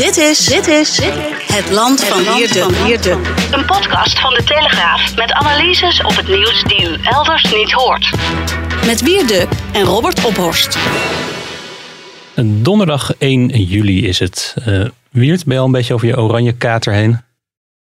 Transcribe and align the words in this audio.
Dit 0.00 0.16
is, 0.16 0.46
dit 0.46 0.66
is 0.66 1.00
het 1.52 1.70
land 1.70 2.04
van 2.04 2.34
Wierde. 2.84 3.10
Een 3.52 3.64
podcast 3.64 4.18
van 4.20 4.34
de 4.34 4.42
Telegraaf 4.44 5.16
met 5.16 5.32
analyses 5.32 6.02
op 6.02 6.16
het 6.16 6.28
nieuws 6.28 6.62
die 6.62 6.88
u 6.88 6.96
elders 7.02 7.54
niet 7.54 7.72
hoort. 7.72 8.10
Met 8.86 9.02
Wierde 9.02 9.48
en 9.72 9.82
Robert 9.82 10.24
Ophorst. 10.24 10.78
Donderdag 12.44 13.14
1 13.18 13.48
juli 13.48 14.06
is 14.06 14.18
het. 14.18 14.54
Uh, 14.66 14.88
Wiert, 15.10 15.44
ben 15.44 15.54
je 15.54 15.60
al 15.60 15.66
een 15.66 15.72
beetje 15.72 15.94
over 15.94 16.06
je 16.06 16.18
oranje 16.18 16.52
kater 16.52 16.92
heen? 16.92 17.20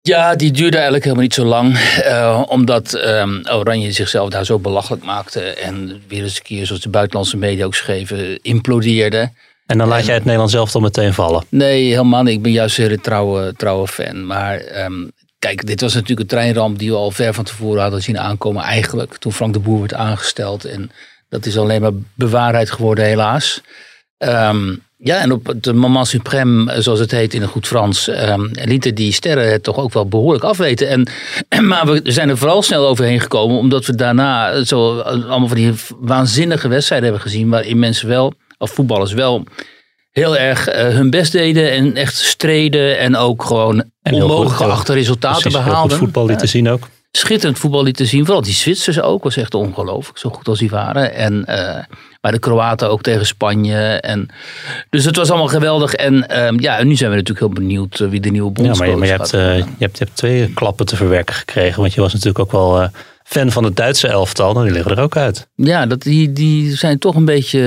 Ja, 0.01 0.35
die 0.35 0.51
duurde 0.51 0.75
eigenlijk 0.75 1.03
helemaal 1.03 1.25
niet 1.25 1.33
zo 1.33 1.45
lang. 1.45 1.77
Uh, 2.05 2.43
omdat 2.47 2.93
um, 2.93 3.41
Oranje 3.49 3.91
zichzelf 3.91 4.29
daar 4.29 4.45
zo 4.45 4.59
belachelijk 4.59 5.03
maakte. 5.03 5.41
En 5.41 6.03
weer 6.07 6.23
eens 6.23 6.37
een 6.37 6.43
keer, 6.43 6.65
zoals 6.65 6.81
de 6.81 6.89
buitenlandse 6.89 7.37
media 7.37 7.65
ook 7.65 7.75
schreven, 7.75 8.41
implodeerde. 8.41 9.31
En 9.71 9.77
dan 9.77 9.87
laat 9.87 10.05
jij 10.05 10.13
het 10.13 10.23
Nederland 10.23 10.51
zelf 10.51 10.71
dan 10.71 10.81
meteen 10.81 11.13
vallen? 11.13 11.43
Nee, 11.49 11.89
helemaal 11.89 12.23
niet. 12.23 12.33
Ik 12.33 12.41
ben 12.41 12.51
juist 12.51 12.77
een 12.77 12.83
hele 12.83 12.99
trouwe, 12.99 13.53
trouwe 13.57 13.87
fan. 13.87 14.25
Maar 14.25 14.83
um, 14.85 15.11
kijk, 15.39 15.65
dit 15.65 15.81
was 15.81 15.93
natuurlijk 15.93 16.19
een 16.19 16.37
treinramp 16.37 16.79
die 16.79 16.89
we 16.89 16.95
al 16.95 17.11
ver 17.11 17.33
van 17.33 17.43
tevoren 17.43 17.81
hadden 17.81 18.01
zien 18.01 18.19
aankomen. 18.19 18.63
Eigenlijk, 18.63 19.17
toen 19.17 19.33
Frank 19.33 19.53
de 19.53 19.59
Boer 19.59 19.79
werd 19.79 19.93
aangesteld. 19.93 20.65
En 20.65 20.91
dat 21.29 21.45
is 21.45 21.57
alleen 21.57 21.81
maar 21.81 21.91
bewaarheid 22.13 22.71
geworden, 22.71 23.05
helaas. 23.05 23.61
Um, 24.17 24.83
ja, 24.97 25.17
en 25.17 25.31
op 25.31 25.47
het 25.47 25.73
moment 25.73 26.15
suprême, 26.15 26.79
zoals 26.79 26.99
het 26.99 27.11
heet 27.11 27.33
in 27.33 27.41
het 27.41 27.49
goed 27.49 27.67
Frans, 27.67 28.07
um, 28.07 28.49
lieten 28.51 28.95
die 28.95 29.11
sterren 29.11 29.51
het 29.51 29.63
toch 29.63 29.77
ook 29.77 29.93
wel 29.93 30.07
behoorlijk 30.07 30.43
afweten. 30.43 30.87
En, 30.87 31.07
maar 31.69 31.85
we 31.85 32.01
zijn 32.03 32.29
er 32.29 32.37
vooral 32.37 32.61
snel 32.61 32.87
overheen 32.87 33.19
gekomen, 33.19 33.57
omdat 33.57 33.85
we 33.85 33.95
daarna 33.95 34.63
zo 34.63 34.99
allemaal 34.99 35.47
van 35.47 35.57
die 35.57 35.73
waanzinnige 35.99 36.67
wedstrijden 36.67 37.07
hebben 37.07 37.27
gezien, 37.27 37.49
waarin 37.49 37.79
mensen 37.79 38.07
wel, 38.07 38.33
of 38.61 38.71
voetballers 38.71 39.13
wel, 39.13 39.43
heel 40.11 40.37
erg 40.37 40.67
uh, 40.69 40.75
hun 40.75 41.09
best 41.09 41.31
deden 41.31 41.71
en 41.71 41.95
echt 41.95 42.15
streden 42.15 42.99
en 42.99 43.15
ook 43.15 43.43
gewoon 43.43 43.83
en 44.01 44.13
onmogelijk 44.13 44.55
geachte 44.55 44.93
resultaten 44.93 45.41
precies, 45.41 45.63
behaalden. 45.63 45.97
voetbal 45.97 46.25
lieten 46.25 46.47
zien 46.47 46.69
ook. 46.69 46.87
Schitterend 47.11 47.59
voetbal 47.59 47.83
lieten 47.83 48.07
zien. 48.07 48.25
Vooral 48.25 48.43
die 48.43 48.53
Zwitsers 48.53 49.01
ook. 49.01 49.23
Was 49.23 49.37
echt 49.37 49.53
ongelooflijk. 49.53 50.17
Zo 50.17 50.29
goed 50.29 50.47
als 50.47 50.59
die 50.59 50.69
waren. 50.69 51.13
En 51.13 51.33
uh, 51.49 51.77
maar 52.21 52.31
de 52.31 52.39
Kroaten 52.39 52.89
ook 52.89 53.01
tegen 53.01 53.25
Spanje. 53.25 53.77
En, 53.99 54.29
dus 54.89 55.05
het 55.05 55.15
was 55.15 55.29
allemaal 55.29 55.47
geweldig. 55.47 55.93
En 55.93 56.45
um, 56.45 56.59
ja, 56.59 56.77
en 56.77 56.87
nu 56.87 56.95
zijn 56.95 57.09
we 57.09 57.15
natuurlijk 57.15 57.45
heel 57.45 57.65
benieuwd 57.65 57.97
wie 57.97 58.19
de 58.19 58.29
nieuwe 58.29 58.51
bondscoach 58.51 58.87
ja, 58.87 58.95
maar, 58.95 59.07
je, 59.07 59.15
maar 59.15 59.27
je, 59.31 59.39
hebt, 59.43 59.67
je, 59.77 59.85
hebt, 59.85 59.97
je 59.97 60.03
hebt 60.03 60.15
twee 60.17 60.53
klappen 60.53 60.85
te 60.85 60.95
verwerken 60.95 61.35
gekregen. 61.35 61.81
Want 61.81 61.93
je 61.93 62.01
was 62.01 62.13
natuurlijk 62.13 62.39
ook 62.39 62.51
wel 62.51 62.89
fan 63.31 63.51
van 63.51 63.63
het 63.63 63.75
Duitse 63.75 64.07
elftal. 64.07 64.53
Nou, 64.53 64.65
die 64.65 64.73
liggen 64.73 64.91
er 64.91 65.03
ook 65.03 65.17
uit. 65.17 65.47
Ja, 65.55 65.85
dat, 65.85 66.01
die, 66.01 66.33
die 66.33 66.75
zijn 66.75 66.99
toch 66.99 67.15
een 67.15 67.25
beetje 67.25 67.59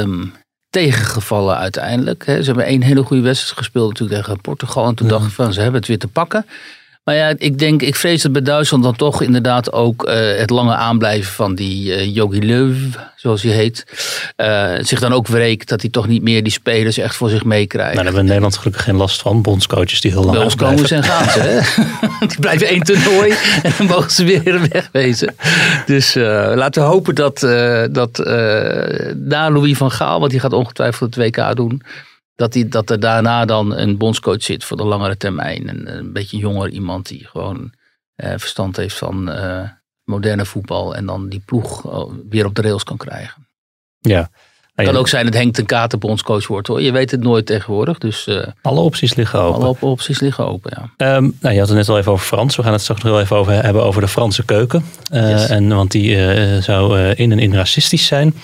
um, 0.00 0.32
tegengevallen 0.70 1.56
uiteindelijk. 1.56 2.26
Hè. 2.26 2.38
Ze 2.38 2.46
hebben 2.46 2.64
één 2.64 2.82
hele 2.82 3.02
goede 3.02 3.22
wedstrijd 3.22 3.58
gespeeld 3.58 3.88
natuurlijk 3.88 4.20
tegen 4.20 4.40
Portugal. 4.40 4.86
En 4.86 4.94
toen 4.94 5.06
ja. 5.06 5.12
dacht 5.12 5.26
ik 5.26 5.32
van, 5.32 5.52
ze 5.52 5.60
hebben 5.60 5.80
het 5.80 5.88
weer 5.88 5.98
te 5.98 6.08
pakken. 6.08 6.46
Maar 7.04 7.14
ja, 7.14 7.32
ik 7.38 7.58
denk, 7.58 7.82
ik 7.82 7.96
vrees 7.96 8.22
dat 8.22 8.32
bij 8.32 8.42
Duitsland 8.42 8.82
dan 8.82 8.96
toch 8.96 9.22
inderdaad 9.22 9.72
ook 9.72 10.08
uh, 10.08 10.14
het 10.38 10.50
lange 10.50 10.74
aanblijven 10.74 11.32
van 11.32 11.54
die 11.54 11.86
uh, 11.86 12.14
Jogi 12.14 12.40
Löw, 12.40 13.00
zoals 13.16 13.42
hij 13.42 13.52
heet, 13.52 13.84
uh, 14.36 14.72
zich 14.80 15.00
dan 15.00 15.12
ook 15.12 15.26
wreekt 15.26 15.68
dat 15.68 15.80
hij 15.80 15.90
toch 15.90 16.06
niet 16.06 16.22
meer 16.22 16.42
die 16.42 16.52
spelers 16.52 16.98
echt 16.98 17.16
voor 17.16 17.28
zich 17.28 17.44
meekrijgt. 17.44 17.94
Nou, 17.94 17.94
daar 17.94 18.04
hebben 18.04 18.14
we 18.14 18.20
in 18.20 18.26
Nederland 18.26 18.56
gelukkig 18.56 18.84
geen 18.84 18.96
last 18.96 19.20
van. 19.20 19.42
Bondscoaches 19.42 20.00
die 20.00 20.10
heel 20.10 20.20
lang 20.20 20.32
Bij 20.34 20.44
ons 20.44 20.54
komen 20.54 20.88
ze 20.88 20.94
en 20.94 21.02
gaan 21.02 21.30
ze. 21.30 21.40
Hè? 21.40 21.60
die 22.26 22.38
blijven 22.40 22.66
één 22.66 22.82
toernooi 22.82 23.34
en 23.62 23.72
dan 23.78 23.86
mogen 23.86 24.10
ze 24.10 24.24
weer 24.24 24.68
wegwezen. 24.68 25.34
Dus 25.86 26.14
laten 26.54 26.82
we 26.82 26.88
hopen 26.88 27.14
dat, 27.14 27.38
dat 27.92 28.18
na 29.16 29.50
Louis 29.50 29.76
van 29.76 29.90
Gaal, 29.90 30.18
want 30.18 30.30
die 30.30 30.40
gaat 30.40 30.52
ongetwijfeld 30.52 31.14
het 31.14 31.24
WK 31.24 31.56
doen 31.56 31.82
dat, 32.34 32.52
die, 32.52 32.68
dat 32.68 32.90
er 32.90 33.00
daarna 33.00 33.44
dan 33.44 33.76
een 33.76 33.98
bondscoach 33.98 34.42
zit 34.42 34.64
voor 34.64 34.76
de 34.76 34.84
langere 34.84 35.16
termijn. 35.16 35.68
En 35.68 35.96
een 35.96 36.12
beetje 36.12 36.36
jonger 36.36 36.68
iemand 36.68 37.08
die 37.08 37.26
gewoon 37.26 37.72
eh, 38.14 38.32
verstand 38.36 38.76
heeft 38.76 38.96
van 38.96 39.30
eh, 39.30 39.68
moderne 40.04 40.44
voetbal. 40.44 40.94
En 40.94 41.06
dan 41.06 41.28
die 41.28 41.42
ploeg 41.44 41.82
weer 42.28 42.46
op 42.46 42.54
de 42.54 42.62
rails 42.62 42.84
kan 42.84 42.96
krijgen. 42.96 43.46
Ja. 44.00 44.30
Het 44.74 44.86
kan 44.86 44.96
ook 44.96 45.08
zijn 45.08 45.24
dat 45.24 45.34
Henk 45.34 45.54
ten 45.54 45.66
Katen 45.66 45.98
bondscoach 45.98 46.46
wordt 46.46 46.68
hoor. 46.68 46.82
Je 46.82 46.92
weet 46.92 47.10
het 47.10 47.22
nooit 47.22 47.46
tegenwoordig. 47.46 47.98
Dus, 47.98 48.26
uh, 48.26 48.46
alle 48.62 48.80
opties 48.80 49.14
liggen 49.14 49.40
open. 49.40 49.62
Alle 49.62 49.76
opties 49.80 50.20
liggen 50.20 50.46
open, 50.46 50.90
ja. 50.96 51.16
Um, 51.16 51.36
nou, 51.40 51.54
je 51.54 51.60
had 51.60 51.68
het 51.68 51.78
net 51.78 51.88
al 51.88 51.98
even 51.98 52.12
over 52.12 52.26
Frans. 52.26 52.56
We 52.56 52.62
gaan 52.62 52.72
het 52.72 52.80
straks 52.80 53.02
nog 53.02 53.12
wel 53.12 53.20
even 53.20 53.36
over 53.36 53.52
hebben 53.52 53.84
over 53.84 54.00
de 54.00 54.08
Franse 54.08 54.44
keuken. 54.44 54.84
Uh, 55.12 55.30
yes. 55.30 55.48
en, 55.48 55.68
want 55.68 55.90
die 55.90 56.16
uh, 56.16 56.62
zou 56.62 56.98
in 56.98 57.32
en 57.32 57.38
in 57.38 57.54
racistisch 57.54 58.06
zijn. 58.06 58.34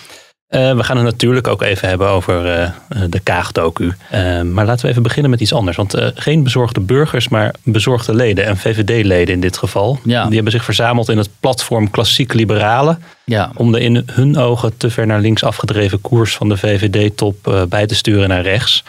Uh, 0.50 0.76
we 0.76 0.84
gaan 0.84 0.96
het 0.96 1.04
natuurlijk 1.04 1.48
ook 1.48 1.62
even 1.62 1.88
hebben 1.88 2.08
over 2.08 2.60
uh, 2.60 2.68
de 3.08 3.20
Kaagdoku. 3.20 3.92
Uh, 4.12 4.42
maar 4.42 4.66
laten 4.66 4.84
we 4.84 4.90
even 4.90 5.02
beginnen 5.02 5.30
met 5.30 5.40
iets 5.40 5.52
anders. 5.52 5.76
Want 5.76 5.94
geen 6.14 6.42
bezorgde 6.42 6.80
burgers, 6.80 7.28
maar 7.28 7.54
bezorgde 7.62 8.14
leden. 8.14 8.44
En 8.44 8.56
VVD-leden 8.56 9.34
in 9.34 9.40
dit 9.40 9.56
geval. 9.56 9.98
Ja. 10.04 10.24
Die 10.24 10.34
hebben 10.34 10.52
zich 10.52 10.64
verzameld 10.64 11.08
in 11.08 11.18
het 11.18 11.28
platform 11.40 11.90
Klassiek 11.90 12.32
Liberalen. 12.32 13.02
Ja. 13.24 13.50
Om 13.56 13.72
de 13.72 13.80
in 13.80 14.02
hun 14.12 14.36
ogen 14.36 14.76
te 14.76 14.90
ver 14.90 15.06
naar 15.06 15.20
links 15.20 15.44
afgedreven 15.44 16.00
koers 16.00 16.36
van 16.36 16.48
de 16.48 16.56
VVD-top 16.56 17.66
bij 17.68 17.86
te 17.86 17.94
sturen 17.94 18.28
naar 18.28 18.42
rechts. 18.42 18.84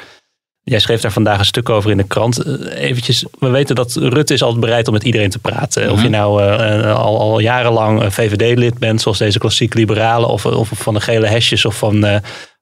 Jij 0.63 0.79
schreef 0.79 1.01
daar 1.01 1.11
vandaag 1.11 1.39
een 1.39 1.45
stuk 1.45 1.69
over 1.69 1.91
in 1.91 1.97
de 1.97 2.03
krant. 2.03 2.45
Eventjes, 2.69 3.25
we 3.39 3.49
weten 3.49 3.75
dat 3.75 3.95
Rutte 3.95 4.33
is 4.33 4.41
altijd 4.41 4.61
bereid 4.61 4.87
om 4.87 4.93
met 4.93 5.03
iedereen 5.03 5.29
te 5.29 5.39
praten. 5.39 5.81
Mm-hmm. 5.81 5.97
Of 5.97 6.03
je 6.03 6.09
nou 6.09 6.43
uh, 6.43 6.95
al, 6.95 7.19
al, 7.19 7.39
jarenlang 7.39 8.13
VVD-lid 8.13 8.77
bent, 8.79 9.01
zoals 9.01 9.17
deze 9.17 9.39
klassiek 9.39 9.73
liberalen, 9.73 10.29
of, 10.29 10.45
of 10.45 10.69
van 10.73 10.93
de 10.93 11.01
gele 11.01 11.27
hesjes 11.27 11.65
of 11.65 11.77
van 11.77 12.05
uh, 12.05 12.15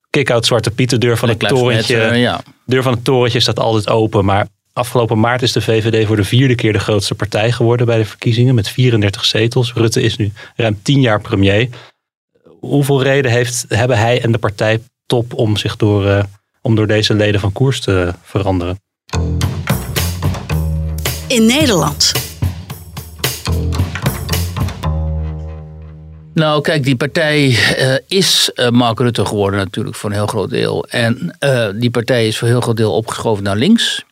kick-out 0.10 0.46
Zwarte 0.46 0.72
Piet. 0.72 0.90
De 0.90 0.98
deur 0.98 1.18
van 1.18 1.30
het 1.30 1.40
torentje. 1.40 1.96
Uh, 1.96 2.22
ja. 2.22 2.42
deur 2.66 2.84
van 2.84 2.94
het 2.94 3.04
torentje 3.04 3.40
staat 3.40 3.60
altijd 3.60 3.90
open. 3.90 4.26
Maar 4.26 4.48
afgelopen 4.74 5.20
maart 5.20 5.42
is 5.42 5.52
de 5.52 5.62
VVD 5.62 6.08
voor 6.08 6.16
de 6.16 6.24
vierde 6.24 6.56
keer 6.56 6.74
de 6.74 6.80
grootste 6.80 7.16
partij 7.16 7.52
geworden 7.52 7.86
bij 7.86 7.98
de 7.98 8.06
verkiezingen 8.06 8.56
met 8.56 8.70
34 8.70 9.26
zetels. 9.26 9.74
Rutte 9.74 10.02
is 10.02 10.16
nu 10.16 10.32
ruim 10.56 10.80
10 10.82 11.02
jaar 11.02 11.22
premier. 11.22 11.70
Hoeveel 12.60 13.04
reden 13.04 13.32
heeft, 13.32 13.66
hebben 13.68 13.98
hij 13.98 14.22
en 14.22 14.32
de 14.32 14.38
partij 14.38 14.82
top 15.06 15.34
om 15.34 15.58
zich 15.58 15.76
door 15.76 16.26
om 16.62 16.76
door 16.76 16.88
deze 16.88 17.14
leden 17.14 17.40
van 17.40 17.52
koers 17.52 17.80
te 17.82 18.14
veranderen? 18.22 18.80
In 21.28 21.46
Nederland. 21.46 22.12
Nou, 26.34 26.62
kijk, 26.62 26.84
die 26.84 26.96
partij 26.96 27.48
uh, 27.48 27.96
is 28.08 28.52
uh, 28.56 28.70
Mark 28.70 29.00
Rutte 29.00 29.26
geworden 29.26 29.60
natuurlijk 29.60 29.96
voor 29.96 30.10
een 30.10 30.16
heel 30.16 30.28
groot 30.28 30.50
deel. 30.50 30.86
En 30.86 31.38
uh, 31.40 31.70
die 31.76 31.90
partij 31.90 32.28
is 32.28 32.38
voor 32.38 32.48
een 32.48 32.54
heel 32.54 32.64
groot 32.64 32.78
deel 32.78 32.94
opgeschoven 32.94 33.44
naar 33.44 33.56
links. 33.56 34.04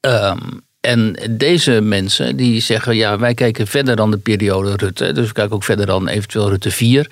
Um, 0.00 0.64
en 0.80 1.16
deze 1.30 1.80
mensen 1.80 2.36
die 2.36 2.60
zeggen, 2.60 2.96
ja, 2.96 3.18
wij 3.18 3.34
kijken 3.34 3.66
verder 3.66 3.96
dan 3.96 4.10
de 4.10 4.18
periode 4.18 4.76
Rutte. 4.76 5.12
Dus 5.12 5.26
we 5.26 5.32
kijken 5.32 5.54
ook 5.54 5.64
verder 5.64 5.86
dan 5.86 6.08
eventueel 6.08 6.48
Rutte 6.48 6.70
4. 6.70 7.10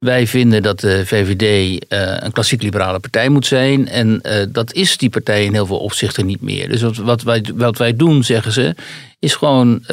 Wij 0.00 0.26
vinden 0.26 0.62
dat 0.62 0.80
de 0.80 1.06
VVD 1.06 1.42
uh, 1.42 2.16
een 2.18 2.32
klassiek 2.32 2.62
liberale 2.62 3.00
partij 3.00 3.28
moet 3.28 3.46
zijn. 3.46 3.88
En 3.88 4.20
uh, 4.22 4.32
dat 4.48 4.72
is 4.72 4.96
die 4.96 5.10
partij 5.10 5.44
in 5.44 5.52
heel 5.52 5.66
veel 5.66 5.78
opzichten 5.78 6.26
niet 6.26 6.40
meer. 6.40 6.68
Dus 6.68 6.82
wat, 6.82 6.96
wat, 6.96 7.22
wij, 7.22 7.44
wat 7.54 7.78
wij 7.78 7.96
doen, 7.96 8.24
zeggen 8.24 8.52
ze, 8.52 8.74
is 9.20 9.34
gewoon 9.34 9.78
uh, 9.82 9.86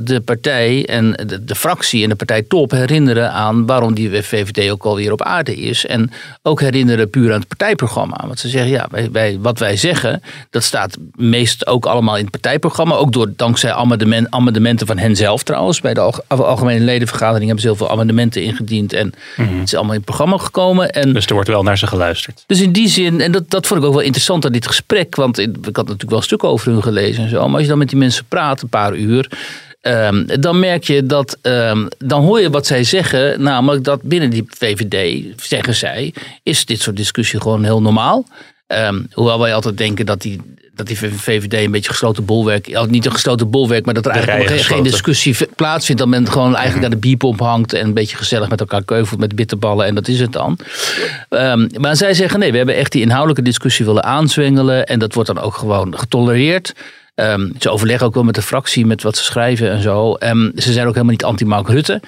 de 0.00 0.22
partij 0.24 0.86
en 0.86 1.12
de, 1.26 1.44
de, 1.44 1.54
fractie 1.54 2.02
en 2.02 2.08
de 2.08 2.14
partij 2.14 2.42
top 2.42 2.70
herinneren 2.70 3.32
aan 3.32 3.66
waarom 3.66 3.94
die 3.94 4.22
VVD 4.22 4.70
ook 4.70 4.84
alweer 4.84 5.12
op 5.12 5.22
aarde 5.22 5.56
is. 5.56 5.86
En 5.86 6.10
ook 6.42 6.60
herinneren 6.60 7.10
puur 7.10 7.32
aan 7.32 7.38
het 7.38 7.48
partijprogramma. 7.48 8.24
Want 8.26 8.38
ze 8.38 8.48
zeggen, 8.48 8.70
ja, 8.70 8.86
wij, 8.90 9.10
wij, 9.12 9.38
wat 9.40 9.58
wij 9.58 9.76
zeggen, 9.76 10.22
dat 10.50 10.62
staat 10.62 10.96
meest 11.14 11.66
ook 11.66 11.86
allemaal 11.86 12.16
in 12.16 12.22
het 12.22 12.30
partijprogramma. 12.30 12.94
Ook 12.94 13.12
door, 13.12 13.32
dankzij 13.36 13.72
amendement, 13.72 14.30
amendementen 14.30 14.86
van 14.86 14.98
hen 14.98 15.16
zelf 15.16 15.42
trouwens. 15.42 15.80
Bij 15.80 15.94
de 15.94 16.12
algemene 16.28 16.84
ledenvergadering 16.84 17.44
hebben 17.44 17.62
ze 17.62 17.68
heel 17.68 17.76
veel 17.76 17.90
amendementen 17.90 18.42
ingediend. 18.42 18.92
En 18.92 19.12
mm-hmm. 19.36 19.58
het 19.58 19.66
is 19.66 19.74
allemaal 19.74 19.92
in 19.94 20.00
het 20.00 20.08
programma 20.08 20.38
gekomen. 20.38 20.90
En 20.90 21.12
dus 21.12 21.26
er 21.26 21.34
wordt 21.34 21.48
wel 21.48 21.62
naar 21.62 21.78
ze 21.78 21.86
geluisterd. 21.86 22.44
Dus 22.46 22.60
in 22.60 22.72
die 22.72 22.88
zin, 22.88 23.20
en 23.20 23.32
dat, 23.32 23.50
dat 23.50 23.66
vond 23.66 23.80
ik 23.80 23.86
ook 23.86 23.94
wel 23.94 24.02
interessant 24.02 24.44
aan 24.44 24.52
dit 24.52 24.66
gesprek. 24.66 25.16
Want 25.16 25.38
ik 25.38 25.56
had 25.62 25.76
natuurlijk 25.76 26.10
wel 26.10 26.18
een 26.18 26.24
stuk 26.24 26.44
over 26.44 26.72
hun 26.72 26.82
gelezen 26.82 27.24
en 27.24 27.30
zo. 27.30 27.44
Maar 27.44 27.52
als 27.52 27.62
je 27.62 27.68
dan 27.68 27.78
met 27.78 27.88
die 27.88 27.98
mensen 27.98 28.24
praat, 28.28 28.70
paar 28.72 28.94
uur. 28.94 29.30
Ehm, 29.82 30.40
dan 30.40 30.58
merk 30.58 30.84
je 30.84 31.06
dat, 31.06 31.38
ehm, 31.42 31.86
dan 31.98 32.22
hoor 32.22 32.40
je 32.40 32.50
wat 32.50 32.66
zij 32.66 32.84
zeggen, 32.84 33.42
namelijk 33.42 33.84
dat 33.84 34.02
binnen 34.02 34.30
die 34.30 34.44
VVD, 34.48 35.24
zeggen 35.36 35.74
zij, 35.74 36.14
is 36.42 36.64
dit 36.64 36.80
soort 36.80 36.96
discussie 36.96 37.40
gewoon 37.40 37.64
heel 37.64 37.82
normaal. 37.82 38.26
Ehm, 38.66 39.02
hoewel 39.12 39.38
wij 39.38 39.54
altijd 39.54 39.78
denken 39.78 40.06
dat 40.06 40.22
die, 40.22 40.40
dat 40.74 40.86
die 40.86 40.98
VVD 40.98 41.52
een 41.52 41.70
beetje 41.70 41.90
gesloten 41.90 42.24
bolwerk, 42.24 42.66
ja, 42.66 42.84
niet 42.84 43.06
een 43.06 43.12
gesloten 43.12 43.50
bolwerk, 43.50 43.84
maar 43.84 43.94
dat 43.94 44.06
er 44.06 44.12
eigenlijk 44.12 44.48
geen, 44.48 44.64
geen 44.64 44.82
discussie 44.82 45.36
plaatsvindt. 45.56 46.00
Dat 46.00 46.10
men 46.10 46.30
gewoon 46.30 46.54
eigenlijk 46.56 46.80
naar 46.80 47.00
de 47.00 47.06
bierpomp 47.06 47.40
hangt 47.40 47.72
en 47.72 47.86
een 47.86 47.94
beetje 47.94 48.16
gezellig 48.16 48.48
met 48.48 48.60
elkaar 48.60 48.84
keuvelt 48.84 49.20
met 49.20 49.34
bitterballen 49.34 49.86
en 49.86 49.94
dat 49.94 50.08
is 50.08 50.20
het 50.20 50.32
dan. 50.32 50.58
Maar 51.78 51.96
zij 51.96 52.14
zeggen 52.14 52.38
nee, 52.38 52.50
we 52.50 52.56
hebben 52.56 52.76
echt 52.76 52.92
die 52.92 53.02
inhoudelijke 53.02 53.42
discussie 53.42 53.84
willen 53.84 54.04
aanzwengelen 54.04 54.86
en 54.86 54.98
dat 54.98 55.14
wordt 55.14 55.34
dan 55.34 55.44
ook 55.44 55.54
gewoon 55.54 55.98
getolereerd. 55.98 56.72
Ehm, 57.14 57.50
ze 57.58 57.70
overleggen 57.70 58.06
ook 58.06 58.14
wel 58.14 58.24
met 58.24 58.34
de 58.34 58.42
fractie, 58.42 58.86
met 58.86 59.02
wat 59.02 59.16
ze 59.16 59.24
schrijven 59.24 59.70
en 59.70 59.82
zo. 59.82 60.14
Ehm, 60.14 60.50
ze 60.54 60.72
zijn 60.72 60.86
ook 60.86 60.92
helemaal 60.92 61.12
niet 61.12 61.24
anti-Mark 61.24 61.68
Rutte. 61.68 62.00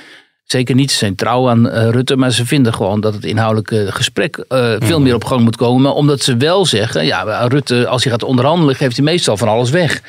Zeker 0.45 0.75
niet, 0.75 0.91
ze 0.91 0.99
zijn 0.99 1.15
trouw 1.15 1.49
aan 1.49 1.69
eh, 1.69 1.89
Rutte, 1.91 2.17
maar 2.17 2.31
ze 2.31 2.47
vinden 2.47 2.75
gewoon 2.75 3.01
dat 3.01 3.15
het 3.15 3.25
inhoudelijke 3.25 3.87
gesprek 3.93 4.37
eh, 4.37 4.75
veel 4.79 5.01
meer 5.01 5.15
op 5.15 5.25
gang 5.25 5.41
moet 5.43 5.57
komen. 5.57 5.83
Maar 5.83 5.93
omdat 5.93 6.21
ze 6.23 6.37
wel 6.37 6.67
zeggen, 6.67 7.07
ja, 7.07 7.47
Rutte, 7.47 7.87
als 7.87 8.03
hij 8.03 8.13
gaat 8.13 8.23
onderhandelen, 8.23 8.75
geeft 8.75 8.97
hij 8.97 9.05
meestal 9.05 9.37
van 9.37 9.49
alles 9.49 9.71
weg. 9.71 10.01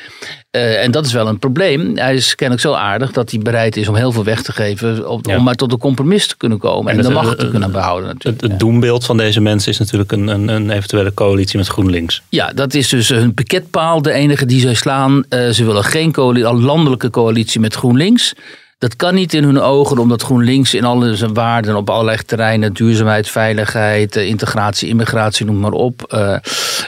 Eh, 0.56 0.82
en 0.82 0.90
dat 0.90 1.06
is 1.06 1.12
wel 1.12 1.28
een 1.28 1.38
probleem. 1.38 1.96
Hij 1.96 2.14
is 2.14 2.34
kennelijk 2.34 2.66
zo 2.66 2.72
aardig 2.72 3.12
dat 3.12 3.30
hij 3.30 3.40
bereid 3.40 3.76
is 3.76 3.88
om 3.88 3.94
heel 3.94 4.12
veel 4.12 4.24
weg 4.24 4.42
te 4.42 4.52
geven, 4.52 5.08
om, 5.08 5.20
Ja. 5.22 5.36
om 5.36 5.42
maar 5.42 5.54
tot 5.54 5.72
een 5.72 5.78
compromis 5.78 6.26
te 6.26 6.36
kunnen 6.36 6.58
komen 6.58 6.92
en, 6.92 6.96
En 6.98 7.02
de 7.04 7.08
het, 7.08 7.22
macht 7.22 7.38
te 7.38 7.44
eh, 7.44 7.50
kunnen 7.50 7.72
behouden 7.72 8.08
natuurlijk. 8.08 8.42
Het, 8.42 8.50
het 8.50 8.60
doembeeld 8.60 9.04
van 9.04 9.16
deze 9.16 9.40
mensen 9.40 9.72
is 9.72 9.78
natuurlijk 9.78 10.12
een, 10.12 10.28
een, 10.28 10.48
een 10.48 10.70
eventuele 10.70 11.14
coalitie 11.14 11.58
met 11.58 11.68
GroenLinks. 11.68 12.22
Ja, 12.28 12.52
dat 12.54 12.74
is 12.74 12.88
dus 12.88 13.08
hun 13.08 13.34
piketpaal, 13.34 14.02
de 14.02 14.12
enige 14.12 14.46
die 14.46 14.60
zij 14.60 14.74
slaan. 14.74 15.24
Eh, 15.28 15.48
ze 15.48 15.64
willen 15.64 15.84
geen 15.84 16.14
landelijke 16.42 17.10
coalitie 17.10 17.60
met 17.60 17.74
GroenLinks. 17.74 18.34
Dat 18.78 18.96
kan 18.96 19.14
niet 19.14 19.34
in 19.34 19.44
hun 19.44 19.60
ogen, 19.60 19.98
omdat 19.98 20.22
GroenLinks 20.22 20.74
in 20.74 20.84
alle 20.84 21.16
zijn 21.16 21.34
waarden 21.34 21.76
op 21.76 21.90
allerlei 21.90 22.18
terreinen, 22.26 22.72
duurzaamheid, 22.72 23.28
veiligheid, 23.28 24.16
eh, 24.16 24.26
integratie, 24.26 24.88
immigratie, 24.88 25.46
noem 25.46 25.60
maar 25.60 25.72
op, 25.72 26.02
eh, 26.02 26.36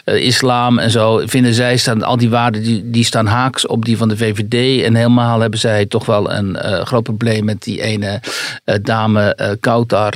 eh, 0.04 0.14
islam 0.14 0.78
en 0.78 0.90
zo, 0.90 1.22
vinden 1.24 1.54
zij 1.54 1.76
staan, 1.76 2.02
al 2.02 2.16
die 2.16 2.30
waarden 2.30 2.62
die, 2.62 2.90
die 2.90 3.04
staan 3.04 3.26
haaks 3.26 3.66
op 3.66 3.84
die 3.84 3.96
van 3.96 4.08
de 4.08 4.16
VVD. 4.16 4.84
En 4.84 4.94
helemaal 4.94 5.40
hebben 5.40 5.58
zij 5.58 5.86
toch 5.86 6.06
wel 6.06 6.32
een 6.32 6.56
groot 6.86 7.02
probleem 7.02 7.44
met 7.44 7.62
die 7.62 7.82
ene 7.82 8.20
dame 8.82 9.34
eh 9.34 9.50
Kautar 9.60 10.12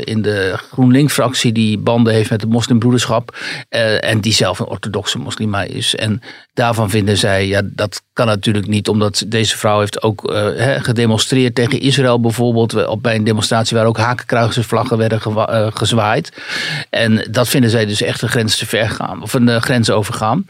in 0.00 0.22
de 0.22 0.54
GroenLinks-fractie 0.72 1.52
die 1.52 1.78
banden 1.78 2.12
heeft 2.12 2.30
met 2.30 2.40
de 2.40 2.46
moslimbroederschap. 2.46 3.36
en 4.00 4.20
die 4.20 4.32
zelf 4.32 4.58
een 4.58 4.66
orthodoxe 4.66 5.18
moslima 5.18 5.62
is. 5.62 5.94
En 5.94 6.22
daarvan 6.54 6.90
vinden 6.90 7.16
zij, 7.16 7.46
ja, 7.46 7.60
dat 7.64 8.02
kan 8.16 8.26
natuurlijk 8.26 8.66
niet, 8.66 8.88
omdat 8.88 9.24
deze 9.26 9.58
vrouw 9.58 9.78
heeft 9.78 10.02
ook 10.02 10.32
eh, 10.32 10.74
gedemonstreerd 10.82 11.54
tegen 11.54 11.80
Israël 11.80 12.20
bijvoorbeeld. 12.20 12.86
Op, 12.86 13.02
bij 13.02 13.14
een 13.14 13.24
demonstratie 13.24 13.76
waar 13.76 13.86
ook 13.86 13.96
hakenkruisvlaggen 13.96 14.98
werden 14.98 15.20
eh, 15.20 15.66
gezwaaid. 15.70 16.32
En 16.90 17.26
dat 17.30 17.48
vinden 17.48 17.70
zij 17.70 17.86
dus 17.86 18.02
echt 18.02 18.22
een 18.22 18.28
grens 18.28 18.56
te 18.56 18.66
ver 18.66 18.88
gaan, 18.90 19.22
of 19.22 19.34
een 19.34 19.48
eh, 19.48 19.60
grens 19.60 19.90
overgaan. 19.90 20.46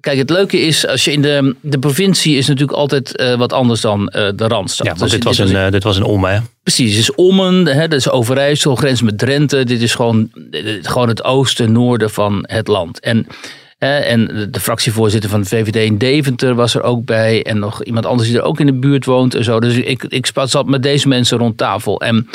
Kijk, 0.00 0.18
het 0.18 0.30
leuke 0.30 0.60
is, 0.60 0.86
als 0.86 1.04
je 1.04 1.12
in 1.12 1.22
de, 1.22 1.56
de 1.60 1.78
provincie 1.78 2.36
is 2.36 2.46
natuurlijk 2.46 2.78
altijd 2.78 3.34
wat 3.38 3.52
anders 3.52 3.80
dan 3.80 4.04
de 4.06 4.34
Randstad. 4.36 4.86
Ja, 4.86 4.92
want 4.92 5.10
Dus 5.10 5.10
dit 5.10 5.24
was, 5.24 5.38
een, 5.38 5.70
dit 5.70 5.82
was 5.82 5.96
een 5.96 6.04
Olme, 6.04 6.28
hè? 6.28 6.38
Precies, 6.62 6.90
het 6.90 7.00
is 7.00 7.14
Ommen, 7.14 7.66
hè, 7.66 7.88
dat 7.88 7.98
is 7.98 8.10
Overijssel, 8.10 8.74
grens 8.74 9.02
met 9.02 9.18
Drenthe. 9.18 9.64
Dit 9.64 9.82
is 9.82 9.94
gewoon, 9.94 10.30
gewoon 10.82 11.08
het 11.08 11.24
oosten, 11.24 11.72
noorden 11.72 12.10
van 12.10 12.44
het 12.46 12.68
land. 12.68 13.00
En, 13.00 13.26
en 13.92 14.48
de- 14.50 14.60
fractievoorzitter 14.60 15.30
van 15.30 15.40
de 15.40 15.48
VVD 15.48 15.76
in 15.76 15.98
Deventer 15.98 16.54
was 16.54 16.74
er 16.74 16.82
ook 16.82 17.04
bij. 17.04 17.42
En 17.42 17.58
nog 17.58 17.84
iemand 17.84 18.06
anders 18.06 18.28
die 18.28 18.38
er 18.38 18.44
ook 18.44 18.60
in 18.60 18.66
de 18.66 18.72
buurt 18.78 19.04
woont 19.04 19.34
en 19.34 19.44
zo. 19.44 19.60
Dus 19.60 19.74
ik, 19.76 20.04
ik 20.08 20.28
zat 20.44 20.66
met 20.66 20.82
deze 20.82 21.08
mensen 21.08 21.38
rond 21.38 21.56
tafel. 21.56 22.00
En 22.00 22.28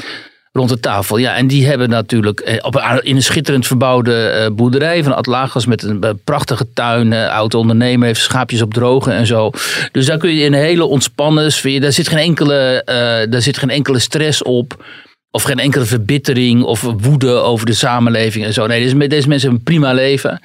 rond 0.51 0.69
de 0.69 0.79
tafel. 0.79 1.17
Ja, 1.17 1.35
en 1.35 1.47
die 1.47 1.65
hebben 1.65 1.89
natuurlijk 1.89 2.39
eh, 2.39 2.57
op 2.61 2.99
in 3.03 3.15
een 3.15 3.23
schitterend 3.23 3.67
verbouwde 3.67 4.27
eh, 4.27 4.51
boerderij 4.51 5.03
van 5.03 5.15
Atlagas 5.15 5.65
met 5.65 5.83
een 5.83 6.01
eh, 6.01 6.09
prachtige 6.23 6.67
tuin. 6.73 7.13
Oude 7.13 7.57
ondernemer 7.57 8.07
heeft 8.07 8.21
schaapjes 8.21 8.61
op 8.61 8.73
drogen 8.73 9.13
en 9.13 9.25
zo. 9.25 9.51
Dus 9.91 10.05
daar 10.05 10.17
kun 10.17 10.35
je 10.35 10.43
in 10.43 10.53
een 10.53 10.59
hele 10.59 10.85
ontspannen 10.85 11.51
sfeer. 11.51 11.81
Daar 11.81 11.91
zit 11.91 12.07
geen 12.07 12.17
enkele, 12.17 12.83
eh, 12.83 13.31
daar 13.31 13.41
zit 13.41 13.57
geen 13.57 13.69
enkele 13.69 13.99
stress 13.99 14.43
op. 14.43 14.85
Of 15.31 15.43
geen 15.43 15.59
enkele 15.59 15.85
verbittering 15.85 16.63
of 16.63 16.81
woede 16.97 17.31
over 17.31 17.65
de 17.65 17.73
samenleving 17.73 18.45
en 18.45 18.53
zo. 18.53 18.67
Nee, 18.67 18.83
deze, 18.83 18.97
deze 19.07 19.27
mensen 19.27 19.49
hebben 19.49 19.57
een 19.57 19.63
prima 19.79 19.93
leven. 19.93 20.41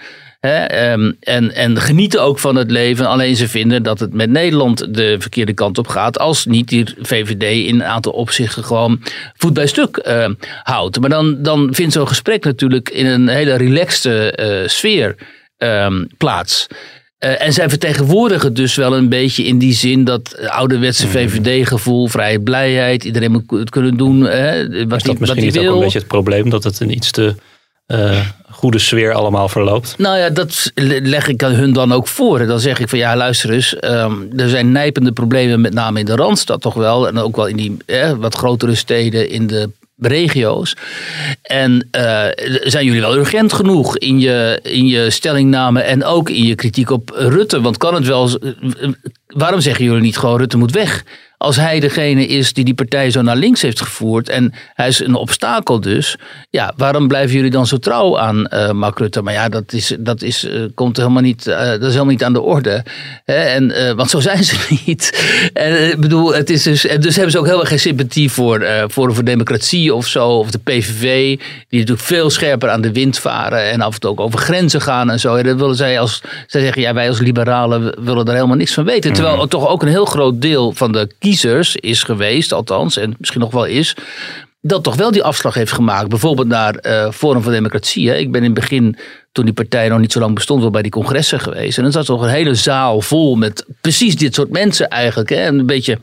Hè, 0.47 0.65
ehm, 0.65 1.13
en, 1.21 1.55
en 1.55 1.81
genieten 1.81 2.23
ook 2.23 2.39
van 2.39 2.57
het 2.57 2.71
leven. 2.71 3.07
Alleen 3.07 3.37
ze 3.37 3.49
vinden 3.49 3.83
dat 3.83 4.01
het 4.01 4.15
met 4.15 4.31
Nederland 4.31 4.95
de 4.95 5.17
verkeerde 5.19 5.53
kant 5.53 5.79
op 5.79 5.87
gaat. 5.87 6.19
Als 6.19 6.47
niet 6.47 6.69
die 6.69 6.85
VVD 7.01 7.67
in 7.67 7.75
een 7.75 7.85
aantal 7.85 8.13
opzichten 8.13 8.65
gewoon 8.65 9.01
voet 9.37 9.53
bij 9.53 9.67
stuk 9.67 9.97
eh, 9.97 10.29
houdt. 10.63 11.01
Maar 11.01 11.11
dan, 11.11 11.43
dan 11.43 11.69
vindt 11.75 11.93
zo'n 11.93 12.09
gesprek 12.09 12.45
natuurlijk 12.45 12.91
in 12.91 13.07
een 13.07 13.29
hele 13.29 13.55
relaxte 13.55 14.33
eh, 14.33 14.69
sfeer 14.69 15.15
ehm, 15.57 16.05
plaats. 16.17 16.67
Eh, 17.19 17.43
en 17.43 17.53
zij 17.53 17.69
vertegenwoordigen 17.69 18.55
dus 18.55 18.75
wel 18.75 18.97
een 18.97 19.09
beetje 19.09 19.45
in 19.45 19.59
die 19.59 19.75
zin 19.75 20.05
dat 20.05 20.39
ouderwetse 20.49 21.09
VVD-gevoel, 21.09 22.07
vrije 22.07 22.41
blijheid, 22.41 23.05
iedereen 23.05 23.33
moet 23.33 23.51
het 23.51 23.71
kunnen 23.71 23.97
doen 23.97 24.21
hè, 24.21 24.63
wat 24.63 24.73
Is 24.73 24.79
dat 24.79 25.07
wat 25.07 25.21
misschien 25.21 25.43
hij 25.43 25.45
niet 25.45 25.59
ook 25.59 25.75
een 25.75 25.81
beetje 25.81 25.99
het 25.99 26.09
probleem 26.09 26.51
dat 26.51 26.65
het 26.65 26.81
een 26.81 26.91
iets 26.91 27.11
te 27.11 27.35
eh, 27.87 28.27
goede 28.51 28.79
sfeer 28.79 29.13
allemaal 29.13 29.49
verloopt? 29.49 29.95
Nou 29.99 30.19
ja, 30.19 30.31
dat 30.31 30.71
leg 30.75 31.29
ik 31.29 31.43
aan 31.43 31.53
hun 31.53 31.73
dan 31.73 31.93
ook 31.93 32.09
voor. 32.09 32.41
En 32.41 32.47
dan 32.47 32.61
zeg 32.61 32.79
ik 32.81 32.89
van 32.89 32.99
ja, 32.99 33.17
luister 33.17 33.51
eens. 33.51 33.77
ehm, 33.79 34.13
er 34.37 34.49
zijn 34.49 34.73
nijpende 34.73 35.13
problemen, 35.13 35.61
met 35.61 35.75
name 35.75 35.99
in 35.99 36.05
de 36.05 36.17
Randstad 36.17 36.61
toch 36.61 36.75
wel. 36.75 37.09
En 37.09 37.19
ook 37.19 37.37
wel 37.37 37.47
in 37.47 37.57
die 37.57 37.77
eh, 37.87 38.13
wat 38.13 38.35
grotere 38.35 38.75
steden 38.75 39.29
in 39.29 39.47
de 39.47 39.71
regio's. 39.99 40.77
En 41.43 41.89
eh, 41.91 42.27
zijn 42.63 42.85
jullie 42.85 43.01
wel 43.01 43.17
urgent 43.17 43.53
genoeg 43.53 43.99
in 43.99 44.21
je, 44.21 44.59
in 44.63 44.87
je 44.87 45.11
stellingname 45.11 45.81
en 45.81 46.05
ook 46.05 46.31
in 46.31 46.45
je 46.45 46.55
kritiek 46.55 46.91
op 46.91 47.11
Rutte? 47.15 47.61
Want 47.61 47.77
kan 47.77 47.95
het 47.95 48.07
wel. 48.07 48.31
Waarom 49.35 49.61
zeggen 49.61 49.85
jullie 49.85 50.01
niet 50.01 50.17
gewoon 50.17 50.39
Rutte 50.39 50.57
moet 50.57 50.73
weg? 50.73 51.05
Als 51.45 51.57
hij 51.57 51.81
degene 51.81 52.27
is 52.27 52.53
die 52.53 52.65
die 52.65 52.75
partij 52.75 53.11
zo 53.11 53.23
naar 53.23 53.37
links 53.37 53.63
heeft 53.63 53.81
gevoerd 53.81 54.29
en 54.29 54.53
hij 54.75 54.89
is 54.89 55.01
een 55.01 55.15
obstakel 55.15 55.81
dus, 55.81 56.17
ja, 56.51 56.73
waarom 56.77 57.09
blijven 57.09 57.37
jullie 57.37 57.51
dan 57.51 57.67
zo 57.67 57.77
trouw 57.77 58.19
aan 58.19 58.47
eh 58.47 58.71
Mark 58.71 58.99
Rutte? 58.99 59.23
Maar 59.23 59.33
ja, 59.33 59.49
dat, 59.49 59.73
is, 59.73 59.97
dat, 59.99 60.23
is, 60.23 60.45
eh, 60.45 60.63
komt 60.75 60.97
helemaal 60.97 61.23
niet, 61.23 61.47
eh, 61.47 61.67
dat 61.67 61.83
is 61.83 61.87
helemaal 61.87 62.13
niet 62.13 62.25
aan 62.25 62.33
de 62.33 62.41
orde. 62.41 62.85
Hè? 63.25 63.35
En, 63.35 63.97
want 63.97 64.11
zo 64.11 64.21
zijn 64.21 64.45
ze 64.45 64.57
niet. 64.87 65.25
En, 65.53 66.01
bedoel, 66.01 66.35
het 66.35 66.51
is 66.51 66.63
dus, 66.63 66.87
en 66.87 67.01
dus 67.01 67.15
hebben 67.15 67.33
ze 67.33 67.39
ook 67.39 67.47
heel 67.47 67.61
erg 67.61 67.69
geen 67.69 67.79
sympathie 67.79 68.31
voor 68.31 68.67
Forum 68.91 69.15
voor 69.15 69.25
Democratie 69.25 69.95
of 69.95 70.07
zo, 70.07 70.29
of 70.29 70.51
de 70.51 70.59
PVV, 70.59 71.39
die 71.69 71.79
natuurlijk 71.79 72.07
veel 72.07 72.31
scherper 72.31 72.71
aan 72.71 72.81
de 72.81 72.93
wind 72.93 73.19
varen 73.19 73.71
en 73.71 73.81
af 73.81 73.95
en 73.95 74.01
toe 74.01 74.11
ook 74.11 74.21
over 74.21 74.39
grenzen 74.39 74.81
gaan 74.81 75.11
en 75.11 75.21
zo. 75.21 75.35
En 75.35 75.59
willen 75.59 75.77
zij 75.77 76.01
als, 76.01 76.21
zij 76.47 76.61
zeggen, 76.61 76.83
ja, 76.83 76.95
wij 76.95 77.09
als 77.09 77.19
liberalen 77.19 78.05
willen 78.05 78.25
daar 78.25 78.35
helemaal 78.35 78.57
niks 78.57 78.75
van 78.75 78.85
weten. 78.85 79.11
Terwijl 79.25 79.45
er 79.45 79.51
toch 79.51 79.69
ook 79.69 79.83
een 79.83 79.89
heel 79.89 80.05
groot 80.05 80.41
deel 80.41 80.73
van 80.73 80.93
de 80.93 81.09
kiezers 81.19 81.77
is 81.77 82.03
geweest, 82.03 82.53
althans, 82.53 82.97
en 82.97 83.15
misschien 83.19 83.41
nog 83.41 83.51
wel 83.51 83.65
is, 83.65 83.97
dat 84.61 84.83
toch 84.83 84.97
wel 84.97 85.11
die 85.11 85.23
afslag 85.23 85.55
heeft 85.55 85.73
gemaakt. 85.73 86.09
Bijvoorbeeld 86.09 86.49
naar 86.49 86.75
eh, 86.75 87.11
Forum 87.11 87.43
voor 87.43 87.53
Democratie. 87.53 88.09
Hè. 88.09 88.17
Ik 88.17 88.33
ben 88.33 88.41
in 88.41 88.51
het 88.51 88.61
begin, 88.61 88.97
toen 89.33 89.45
die 89.45 89.55
partij 89.55 89.89
nog 89.89 89.99
niet 89.99 90.13
zo 90.13 90.21
lang 90.21 90.35
bestond, 90.35 90.61
wel 90.61 90.71
bij 90.71 90.83
die 90.83 90.91
congressen 90.91 91.41
geweest. 91.41 91.77
En 91.77 91.83
dan 91.83 91.93
zat 91.93 92.07
toch 92.07 92.23
een 92.23 92.29
hele 92.29 92.55
zaal 92.55 93.01
vol 93.01 93.35
met 93.35 93.67
precies 93.81 94.17
dit 94.17 94.35
soort 94.35 94.51
mensen 94.51 94.89
eigenlijk. 94.89 95.29
Hè. 95.29 95.37
En 95.37 95.59
een 95.59 95.67
beetje 95.67 95.99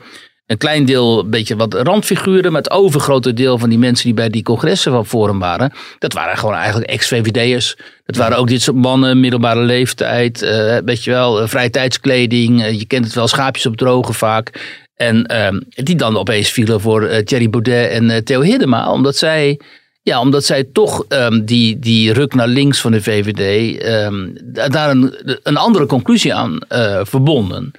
een 0.51 0.57
klein 0.57 0.85
deel, 0.85 1.19
een 1.19 1.29
beetje 1.29 1.55
wat 1.55 1.73
randfiguren. 1.73 2.51
Maar 2.51 2.61
het 2.61 2.71
overgrote 2.71 3.33
deel 3.33 3.57
van 3.57 3.69
die 3.69 3.77
mensen 3.77 4.05
die 4.05 4.13
bij 4.13 4.29
die 4.29 4.43
congressen 4.43 4.91
van 4.91 5.05
Forum 5.05 5.39
waren. 5.39 5.71
Dat 5.99 6.13
waren 6.13 6.37
gewoon 6.37 6.55
eigenlijk 6.55 6.89
ex-VVD'ers. 6.89 7.75
Dat 8.05 8.15
waren 8.15 8.37
ook 8.37 8.47
dit 8.47 8.61
soort 8.61 8.77
mannen, 8.77 9.19
middelbare 9.19 9.59
leeftijd. 9.61 10.41
eh 10.41 10.77
weet 10.85 11.03
je 11.03 11.11
wel, 11.11 11.41
eh, 11.41 11.47
vrije 11.47 11.69
tijdskleding. 11.69 12.63
eh, 12.63 12.79
je 12.79 12.85
kent 12.85 13.05
het 13.05 13.13
wel, 13.13 13.27
schaapjes 13.27 13.65
op 13.65 13.77
drogen 13.77 14.13
vaak. 14.13 14.79
En 14.95 15.25
ehm, 15.25 15.59
die 15.69 15.95
dan 15.95 16.17
opeens 16.17 16.49
vielen 16.49 16.81
voor 16.81 17.23
Thierry 17.23 17.49
Baudet 17.49 17.89
en 17.91 18.23
Theo 18.23 18.41
Hiddema. 18.41 18.91
Omdat 18.91 19.15
zij, 19.17 19.59
ja, 20.01 20.19
omdat 20.19 20.43
zij 20.45 20.63
toch 20.63 21.05
ehm, 21.07 21.45
die, 21.45 21.79
die 21.79 22.13
ruk 22.13 22.33
naar 22.33 22.47
links 22.47 22.81
van 22.81 22.91
de 22.91 23.01
VVD... 23.01 23.77
ehm, 23.81 24.27
da- 24.43 24.67
daar 24.67 24.89
een, 24.89 25.13
een 25.43 25.57
andere 25.57 25.85
conclusie 25.85 26.33
aan 26.33 26.57
verbonden. 27.03 27.71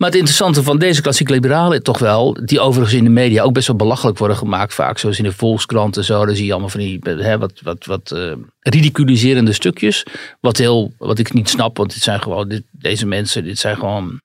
Maar 0.00 0.08
het 0.08 0.18
interessante 0.18 0.62
van 0.62 0.78
deze 0.78 1.02
klassieke 1.02 1.32
liberalen 1.32 1.82
toch 1.82 1.98
wel... 1.98 2.36
die 2.44 2.60
overigens 2.60 2.96
in 2.96 3.04
de 3.04 3.10
media 3.10 3.42
ook 3.42 3.52
best 3.52 3.66
wel 3.66 3.76
belachelijk 3.76 4.18
worden 4.18 4.36
gemaakt 4.36 4.74
vaak. 4.74 4.98
Zoals 4.98 5.18
in 5.18 5.24
de 5.24 5.32
Volkskrant 5.32 5.96
en 5.96 6.04
zo. 6.04 6.26
Dan 6.26 6.34
zie 6.34 6.44
je 6.44 6.50
allemaal 6.50 6.68
van 6.70 6.80
die 6.80 6.98
hè, 7.02 7.38
wat, 7.38 7.60
wat, 7.62 7.84
wat 7.84 8.10
eh, 8.10 8.32
ridiculiserende 8.60 9.52
stukjes. 9.52 10.06
Wat, 10.40 10.56
heel, 10.56 10.92
wat 10.98 11.18
ik 11.18 11.32
niet 11.32 11.48
snap, 11.48 11.76
want 11.76 11.92
dit 11.92 12.02
zijn 12.02 12.22
gewoon... 12.22 12.48
Dit, 12.48 12.62
deze 12.70 13.06
mensen, 13.06 13.44
dit 13.44 13.58
zijn 13.58 13.76
gewoon... 13.76 14.20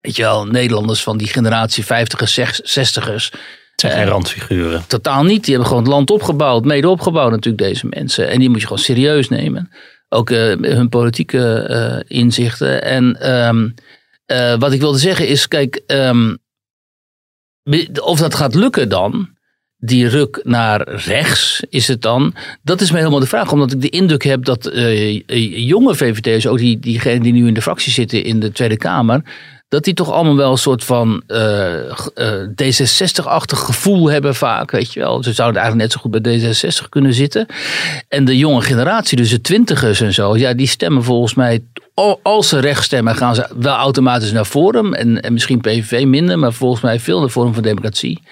Weet 0.00 0.16
je 0.16 0.22
wel, 0.22 0.46
Nederlanders 0.46 1.02
van 1.02 1.18
die 1.18 1.28
generatie 1.28 1.84
50ers, 1.84 2.38
60ers. 2.62 3.24
Het 3.70 3.80
zijn 3.80 3.92
geen 3.92 4.06
randfiguren. 4.06 4.84
Totaal 4.86 5.24
niet. 5.24 5.44
Die 5.44 5.54
hebben 5.54 5.68
gewoon 5.68 5.84
het 5.84 5.92
land 5.92 6.10
opgebouwd. 6.10 6.64
Mede 6.64 6.88
opgebouwd 6.88 7.30
natuurlijk, 7.30 7.64
deze 7.64 7.86
mensen. 7.86 8.28
En 8.28 8.38
die 8.38 8.48
moet 8.48 8.60
je 8.60 8.66
gewoon 8.66 8.82
serieus 8.82 9.28
nemen. 9.28 9.70
Ook 10.08 10.30
eh, 10.30 10.54
hun 10.60 10.88
politieke 10.88 11.62
eh, 11.62 12.18
inzichten. 12.18 12.82
En 12.82 13.20
ehm, 13.20 13.68
eh, 14.28 14.58
wat 14.58 14.72
ik 14.72 14.80
wilde 14.80 14.98
zeggen 14.98 15.28
is, 15.28 15.48
kijk, 15.48 15.82
ehm, 15.86 16.34
of 18.00 18.18
dat 18.18 18.34
gaat 18.34 18.54
lukken 18.54 18.88
dan, 18.88 19.28
die 19.78 20.08
ruk 20.08 20.40
naar 20.44 20.88
rechts 20.88 21.62
is 21.68 21.88
het 21.88 22.02
dan? 22.02 22.34
Dat 22.62 22.80
is 22.80 22.90
mij 22.90 22.98
helemaal 22.98 23.20
de 23.20 23.26
vraag. 23.26 23.52
Omdat 23.52 23.72
ik 23.72 23.80
de 23.80 23.88
indruk 23.88 24.22
heb 24.22 24.44
dat 24.44 24.66
eh, 24.66 25.66
jonge 25.66 25.94
VVD'ers, 25.94 26.46
ook 26.46 26.58
die, 26.58 26.78
diegenen 26.78 27.22
die 27.22 27.32
nu 27.32 27.46
in 27.46 27.54
de 27.54 27.62
fractie 27.62 27.92
zitten 27.92 28.24
in 28.24 28.40
de 28.40 28.52
Tweede 28.52 28.76
Kamer, 28.76 29.22
dat 29.68 29.84
die 29.84 29.94
toch 29.94 30.10
allemaal 30.10 30.36
wel 30.36 30.50
een 30.50 30.58
soort 30.58 30.84
van 30.84 31.22
eh, 31.26 31.88
eh, 31.88 32.48
D66-achtig 32.62 33.58
gevoel 33.58 34.10
hebben 34.10 34.34
vaak, 34.34 34.70
weet 34.70 34.92
je 34.92 35.00
wel. 35.00 35.22
Ze 35.22 35.32
zouden 35.32 35.62
eigenlijk 35.62 35.90
net 35.90 36.00
zo 36.00 36.08
goed 36.08 36.22
bij 36.22 36.40
D66 36.40 36.88
kunnen 36.88 37.14
zitten. 37.14 37.46
En 38.08 38.24
de 38.24 38.36
jonge 38.36 38.60
generatie, 38.60 39.16
dus 39.16 39.30
de 39.30 39.40
twintigers 39.40 40.00
en 40.00 40.12
zo, 40.12 40.36
ja, 40.36 40.54
die 40.54 40.66
stemmen 40.66 41.04
volgens 41.04 41.34
mij, 41.34 41.64
als 42.22 42.48
ze 42.48 42.60
rechts 42.60 42.84
stemmen, 42.84 43.16
gaan 43.16 43.34
ze 43.34 43.48
wel 43.56 43.74
automatisch 43.74 44.32
naar 44.32 44.44
Forum. 44.44 44.94
En, 44.94 45.20
en 45.20 45.32
misschien 45.32 45.60
PVV 45.60 46.04
minder, 46.04 46.38
maar 46.38 46.52
volgens 46.52 46.80
mij 46.80 47.00
veel 47.00 47.20
naar 47.20 47.28
Forum 47.28 47.54
voor 47.54 47.62
Democratie. 47.62 48.22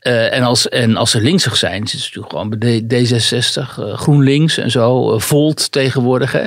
Uh, 0.00 0.32
en, 0.32 0.42
als, 0.42 0.68
en 0.68 0.96
als 0.96 1.10
ze 1.10 1.20
linksig 1.20 1.56
zijn, 1.56 1.86
zitten 1.86 1.98
ze 1.98 2.18
natuurlijk 2.20 2.32
gewoon 2.32 2.58
bij 2.58 3.04
D66, 3.04 3.94
GroenLinks 3.94 4.58
en 4.58 4.70
zo, 4.70 5.18
Volt 5.18 5.72
tegenwoordig. 5.72 6.32
Hè. 6.32 6.46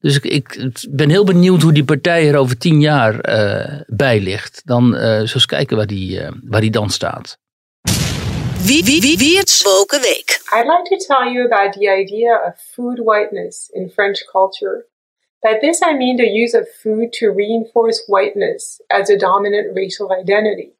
Dus 0.00 0.16
ik, 0.20 0.24
ik, 0.24 0.86
ben 0.90 1.10
heel 1.10 1.24
benieuwd 1.24 1.62
hoe 1.62 1.72
die 1.72 1.84
partij 1.84 2.28
er 2.28 2.36
over 2.36 2.58
tien 2.58 2.80
jaar 2.80 3.28
uh, 3.28 3.80
bij 3.86 4.20
ligt. 4.20 4.62
Dan 4.64 4.94
uh, 4.94 5.18
eens 5.18 5.46
kijken 5.46 5.76
waar 5.76 5.86
die, 5.86 6.20
uh, 6.20 6.28
waar 6.42 6.60
die 6.60 6.70
dan 6.70 6.90
staat. 6.90 7.38
Wie, 8.62 8.84
wie, 8.84 9.00
wie, 9.00 9.18
wie 9.18 9.38
het 9.38 9.62
woken 9.62 10.00
week. 10.00 10.40
I'd 10.52 10.66
like 10.66 10.88
to 10.88 11.14
tell 11.14 11.32
you 11.32 11.44
about 11.44 11.72
the 11.72 11.88
idea 12.02 12.40
of 12.46 12.54
food 12.72 12.98
whiteness 12.98 13.68
in 13.68 13.90
French 13.94 14.24
culture. 14.24 14.86
By 15.46 15.60
this 15.62 15.80
I 15.80 15.92
mean 15.92 16.16
the 16.16 16.26
use 16.26 16.54
of 16.54 16.68
food 16.68 17.12
to 17.20 17.30
reinforce 17.30 18.02
whiteness 18.08 18.80
as 18.90 19.08
a 19.08 19.16
dominant 19.16 19.76
racial 19.76 20.10
identity. 20.10 20.72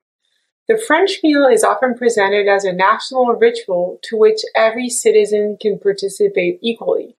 The 0.67 0.77
French 0.77 1.21
meal 1.23 1.47
is 1.47 1.63
often 1.63 1.95
presented 1.95 2.49
as 2.49 2.65
a 2.65 2.73
national 2.73 3.27
ritual 3.35 4.01
to 4.03 4.17
which 4.17 4.41
every 4.57 4.89
citizen 4.89 5.57
can 5.61 5.79
participate 5.79 6.59
equally. 6.63 7.15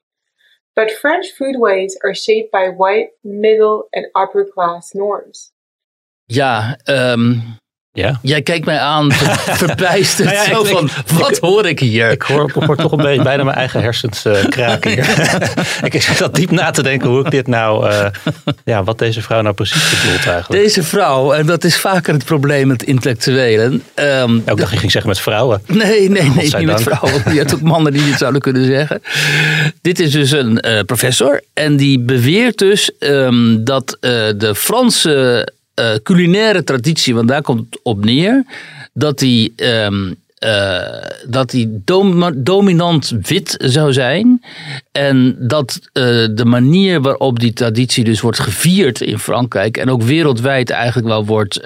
But 0.75 0.91
French 0.91 1.27
foodways 1.39 1.93
are 2.03 2.13
shaped 2.13 2.51
by 2.51 2.67
white, 2.67 3.11
middle, 3.23 3.87
and 3.93 4.07
upper 4.13 4.43
class 4.43 4.93
norms. 4.93 5.53
Yeah, 6.27 6.75
um, 6.85 7.59
Ja? 7.97 8.19
Jij 8.21 8.41
kijkt 8.41 8.65
mij 8.65 8.79
aan, 8.79 9.11
verbijsterd. 9.11 10.29
nou 10.33 10.49
ja, 10.49 10.55
zo 10.55 10.63
van, 10.63 10.89
wat 11.13 11.37
hoor 11.37 11.65
ik 11.65 11.79
hier? 11.79 12.11
Ik 12.11 12.21
hoor, 12.21 12.75
toch 12.75 12.91
een 12.91 12.97
beetje 12.97 13.23
bijna 13.23 13.43
mijn 13.43 13.57
eigen 13.57 13.81
hersens 13.81 14.25
uh, 14.25 14.45
kraken 14.49 14.91
hier. 14.91 15.39
ik 15.93 16.01
zat 16.01 16.35
diep 16.35 16.51
na 16.51 16.71
te 16.71 16.83
denken 16.83 17.09
hoe 17.09 17.25
ik 17.25 17.31
dit 17.31 17.47
nou, 17.47 17.89
uh, 17.89 18.05
ja, 18.65 18.83
wat 18.83 18.99
deze 18.99 19.21
vrouw 19.21 19.41
nou 19.41 19.55
precies 19.55 19.89
bedoelt 19.89 20.25
eigenlijk. 20.25 20.63
Deze 20.63 20.83
vrouw, 20.83 21.33
en 21.33 21.45
dat 21.45 21.63
is 21.63 21.77
vaker 21.77 22.13
het 22.13 22.25
probleem 22.25 22.67
met 22.67 22.83
intellectuelen. 22.83 23.83
Um, 23.95 24.37
ik 24.37 24.57
dacht 24.57 24.71
je 24.71 24.77
ging 24.77 24.91
zeggen 24.91 25.09
met 25.09 25.19
vrouwen. 25.19 25.61
Nee, 25.65 26.09
nee, 26.09 26.29
nee, 26.29 26.55
niet 26.55 26.65
met 26.65 26.81
vrouwen. 26.81 27.33
Je 27.33 27.37
hebt 27.37 27.53
ook 27.53 27.61
mannen 27.61 27.93
die 27.93 28.05
dit 28.05 28.17
zouden 28.17 28.41
kunnen 28.41 28.65
zeggen. 28.65 29.01
Dit 29.81 29.99
is 29.99 30.11
dus 30.11 30.31
een 30.31 30.63
uh, 30.67 30.79
professor 30.85 31.41
en 31.53 31.77
die 31.77 31.99
beweert 31.99 32.57
dus 32.57 32.91
um, 32.99 33.63
dat 33.63 33.97
de 33.99 34.53
Franse 34.55 35.47
culinaire 36.03 36.63
traditie, 36.63 37.15
want 37.15 37.27
daar 37.27 37.41
komt 37.41 37.65
het 37.69 37.79
op 37.83 38.05
neer, 38.05 38.43
dat 38.93 39.19
die, 39.19 39.53
um, 39.55 40.15
uh, 40.45 40.79
dat 41.27 41.49
die 41.49 41.81
dom 41.85 42.43
dominant 42.43 43.13
wit 43.21 43.55
zou 43.57 43.93
zijn. 43.93 44.43
En 44.91 45.35
dat 45.39 45.79
uh, 45.93 46.03
de 46.31 46.45
manier 46.45 47.01
waarop 47.01 47.39
die 47.39 47.53
traditie 47.53 48.03
dus 48.03 48.21
wordt 48.21 48.39
gevierd 48.39 49.01
in 49.01 49.19
Frankrijk 49.19 49.77
en 49.77 49.89
ook 49.89 50.01
wereldwijd 50.01 50.69
eigenlijk 50.69 51.07
wel 51.07 51.25
wordt 51.25 51.59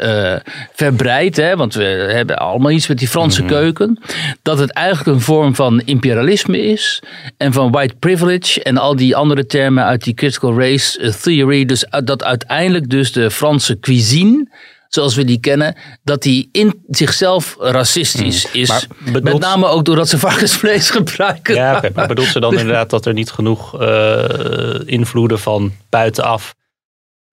verbreid, 0.74 1.36
hè, 1.36 1.56
want 1.56 1.74
we 1.74 1.84
hebben 1.84 2.38
allemaal 2.38 2.72
iets 2.72 2.88
met 2.88 2.98
die 2.98 3.08
Franse 3.08 3.42
mhm. 3.42 3.52
keuken, 3.52 4.00
dat 4.42 4.60
het 4.60 4.72
eigenlijk 4.72 5.18
een 5.18 5.24
vorm 5.24 5.56
van 5.56 5.82
imperialisme 5.82 6.62
is 6.62 7.02
en 7.38 7.54
van 7.54 7.72
white 7.72 7.96
privilege 8.00 8.64
en 8.64 8.78
al 8.78 8.96
die 8.96 9.16
andere 9.16 9.46
termen 9.46 9.84
uit 9.84 10.04
die 10.04 10.14
critical 10.14 10.60
race 10.60 11.14
theory. 11.22 11.66
Dus 11.66 11.86
dat 12.04 12.24
uiteindelijk 12.24 12.90
dus 12.90 13.12
de 13.12 13.32
Franse 13.32 13.80
cuisine 13.80 14.48
zoals 14.94 15.16
we 15.16 15.24
die 15.24 15.40
kennen, 15.40 15.76
dat 16.04 16.22
die 16.22 16.50
in 16.52 16.84
zichzelf 16.88 17.56
racistisch 17.60 18.48
hmm. 18.48 18.62
is. 18.62 18.88
Met 19.22 19.40
name 19.40 19.68
ook 19.68 19.86
doordat 19.86 20.10
ze 20.10 20.18
varkensvlees 20.18 20.90
gebruiken. 20.90 21.56
Ja, 21.56 21.78
okay. 21.78 21.92
maar 21.94 22.08
bedoelt 22.08 22.28
ze 22.28 22.40
dan 22.40 22.58
inderdaad 22.60 22.90
dat 22.90 23.06
er 23.06 23.14
niet 23.14 23.32
genoeg 23.32 23.82
uh, 23.82 24.80
invloeden 24.86 25.40
van 25.40 25.72
buitenaf 25.90 26.56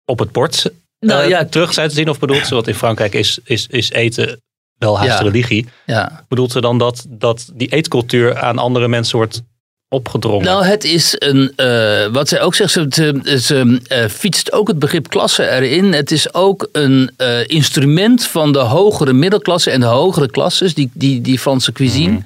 op 0.04 0.18
het 0.18 0.32
bord 0.32 0.64
uh, 0.64 1.10
nou, 1.10 1.28
ja. 1.28 1.44
terug 1.44 1.72
zijn 1.72 1.88
te 1.88 1.94
zien? 1.94 2.08
Of 2.08 2.18
bedoelt 2.18 2.46
ze, 2.46 2.54
wat 2.54 2.68
in 2.68 2.74
Frankrijk 2.74 3.14
is, 3.14 3.38
is, 3.44 3.66
is 3.66 3.90
eten 3.90 4.42
wel 4.76 4.98
haast 4.98 5.20
religie. 5.20 5.66
Ja. 5.86 6.24
Bedoelt 6.28 6.52
ze 6.52 6.60
dan 6.60 6.78
dat, 6.78 7.06
dat 7.08 7.50
die 7.54 7.68
eetcultuur 7.68 8.38
aan 8.38 8.58
andere 8.58 8.88
mensen 8.88 9.16
wordt 9.16 9.42
opgedrongen? 9.88 10.44
Nou, 10.44 10.64
het 10.64 10.84
is 10.84 11.14
een. 11.18 11.52
Uh, 11.56 12.06
wat 12.06 12.28
zij 12.28 12.40
ook 12.40 12.54
zegt, 12.54 12.72
ze, 12.72 13.20
ze 13.40 13.80
uh, 13.92 14.04
fietst 14.08 14.52
ook 14.52 14.68
het 14.68 14.78
begrip 14.78 15.08
klasse 15.08 15.50
erin. 15.50 15.92
Het 15.92 16.10
is 16.10 16.34
ook 16.34 16.68
een 16.72 17.10
uh, 17.18 17.48
instrument 17.48 18.24
van 18.24 18.52
de 18.52 18.58
hogere 18.58 19.12
middelklasse 19.12 19.70
en 19.70 19.80
de 19.80 19.86
hogere 19.86 20.30
klasses, 20.30 20.74
die, 20.74 20.90
die, 20.94 21.20
die 21.20 21.38
Franse 21.38 21.72
cuisine. 21.72 22.12
Mm 22.12 22.24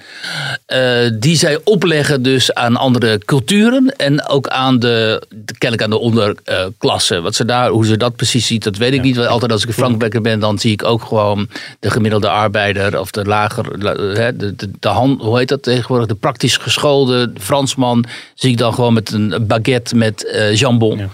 die 1.19 1.37
zij 1.37 1.59
opleggen 1.65 2.23
dus 2.23 2.55
aan 2.55 2.77
andere 2.77 3.19
culturen 3.19 3.97
en 3.97 4.29
ook 4.29 4.49
aan 4.49 4.79
de, 4.79 5.23
kennelijk 5.59 5.83
aan 5.83 5.91
de 5.91 5.99
onderklasse. 5.99 7.21
Wat 7.21 7.35
ze 7.35 7.45
daar, 7.45 7.71
hoe 7.71 7.87
ze 7.87 7.97
dat 7.97 8.17
precies 8.17 8.47
ziet, 8.47 8.65
dat 8.65 8.77
weet 8.77 8.93
ik 8.93 9.03
niet. 9.03 9.17
Want 9.17 9.29
altijd 9.29 9.53
als 9.53 9.63
ik 9.63 9.69
een 9.69 9.75
Frankbekker 9.75 10.21
ben, 10.21 10.41
dan 10.41 10.59
zie 10.59 10.73
ik 10.73 10.85
ook 10.85 11.03
gewoon 11.03 11.49
de 11.81 11.91
gemiddelde 11.91 12.29
arbeider 12.29 13.01
of 13.01 13.11
de 13.11 13.25
lager, 13.25 13.79
de, 13.79 14.35
de, 14.37 14.57
de, 14.57 14.71
de 14.81 14.89
hand, 14.89 15.21
hoe 15.21 15.39
heet 15.39 15.49
dat 15.49 15.63
tegenwoordig, 15.63 16.07
de 16.07 16.15
praktisch 16.15 16.57
geschoolde 16.57 17.33
Fransman 17.53 18.05
zie 18.35 18.51
ik 18.51 18.59
dan 18.59 18.75
gewoon 18.75 18.93
met 18.93 19.13
een 19.13 19.45
baguette 19.47 19.97
met 19.97 20.33
uh, 20.35 20.55
jambon. 20.55 20.99
Ja. 20.99 21.09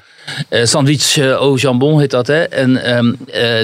Uh, 0.50 0.64
sandwich 0.64 1.16
uh, 1.16 1.30
au 1.30 1.56
jambon 1.56 2.00
heet 2.00 2.10
dat. 2.10 2.26
Hè? 2.26 2.42
En, 2.42 2.96
um, 2.96 3.16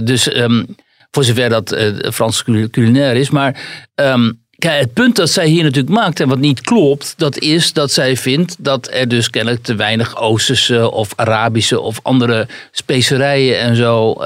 dus 0.04 0.36
um, 0.36 0.66
voor 1.10 1.24
zover 1.24 1.48
dat 1.48 1.76
Frans 2.12 2.44
culinair 2.70 3.16
is. 3.16 3.30
Maar 3.30 3.60
um, 3.94 4.40
kijk, 4.58 4.80
het 4.80 4.92
punt 4.92 5.16
dat 5.16 5.30
zij 5.30 5.46
hier 5.46 5.62
natuurlijk 5.62 5.94
maakt 5.94 6.20
en 6.20 6.28
wat 6.28 6.38
niet 6.38 6.60
klopt, 6.60 7.14
dat 7.16 7.38
is 7.38 7.72
dat 7.72 7.92
zij 7.92 8.16
vindt 8.16 8.56
dat 8.58 8.88
er 8.92 9.08
dus 9.08 9.30
kennelijk 9.30 9.62
te 9.62 9.74
weinig 9.74 10.16
Oosterse 10.16 10.90
of 10.90 11.12
Arabische 11.16 11.80
of 11.80 12.00
andere 12.02 12.48
specerijen 12.70 13.58
en 13.58 13.76
zo 13.76 14.16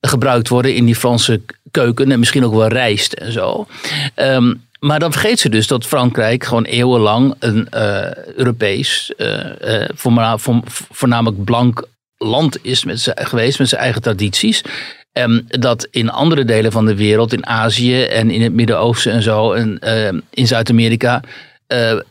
gebruikt 0.00 0.48
worden 0.48 0.74
in 0.74 0.84
die 0.84 0.96
Franse 0.96 1.40
keuken. 1.70 2.12
En 2.12 2.18
misschien 2.18 2.44
ook 2.44 2.54
wel 2.54 2.68
rijst 2.68 3.12
en 3.12 3.32
zo. 3.32 3.66
Um, 4.16 4.66
maar 4.80 4.98
dan 4.98 5.12
vergeet 5.12 5.40
ze 5.40 5.48
dus 5.48 5.66
dat 5.66 5.86
Frankrijk 5.86 6.44
gewoon 6.44 6.64
eeuwenlang 6.64 7.34
een 7.38 7.68
uh, 7.74 8.14
Europees, 8.14 9.12
uh, 9.16 9.84
voornamelijk 10.90 11.44
blank 11.44 11.84
land 12.16 12.64
is 12.64 12.84
met 12.84 13.12
geweest 13.14 13.58
met 13.58 13.68
zijn 13.68 13.80
eigen 13.80 14.02
tradities. 14.02 14.62
En 15.12 15.44
dat 15.48 15.88
in 15.90 16.10
andere 16.10 16.44
delen 16.44 16.72
van 16.72 16.86
de 16.86 16.94
wereld, 16.94 17.32
in 17.32 17.46
Azië 17.46 18.02
en 18.02 18.30
in 18.30 18.42
het 18.42 18.52
Midden-Oosten 18.52 19.12
en 19.12 19.22
zo, 19.22 19.52
en 19.52 19.78
in 20.30 20.46
Zuid-Amerika, 20.46 21.22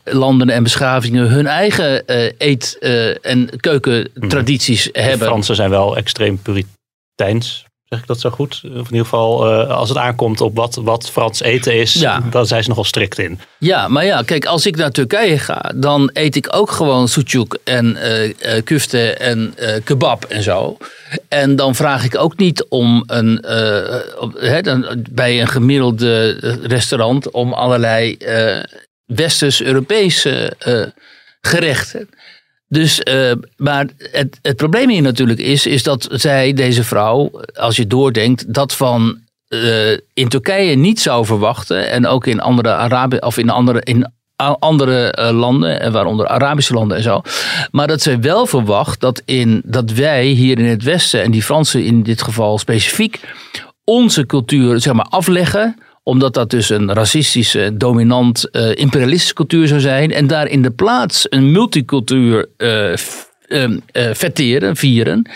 landen 0.04 0.50
en 0.50 0.62
beschavingen 0.62 1.28
hun 1.28 1.46
eigen 1.46 2.02
eet- 2.38 2.78
en 3.22 3.60
keukentradities 3.60 4.90
mhm. 4.90 5.00
hebben. 5.00 5.18
De 5.18 5.24
Fransen 5.24 5.54
zijn 5.54 5.70
wel 5.70 5.96
extreem 5.96 6.38
puriteins 6.42 7.67
Zeg 7.88 7.98
ik 7.98 8.06
dat 8.06 8.20
zo 8.20 8.30
goed? 8.30 8.60
Of 8.64 8.70
in 8.70 8.76
ieder 8.78 8.98
geval, 8.98 9.52
uh, 9.52 9.68
als 9.68 9.88
het 9.88 9.98
aankomt 9.98 10.40
op 10.40 10.56
wat, 10.56 10.74
wat 10.74 11.10
Frans 11.10 11.40
eten 11.40 11.74
is, 11.74 11.92
ja. 11.92 12.22
dan 12.30 12.46
zijn 12.46 12.62
ze 12.62 12.68
nogal 12.68 12.84
strikt 12.84 13.18
in. 13.18 13.40
Ja, 13.58 13.88
maar 13.88 14.04
ja, 14.04 14.22
kijk, 14.22 14.46
als 14.46 14.66
ik 14.66 14.76
naar 14.76 14.90
Turkije 14.90 15.38
ga, 15.38 15.72
dan 15.74 16.10
eet 16.12 16.36
ik 16.36 16.54
ook 16.54 16.70
gewoon 16.70 17.08
sucuk 17.08 17.58
en 17.64 17.96
uh, 17.96 18.24
uh, 18.24 18.32
kufte 18.64 19.12
en 19.12 19.54
kebab 19.84 20.24
en 20.24 20.42
zo. 20.42 20.76
En 21.28 21.56
dan 21.56 21.74
vraag 21.74 22.04
ik 22.04 22.18
ook 22.18 22.36
niet 22.36 22.64
om 22.68 23.02
een, 23.06 23.44
he, 24.38 24.60
dan, 24.60 25.06
bij 25.10 25.40
een 25.40 25.48
gemiddelde 25.48 26.32
restaurant 26.62 27.30
om 27.30 27.52
allerlei 27.52 28.16
Westers-Europese 29.06 30.52
gerechten. 31.40 32.08
Dus, 32.68 33.00
uh, 33.04 33.32
maar 33.56 33.86
het, 33.98 34.38
het 34.42 34.56
probleem 34.56 34.88
hier 34.88 35.02
natuurlijk 35.02 35.38
is, 35.38 35.66
is 35.66 35.82
dat 35.82 36.08
zij, 36.10 36.52
deze 36.52 36.84
vrouw, 36.84 37.30
als 37.54 37.76
je 37.76 37.86
doordenkt, 37.86 38.54
dat 38.54 38.74
van 38.74 39.18
uh, 39.48 39.92
in 40.14 40.28
Turkije 40.28 40.76
niet 40.76 41.00
zou 41.00 41.24
verwachten. 41.24 41.90
En 41.90 42.06
ook 42.06 42.26
in 42.26 42.40
andere 42.40 42.68
Arabië 42.68 43.16
of 43.16 43.38
in 43.38 43.50
andere, 43.50 43.80
in 43.82 44.12
andere 44.58 45.18
uh, 45.18 45.30
landen, 45.30 45.92
waaronder 45.92 46.26
Arabische 46.26 46.74
landen 46.74 46.96
en 46.96 47.02
zo. 47.02 47.22
Maar 47.70 47.86
dat 47.86 48.02
zij 48.02 48.20
wel 48.20 48.46
verwacht 48.46 49.00
dat, 49.00 49.22
in, 49.24 49.62
dat 49.64 49.90
wij 49.90 50.26
hier 50.26 50.58
in 50.58 50.64
het 50.64 50.82
Westen, 50.82 51.22
en 51.22 51.30
die 51.30 51.42
Fransen 51.42 51.84
in 51.84 52.02
dit 52.02 52.22
geval 52.22 52.58
specifiek, 52.58 53.20
onze 53.84 54.26
cultuur 54.26 54.80
zeg 54.80 54.92
maar, 54.92 55.06
afleggen 55.08 55.76
omdat 56.08 56.34
dat 56.34 56.50
dus 56.50 56.70
een 56.70 56.92
racistische, 56.92 57.70
dominant, 57.76 58.48
uh, 58.52 58.74
imperialistische 58.74 59.34
cultuur 59.34 59.66
zou 59.66 59.80
zijn. 59.80 60.12
En 60.12 60.26
daar 60.26 60.46
in 60.46 60.62
de 60.62 60.70
plaats 60.70 61.26
een 61.28 61.52
multicultuur 61.52 62.48
uh, 62.58 62.92
ehm, 63.46 63.78
eh, 63.92 64.10
fetteren, 64.14 64.76
vieren, 64.76 65.30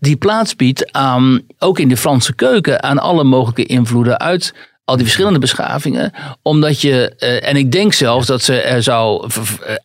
die 0.00 0.16
plaats 0.16 0.56
biedt 0.56 0.92
aan, 0.92 1.40
ook 1.58 1.78
in 1.78 1.88
de 1.88 1.96
Franse 1.96 2.34
keuken, 2.34 2.82
aan 2.82 2.98
alle 2.98 3.24
mogelijke 3.24 3.64
invloeden 3.64 4.20
uit 4.20 4.54
al 4.84 4.96
die 4.96 5.04
verschillende 5.04 5.38
beschavingen. 5.38 6.12
Omdat 6.42 6.80
je, 6.80 7.14
eh, 7.18 7.48
en 7.48 7.56
ik 7.56 7.72
denk 7.72 7.92
zelfs 7.92 8.26
dat 8.26 8.42
ze 8.42 8.60
er 8.60 8.82
zou 8.82 9.28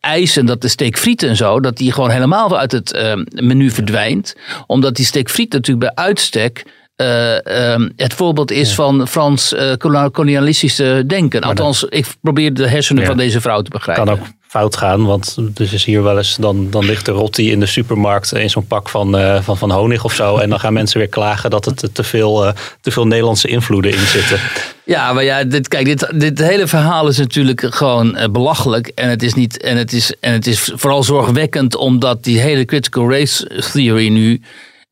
eisen 0.00 0.46
dat 0.46 0.60
de 0.60 0.68
steak 0.68 0.98
friet 0.98 1.22
en 1.22 1.36
zo, 1.36 1.60
dat 1.60 1.76
die 1.76 1.92
gewoon 1.92 2.10
helemaal 2.10 2.58
uit 2.58 2.72
het 2.72 2.92
eh, 2.92 3.14
menu 3.30 3.70
verdwijnt. 3.70 4.34
Omdat 4.66 4.96
die 4.96 5.04
steak 5.04 5.30
friet 5.30 5.52
natuurlijk 5.52 5.94
bij 5.94 6.04
uitstek 6.04 6.64
eh, 7.02 7.72
ehm, 7.72 7.88
het 7.96 8.14
voorbeeld 8.14 8.50
is 8.50 8.74
van 8.74 9.08
Frans 9.08 9.54
eh, 9.54 9.72
kolonialistische 10.12 11.04
denken. 11.06 11.40
Althans, 11.40 11.84
ik 11.84 12.06
probeer 12.20 12.54
de 12.54 12.68
hersenen 12.68 13.02
Ja. 13.02 13.08
van 13.08 13.16
deze 13.16 13.40
vrouw 13.40 13.62
te 13.62 13.70
begrijpen. 13.70 14.04
Kan 14.04 14.14
ook 14.14 14.26
fout 14.48 14.76
gaan, 14.76 15.04
want 15.04 15.36
dus 15.38 15.72
is 15.72 15.84
hier 15.84 16.02
wel 16.02 16.16
eens, 16.16 16.36
dan, 16.36 16.70
dan 16.70 16.84
ligt 16.84 17.04
de 17.04 17.12
rotti 17.12 17.50
in 17.50 17.60
de 17.60 17.66
supermarkt 17.66 18.32
in 18.32 18.50
zo'n 18.50 18.66
pak 18.66 18.88
van, 18.88 19.16
eh, 19.18 19.42
van, 19.42 19.58
van 19.58 19.70
honig 19.70 20.04
of 20.04 20.14
zo. 20.14 20.36
En 20.36 20.50
dan 20.50 20.60
gaan 20.60 20.72
mensen 20.72 20.98
weer 20.98 21.08
klagen 21.08 21.50
dat 21.50 21.66
er 21.66 21.92
te 21.92 22.02
veel, 22.02 22.52
te 22.80 22.90
veel 22.90 23.06
Nederlandse 23.06 23.48
invloeden 23.48 23.92
in 23.92 24.06
zitten. 24.06 24.38
Ja, 24.84 25.12
maar 25.12 25.24
ja, 25.24 25.44
dit, 25.44 25.68
kijk, 25.68 25.84
dit, 25.84 26.20
dit 26.20 26.38
hele 26.38 26.66
verhaal 26.66 27.08
is 27.08 27.18
natuurlijk 27.18 27.66
gewoon 27.70 28.18
belachelijk. 28.32 28.86
En 28.86 29.08
het, 29.08 29.22
is 29.22 29.34
niet, 29.34 29.60
en, 29.60 29.76
het 29.76 29.92
is, 29.92 30.14
en 30.20 30.32
het 30.32 30.46
is 30.46 30.72
vooral 30.74 31.02
zorgwekkend 31.02 31.76
omdat 31.76 32.24
die 32.24 32.40
hele 32.40 32.64
critical 32.64 33.10
race 33.10 33.62
theory 33.72 34.08
nu, 34.08 34.40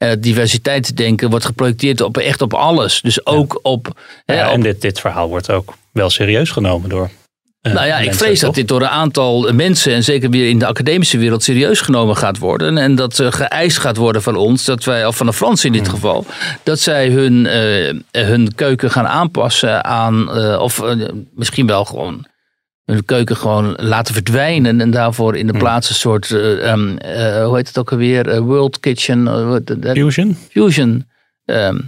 eh, 0.01 0.11
diversiteitsdenken, 0.19 1.31
wordt 1.31 1.45
geprojecteerd 1.45 2.01
op 2.01 2.17
echt 2.17 2.43
op 2.43 2.55
alles. 2.55 3.01
Dus 3.01 3.27
ook 3.27 3.59
op. 3.63 3.89
hè, 4.25 4.35
Ja, 4.35 4.47
op- 4.49 4.55
en 4.55 4.61
dit, 4.61 4.81
dit 4.81 5.01
verhaal 5.01 5.29
wordt 5.29 5.51
ook 5.51 5.75
wel 5.93 6.11
serieus 6.11 6.51
genomen 6.51 6.89
door. 6.89 7.11
eh, 7.61 7.73
nou 7.73 7.87
ja, 7.87 7.99
ik 7.99 8.15
vrees 8.15 8.41
dat 8.41 8.55
dit 8.55 8.69
door 8.69 8.81
een 8.81 8.89
aantal 8.89 9.53
mensen, 9.53 9.93
en 9.95 10.05
zeker 10.05 10.31
weer 10.31 10.49
in 10.49 10.59
de 10.59 10.67
academische 10.67 11.19
wereld, 11.19 11.43
serieus 11.43 11.81
genomen 11.81 12.17
gaat 12.17 12.39
worden. 12.39 12.79
En 12.79 12.95
dat 12.95 13.19
er 13.19 13.33
geëist 13.33 13.79
gaat 13.79 13.97
worden 13.97 14.23
van 14.23 14.37
ons, 14.37 14.65
dat 14.65 14.85
wij, 14.85 15.07
of 15.07 15.17
van 15.17 15.27
de 15.27 15.33
Fransen 15.33 15.67
in 15.67 15.73
dit 15.79 15.89
geval, 15.89 16.25
dat 16.63 16.79
zij 16.79 17.09
hun, 17.09 17.47
eh, 17.47 17.95
hun 18.27 18.55
keuken 18.55 18.91
gaan 18.91 19.07
aanpassen 19.07 19.85
aan, 19.85 20.31
eh, 20.37 20.61
of 20.61 20.83
eh, 20.83 21.09
misschien 21.35 21.67
wel 21.67 21.85
gewoon 21.85 22.27
hun 22.91 23.05
keuken 23.05 23.37
gewoon 23.37 23.75
laten 23.77 24.15
verdwijnen 24.15 24.81
en 24.81 24.91
daarvoor 24.91 25.37
in 25.37 25.47
de 25.47 25.59
plaats 25.59 25.89
een 25.89 25.95
soort, 25.95 26.31
eh, 26.31 26.71
ehm, 26.71 26.97
eh, 26.97 27.45
hoe 27.45 27.57
heet 27.57 27.69
het 27.69 27.79
ook 27.79 27.91
alweer, 27.93 28.29
Eh, 28.29 28.39
World 28.39 28.81
Kitchen, 28.81 29.29
Fusion? 29.95 30.37
Fusion 30.51 31.09
ehm, 31.45 31.79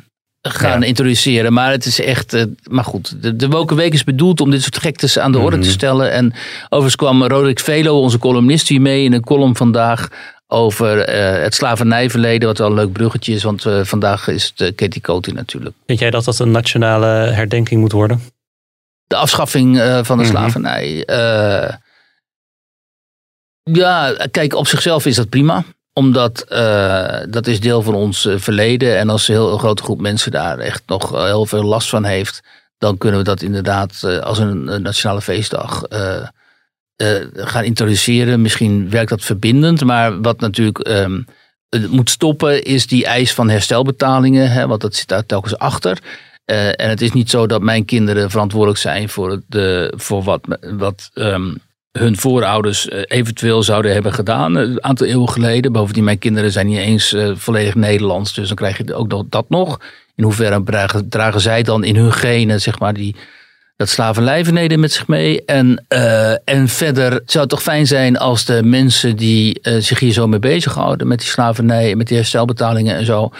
gaan 0.48 0.80
Ja. 0.80 0.86
introduceren. 0.86 1.52
Maar 1.52 1.70
het 1.70 1.84
is 1.84 2.00
echt. 2.00 2.46
maar 2.70 2.84
goed, 2.84 3.22
de, 3.22 3.36
de 3.36 3.48
Woken 3.48 3.76
Week 3.76 3.92
is 3.92 4.04
bedoeld 4.04 4.40
om 4.40 4.50
dit 4.50 4.62
soort 4.62 4.78
gektes 4.78 5.18
aan 5.18 5.32
de 5.32 5.38
orde 5.38 5.58
te 5.58 5.70
stellen. 5.70 6.12
En 6.12 6.32
overigens 6.64 6.96
kwam 6.96 7.22
Roderick 7.24 7.60
Velo, 7.60 8.00
onze 8.00 8.18
columnist, 8.18 8.68
hier 8.68 8.80
mee 8.80 9.04
in 9.04 9.12
een 9.12 9.24
column 9.24 9.56
vandaag. 9.56 10.08
Over 10.46 10.98
het 11.42 11.54
slavernijverleden, 11.54 12.48
wat 12.48 12.58
wel 12.58 12.66
een 12.68 12.74
leuk 12.74 12.92
bruggetje 12.92 13.34
is, 13.34 13.42
want 13.42 13.66
vandaag 13.82 14.28
is 14.28 14.52
het 14.56 14.74
Katie 14.74 15.00
Coty 15.00 15.30
natuurlijk. 15.30 15.74
Vind 15.86 15.98
jij 15.98 16.10
dat 16.10 16.24
dat 16.24 16.38
een 16.38 16.50
nationale 16.50 17.06
herdenking 17.06 17.80
moet 17.80 17.92
worden? 17.92 18.20
De 19.12 19.18
afschaffing 19.18 19.80
eh, 19.80 20.04
van 20.04 20.16
de 20.18 20.22
Mhm. 20.24 20.32
slavernij. 20.32 21.04
eh, 21.04 21.74
ja, 23.62 24.14
kijk, 24.30 24.54
op 24.54 24.66
zichzelf 24.66 25.06
is 25.06 25.16
dat 25.16 25.28
prima 25.28 25.64
omdat 25.92 26.40
eh, 26.40 27.18
dat 27.28 27.46
is 27.46 27.60
deel 27.60 27.82
van 27.82 27.94
ons 27.94 28.28
verleden. 28.36 28.98
En 28.98 29.08
als 29.10 29.28
een 29.28 29.34
heel 29.34 29.58
grote 29.58 29.82
groep 29.82 30.00
mensen 30.00 30.30
daar 30.30 30.58
echt 30.58 30.82
nog 30.86 31.10
heel 31.10 31.46
veel 31.46 31.62
last 31.62 31.88
van 31.88 32.04
heeft. 32.04 32.40
Dan 32.78 32.98
kunnen 32.98 33.18
we 33.18 33.24
dat 33.24 33.42
inderdaad 33.42 34.04
als 34.22 34.38
een, 34.38 34.66
een 34.66 34.82
nationale 34.82 35.20
feestdag 35.20 35.82
gaan 37.34 37.64
introduceren. 37.64 38.42
Misschien 38.42 38.90
werkt 38.90 39.10
dat 39.10 39.22
verbindend. 39.22 39.84
Maar 39.84 40.20
wat 40.20 40.40
natuurlijk 40.40 40.78
ehm, 40.78 41.22
het 41.68 41.90
moet 41.90 42.10
stoppen 42.10 42.62
is 42.62 42.86
die 42.86 43.04
eis 43.06 43.34
van 43.34 43.48
herstelbetalingen. 43.50 44.50
Hè, 44.50 44.66
want 44.66 44.80
dat 44.80 44.94
zit 44.94 45.08
daar 45.08 45.26
telkens 45.26 45.58
achter. 45.58 45.98
Eh, 46.44 46.66
en 46.66 46.88
het 46.88 47.00
is 47.00 47.12
niet 47.12 47.30
zo 47.30 47.46
dat 47.46 47.62
mijn 47.62 47.84
kinderen 47.84 48.30
verantwoordelijk 48.30 48.80
zijn 48.80 49.08
voor, 49.08 49.30
het, 49.30 49.42
de, 49.46 49.92
voor 49.96 50.22
wat, 50.22 50.58
wat 50.60 51.10
ehm, 51.14 51.52
hun 51.92 52.16
voorouders 52.16 52.88
eh, 52.88 53.02
eventueel 53.06 53.62
zouden 53.62 53.92
hebben 53.92 54.12
gedaan 54.12 54.56
eh, 54.58 54.62
een 54.62 54.84
aantal 54.84 55.06
eeuwen 55.06 55.28
geleden. 55.28 55.72
Bovendien, 55.72 56.04
mijn 56.04 56.18
kinderen 56.18 56.52
zijn 56.52 56.66
niet 56.66 56.78
eens 56.78 57.12
eh, 57.12 57.32
volledig 57.34 57.74
Nederlands, 57.74 58.34
dus 58.34 58.46
dan 58.46 58.56
krijg 58.56 58.78
je 58.78 58.94
ook 58.94 59.08
nog 59.08 59.24
dat 59.28 59.48
nog. 59.48 59.80
In 60.14 60.24
hoeverre 60.24 60.62
dragen, 60.62 61.08
dragen 61.08 61.40
zij 61.40 61.62
dan 61.62 61.84
in 61.84 61.96
hun 61.96 62.12
genen, 62.12 62.60
zeg 62.60 62.78
maar, 62.78 62.94
die, 62.94 63.16
dat 63.76 63.88
slavernijverleden 63.88 64.80
met 64.80 64.92
zich 64.92 65.06
mee. 65.06 65.44
En, 65.44 65.84
uh, 65.88 66.30
en 66.30 66.68
verder 66.68 67.10
zou 67.10 67.40
het 67.40 67.48
toch 67.48 67.62
fijn 67.62 67.86
zijn 67.86 68.18
als 68.18 68.44
de 68.44 68.62
mensen 68.62 69.16
die 69.16 69.60
uh, 69.62 69.76
zich 69.80 69.98
hier 69.98 70.12
zo 70.12 70.26
mee 70.26 70.38
bezighouden, 70.38 71.08
met 71.08 71.18
die 71.18 71.28
slavernij, 71.28 71.94
met 71.94 72.06
die 72.06 72.16
herstelbetalingen 72.16 72.96
en 72.96 73.04
zo, 73.04 73.30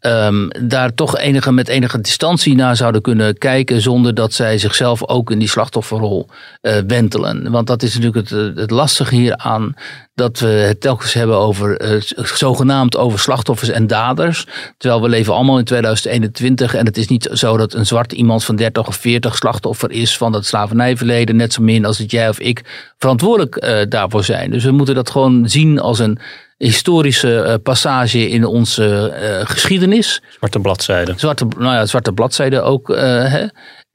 um, 0.00 0.48
daar 0.60 0.94
toch 0.94 1.18
enige, 1.18 1.52
met 1.52 1.68
enige 1.68 2.00
distantie 2.00 2.54
naar 2.54 2.76
zouden 2.76 3.02
kunnen 3.02 3.38
kijken, 3.38 3.80
zonder 3.80 4.14
dat 4.14 4.32
zij 4.32 4.58
zichzelf 4.58 5.08
ook 5.08 5.30
in 5.30 5.38
die 5.38 5.48
slachtofferrol 5.48 6.28
uh, 6.62 6.72
wentelen. 6.86 7.50
Want 7.50 7.66
dat 7.66 7.82
is 7.82 7.94
natuurlijk 7.94 8.30
het, 8.30 8.56
het 8.56 8.70
lastige 8.70 9.14
hieraan, 9.14 9.74
dat 10.16 10.38
we 10.38 10.46
het 10.46 10.80
telkens 10.80 11.12
hebben 11.12 11.36
over 11.36 11.92
uh, 11.92 12.02
zogenaamd 12.24 12.96
over 12.96 13.18
slachtoffers 13.18 13.68
en 13.68 13.86
daders. 13.86 14.46
Terwijl 14.78 15.02
we 15.02 15.08
leven 15.08 15.34
allemaal 15.34 15.58
in 15.58 15.64
2021 15.64 16.74
en 16.74 16.86
het 16.86 16.96
is 16.96 17.08
niet 17.08 17.28
zo 17.32 17.56
dat 17.56 17.74
een 17.74 17.86
zwart 17.86 18.12
iemand 18.12 18.44
van 18.44 18.56
30 18.56 18.86
of 18.86 18.96
40 18.96 19.36
slachtoffer 19.36 19.90
is 19.90 20.16
van 20.16 20.32
dat 20.32 20.46
slavernijverleden, 20.46 21.36
net 21.36 21.52
zo 21.52 21.62
min 21.62 21.84
als 21.84 21.98
dat 21.98 22.10
jij 22.10 22.28
of 22.28 22.40
ik 22.40 22.64
verantwoordelijk 22.98 23.64
uh, 23.64 23.78
daarvoor 23.88 24.24
zijn. 24.24 24.50
Dus 24.50 24.64
we 24.64 24.70
moeten 24.70 24.94
dat 24.94 25.10
gewoon 25.10 25.48
zien 25.48 25.80
als 25.80 25.98
een 25.98 26.18
historische 26.56 27.44
uh, 27.46 27.54
passage 27.62 28.28
in 28.28 28.44
onze 28.44 29.12
geschiedenis. 29.44 30.22
Zwarte 30.36 30.58
bladzijde. 30.58 31.14
Zwarte, 31.16 31.46
nou 31.58 31.74
ja, 31.74 31.86
zwarte 31.86 32.12
bladzijde 32.12 32.60
ook. 32.60 32.88
Hè? 32.88 33.46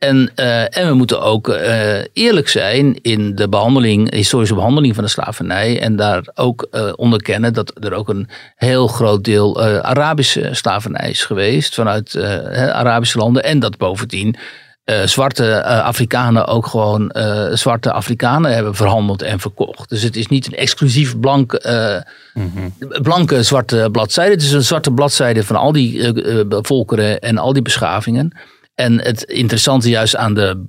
En, 0.01 0.31
uh, 0.35 0.77
en 0.77 0.87
we 0.87 0.93
moeten 0.93 1.21
ook 1.21 1.47
uh, 1.47 1.97
eerlijk 2.13 2.49
zijn 2.49 3.01
in 3.01 3.35
de 3.35 3.49
behandeling, 3.49 4.13
historische 4.13 4.55
behandeling 4.55 4.95
van 4.95 5.03
de 5.03 5.09
slavernij. 5.09 5.81
En 5.81 5.95
daar 5.95 6.23
ook 6.35 6.67
uh, 6.71 6.91
onderkennen 6.95 7.53
dat 7.53 7.73
er 7.79 7.93
ook 7.93 8.09
een 8.09 8.29
heel 8.55 8.87
groot 8.87 9.23
deel 9.23 9.61
Arabische 9.81 10.49
slavernij 10.51 11.09
is 11.09 11.23
geweest 11.23 11.73
vanuit 11.73 12.17
Arabische 12.73 13.17
landen. 13.17 13.43
En 13.43 13.59
dat 13.59 13.77
bovendien 13.77 14.35
zwarte 15.05 15.63
Afrikanen 15.63 16.47
ook 16.47 16.65
gewoon 16.65 17.11
zwarte 17.53 17.91
Afrikanen 17.91 18.53
hebben 18.53 18.75
verhandeld 18.75 19.21
en 19.21 19.39
verkocht. 19.39 19.89
Dus 19.89 20.01
het 20.01 20.15
is 20.15 20.27
niet 20.27 20.47
een 20.47 20.55
exclusief 20.55 21.19
blank, 21.19 21.59
mm-hmm. 22.33 22.73
blanke 23.01 23.43
zwarte 23.43 23.89
bladzijde. 23.91 24.31
Het 24.31 24.41
is 24.41 24.51
een 24.51 24.63
zwarte 24.63 24.91
bladzijde 24.91 25.43
van 25.43 25.55
al 25.55 25.71
die 25.71 26.13
volkeren 26.47 27.19
en 27.19 27.37
al 27.37 27.53
die 27.53 27.61
beschavingen. 27.61 28.31
En 28.75 29.01
het 29.01 29.23
interessante 29.23 29.89
juist 29.89 30.15
aan 30.15 30.33
de 30.33 30.65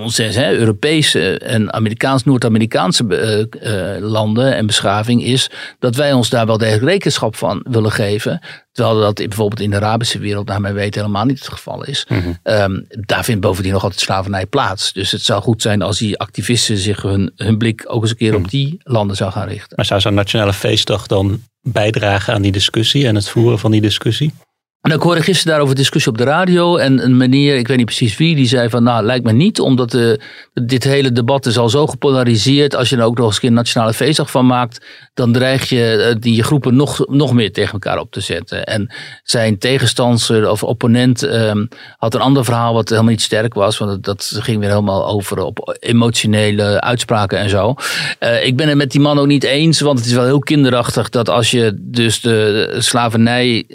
onze 0.00 0.22
hè, 0.22 0.52
Europese 0.52 1.38
en 1.38 1.72
Amerikaans, 1.72 2.24
Noord-Amerikaanse 2.24 3.04
uh, 3.08 3.98
uh, 3.98 4.10
landen 4.10 4.56
en 4.56 4.66
beschaving 4.66 5.24
is 5.24 5.50
dat 5.78 5.96
wij 5.96 6.12
ons 6.12 6.28
daar 6.28 6.46
wel 6.46 6.58
degelijk 6.58 6.88
rekenschap 6.90 7.36
van 7.36 7.64
willen 7.70 7.92
geven. 7.92 8.40
Terwijl 8.72 9.00
dat 9.00 9.14
bijvoorbeeld 9.14 9.60
in 9.60 9.70
de 9.70 9.76
Arabische 9.76 10.18
wereld, 10.18 10.48
naar 10.48 10.60
mijn 10.60 10.74
weten, 10.74 11.00
helemaal 11.00 11.24
niet 11.24 11.38
het 11.38 11.48
geval 11.48 11.84
is. 11.84 12.06
Mm-hmm. 12.08 12.38
Um, 12.42 12.86
daar 12.88 13.24
vindt 13.24 13.40
bovendien 13.40 13.72
nog 13.72 13.82
altijd 13.82 14.00
slavernij 14.00 14.46
plaats. 14.46 14.92
Dus 14.92 15.10
het 15.10 15.22
zou 15.22 15.42
goed 15.42 15.62
zijn 15.62 15.82
als 15.82 15.98
die 15.98 16.18
activisten 16.18 16.76
zich 16.76 17.02
hun, 17.02 17.32
hun 17.36 17.58
blik 17.58 17.84
ook 17.86 18.02
eens 18.02 18.10
een 18.10 18.16
keer 18.16 18.32
mm. 18.32 18.44
op 18.44 18.50
die 18.50 18.80
landen 18.82 19.16
zou 19.16 19.32
gaan 19.32 19.48
richten. 19.48 19.72
Maar 19.76 19.84
zou 19.84 20.00
zo'n 20.00 20.14
nationale 20.14 20.52
feestdag 20.52 21.06
dan 21.06 21.42
bijdragen 21.62 22.34
aan 22.34 22.42
die 22.42 22.52
discussie 22.52 23.06
en 23.06 23.14
het 23.14 23.28
voeren 23.28 23.58
van 23.58 23.70
die 23.70 23.80
discussie? 23.80 24.32
En 24.80 24.90
ik 24.90 25.02
hoorde 25.02 25.22
gisteren 25.22 25.52
daarover 25.52 25.74
discussie 25.74 26.12
op 26.12 26.18
de 26.18 26.24
radio. 26.24 26.76
En 26.76 27.04
een 27.04 27.16
meneer, 27.16 27.56
ik 27.56 27.68
weet 27.68 27.76
niet 27.76 27.86
precies 27.86 28.16
wie, 28.16 28.34
die 28.34 28.46
zei 28.46 28.68
van 28.68 28.82
nou, 28.82 29.04
lijkt 29.04 29.24
me 29.24 29.32
niet. 29.32 29.60
Omdat 29.60 29.90
de, 29.90 30.20
dit 30.54 30.84
hele 30.84 31.12
debat 31.12 31.46
is 31.46 31.58
al 31.58 31.68
zo 31.68 31.86
gepolariseerd. 31.86 32.74
Als 32.74 32.88
je 32.88 32.96
er 32.96 33.02
ook 33.02 33.16
nog 33.16 33.26
eens 33.26 33.34
een 33.34 33.40
keer 33.40 33.48
een 33.48 33.54
nationale 33.54 33.92
feestdag 33.92 34.30
van 34.30 34.46
maakt. 34.46 34.86
Dan 35.14 35.32
dreig 35.32 35.68
je 35.68 36.16
die 36.20 36.42
groepen 36.42 36.76
nog, 36.76 37.06
nog 37.08 37.32
meer 37.32 37.52
tegen 37.52 37.72
elkaar 37.72 37.98
op 37.98 38.10
te 38.10 38.20
zetten. 38.20 38.64
En 38.64 38.92
zijn 39.22 39.58
tegenstander 39.58 40.50
of 40.50 40.62
opponent 40.62 41.22
um, 41.22 41.68
had 41.96 42.14
een 42.14 42.20
ander 42.20 42.44
verhaal 42.44 42.74
wat 42.74 42.88
helemaal 42.88 43.10
niet 43.10 43.22
sterk 43.22 43.54
was. 43.54 43.78
Want 43.78 44.04
dat 44.04 44.32
ging 44.40 44.58
weer 44.58 44.68
helemaal 44.68 45.06
over 45.06 45.42
op 45.42 45.76
emotionele 45.80 46.80
uitspraken 46.80 47.38
en 47.38 47.48
zo. 47.48 47.74
Uh, 48.20 48.44
ik 48.46 48.56
ben 48.56 48.68
het 48.68 48.76
met 48.76 48.90
die 48.90 49.00
man 49.00 49.18
ook 49.18 49.26
niet 49.26 49.44
eens. 49.44 49.80
Want 49.80 49.98
het 49.98 50.06
is 50.06 50.14
wel 50.14 50.24
heel 50.24 50.38
kinderachtig 50.38 51.08
dat 51.08 51.28
als 51.28 51.50
je 51.50 51.72
dus 51.76 52.20
de 52.20 52.74
slavernij 52.78 53.66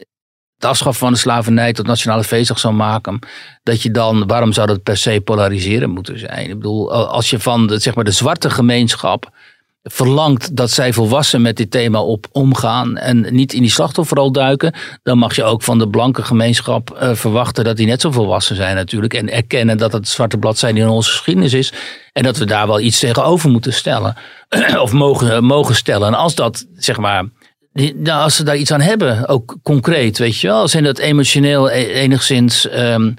het 0.56 0.66
afschaffen 0.66 1.04
van 1.04 1.14
de 1.14 1.20
slavernij 1.20 1.74
tot 1.74 1.86
nationale 1.88 2.24
feestdag 2.24 2.60
zou 2.60 2.74
maken, 2.74 3.20
dat 3.64 3.82
je 3.82 3.92
dan, 3.92 4.28
waarom 4.28 4.54
zou 4.54 4.68
dat 4.68 4.84
per 4.84 4.98
se 4.98 5.22
polariseren 5.24 5.90
moeten 5.90 6.20
zijn? 6.20 6.50
Ik 6.50 6.56
bedoel, 6.56 6.94
als 6.94 7.30
je 7.30 7.40
van 7.40 7.68
de, 7.68 7.80
zeg 7.80 7.96
maar 7.96 8.04
de 8.04 8.12
zwarte 8.12 8.50
gemeenschap 8.50 9.32
verlangt 9.88 10.56
dat 10.56 10.72
zij 10.72 10.94
volwassen 10.94 11.42
met 11.42 11.58
dit 11.58 11.72
thema 11.72 12.02
op 12.02 12.28
omgaan 12.32 12.98
en 12.98 13.28
niet 13.36 13.54
in 13.54 13.62
die 13.62 13.72
slachtofferrol 13.72 14.32
duiken, 14.32 14.74
dan 15.04 15.18
mag 15.18 15.36
je 15.36 15.44
ook 15.44 15.64
van 15.64 15.80
de 15.80 15.88
blanke 15.88 16.24
gemeenschap 16.24 16.98
uh, 17.02 17.14
verwachten 17.14 17.64
dat 17.64 17.78
die 17.78 17.86
net 17.86 18.02
zo 18.02 18.12
volwassen 18.12 18.56
zijn 18.56 18.76
natuurlijk 18.76 19.14
en 19.14 19.32
erkennen 19.32 19.78
dat 19.78 19.94
het 19.94 20.08
zwarte 20.08 20.38
bladzijde 20.38 20.80
in 20.80 20.88
onze 20.88 21.10
geschiedenis 21.10 21.54
is 21.54 21.74
en 22.14 22.24
dat 22.24 22.38
we 22.38 22.46
daar 22.46 22.68
wel 22.68 22.80
iets 22.80 23.00
tegenover 23.00 23.50
moeten 23.50 23.74
stellen 23.74 24.16
of 24.82 24.92
mogen, 24.92 25.44
mogen 25.44 25.76
stellen. 25.76 26.08
En 26.08 26.14
als 26.14 26.36
dat 26.36 26.66
zeg 26.76 26.98
maar 26.98 27.26
nou, 27.76 28.24
als 28.24 28.36
ze 28.36 28.44
daar 28.44 28.58
iets 28.58 28.72
aan 28.72 28.82
hebben, 28.82 29.28
ook 29.28 29.58
concreet, 29.64 30.18
weet 30.18 30.40
je 30.40 30.48
wel. 30.48 30.60
Als 30.60 30.74
hen 30.74 30.84
dat 30.84 30.98
emotioneel 30.98 31.72
e- 31.72 31.86
enigszins 31.86 32.68
ehm, 32.68 33.12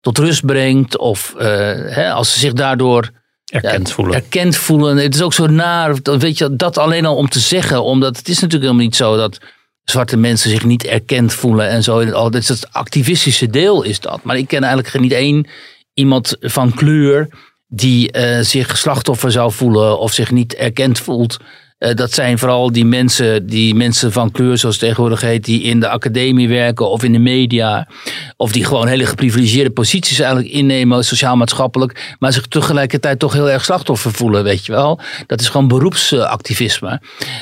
tot 0.00 0.18
rust 0.18 0.46
brengt. 0.46 0.98
Of 0.98 1.34
eh, 1.38 1.46
hè, 1.94 2.12
als 2.12 2.32
ze 2.32 2.38
zich 2.38 2.52
daardoor 2.52 3.10
Erkend 3.44 3.88
ja, 3.88 3.94
voelen. 3.94 4.14
erkend 4.14 4.56
voelen. 4.56 4.96
Het 4.96 5.14
is 5.14 5.22
ook 5.22 5.32
zo 5.32 5.46
naar, 5.46 6.02
dat, 6.02 6.22
weet 6.22 6.38
je, 6.38 6.56
dat 6.56 6.78
alleen 6.78 7.06
al 7.06 7.16
om 7.16 7.28
te 7.28 7.38
zeggen. 7.38 7.84
Omdat 7.84 8.16
het 8.16 8.28
is 8.28 8.34
natuurlijk 8.34 8.62
helemaal 8.62 8.84
niet 8.84 8.96
zo 8.96 9.16
dat 9.16 9.38
zwarte 9.84 10.16
mensen 10.16 10.50
zich 10.50 10.64
niet 10.64 10.84
erkend 10.84 11.32
voelen 11.32 11.68
en 11.68 11.82
zo. 11.82 12.04
Dat 12.04 12.34
is 12.34 12.48
het 12.48 12.72
activistische 12.72 13.46
deel 13.46 13.82
is 13.82 14.00
dat. 14.00 14.22
Maar 14.22 14.36
ik 14.36 14.48
ken 14.48 14.62
eigenlijk 14.62 15.00
niet 15.00 15.12
één 15.12 15.46
iemand 15.94 16.36
van 16.40 16.74
kleur 16.74 17.28
die 17.66 18.10
eh, 18.12 18.40
zich 18.40 18.78
slachtoffer 18.78 19.32
zou 19.32 19.52
voelen 19.52 19.98
of 19.98 20.12
zich 20.12 20.30
niet 20.30 20.54
erkend 20.54 20.98
voelt. 20.98 21.38
Eh, 21.82 21.94
dat 21.94 22.12
zijn 22.12 22.38
vooral 22.38 22.72
die 22.72 22.84
mensen, 22.84 23.46
die 23.46 23.74
mensen 23.74 24.12
van 24.12 24.30
kleur, 24.30 24.58
zoals 24.58 24.74
het 24.74 24.84
tegenwoordig 24.84 25.20
heet, 25.20 25.44
die 25.44 25.62
in 25.62 25.80
de 25.80 25.88
academie 25.88 26.48
werken 26.48 26.90
of 26.90 27.02
in 27.02 27.12
de 27.12 27.18
media. 27.18 27.88
Of 28.36 28.52
die 28.52 28.64
gewoon 28.64 28.86
hele 28.86 29.06
geprivilegeerde 29.06 29.70
posities 29.70 30.18
eigenlijk 30.20 30.52
innemen, 30.52 31.04
sociaal-maatschappelijk. 31.04 32.14
Maar 32.18 32.32
zich 32.32 32.46
tegelijkertijd 32.46 33.18
toch 33.18 33.32
heel 33.32 33.50
erg 33.50 33.64
slachtoffer 33.64 34.12
voelen, 34.12 34.44
weet 34.44 34.66
je 34.66 34.72
wel. 34.72 35.00
Dat 35.26 35.40
is 35.40 35.48
gewoon 35.48 35.68
beroepsactivisme. 35.68 37.00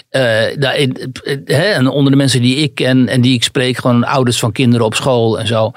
Eh, 0.08 0.22
daarin, 0.58 1.12
eh, 1.44 1.76
en 1.76 1.88
onder 1.88 2.10
de 2.12 2.18
mensen 2.18 2.42
die 2.42 2.56
ik 2.56 2.74
ken 2.74 3.08
en 3.08 3.20
die 3.20 3.34
ik 3.34 3.42
spreek, 3.42 3.76
gewoon 3.76 4.04
ouders 4.04 4.38
van 4.38 4.52
kinderen 4.52 4.86
op 4.86 4.94
school 4.94 5.38
en 5.40 5.46
zo, 5.46 5.72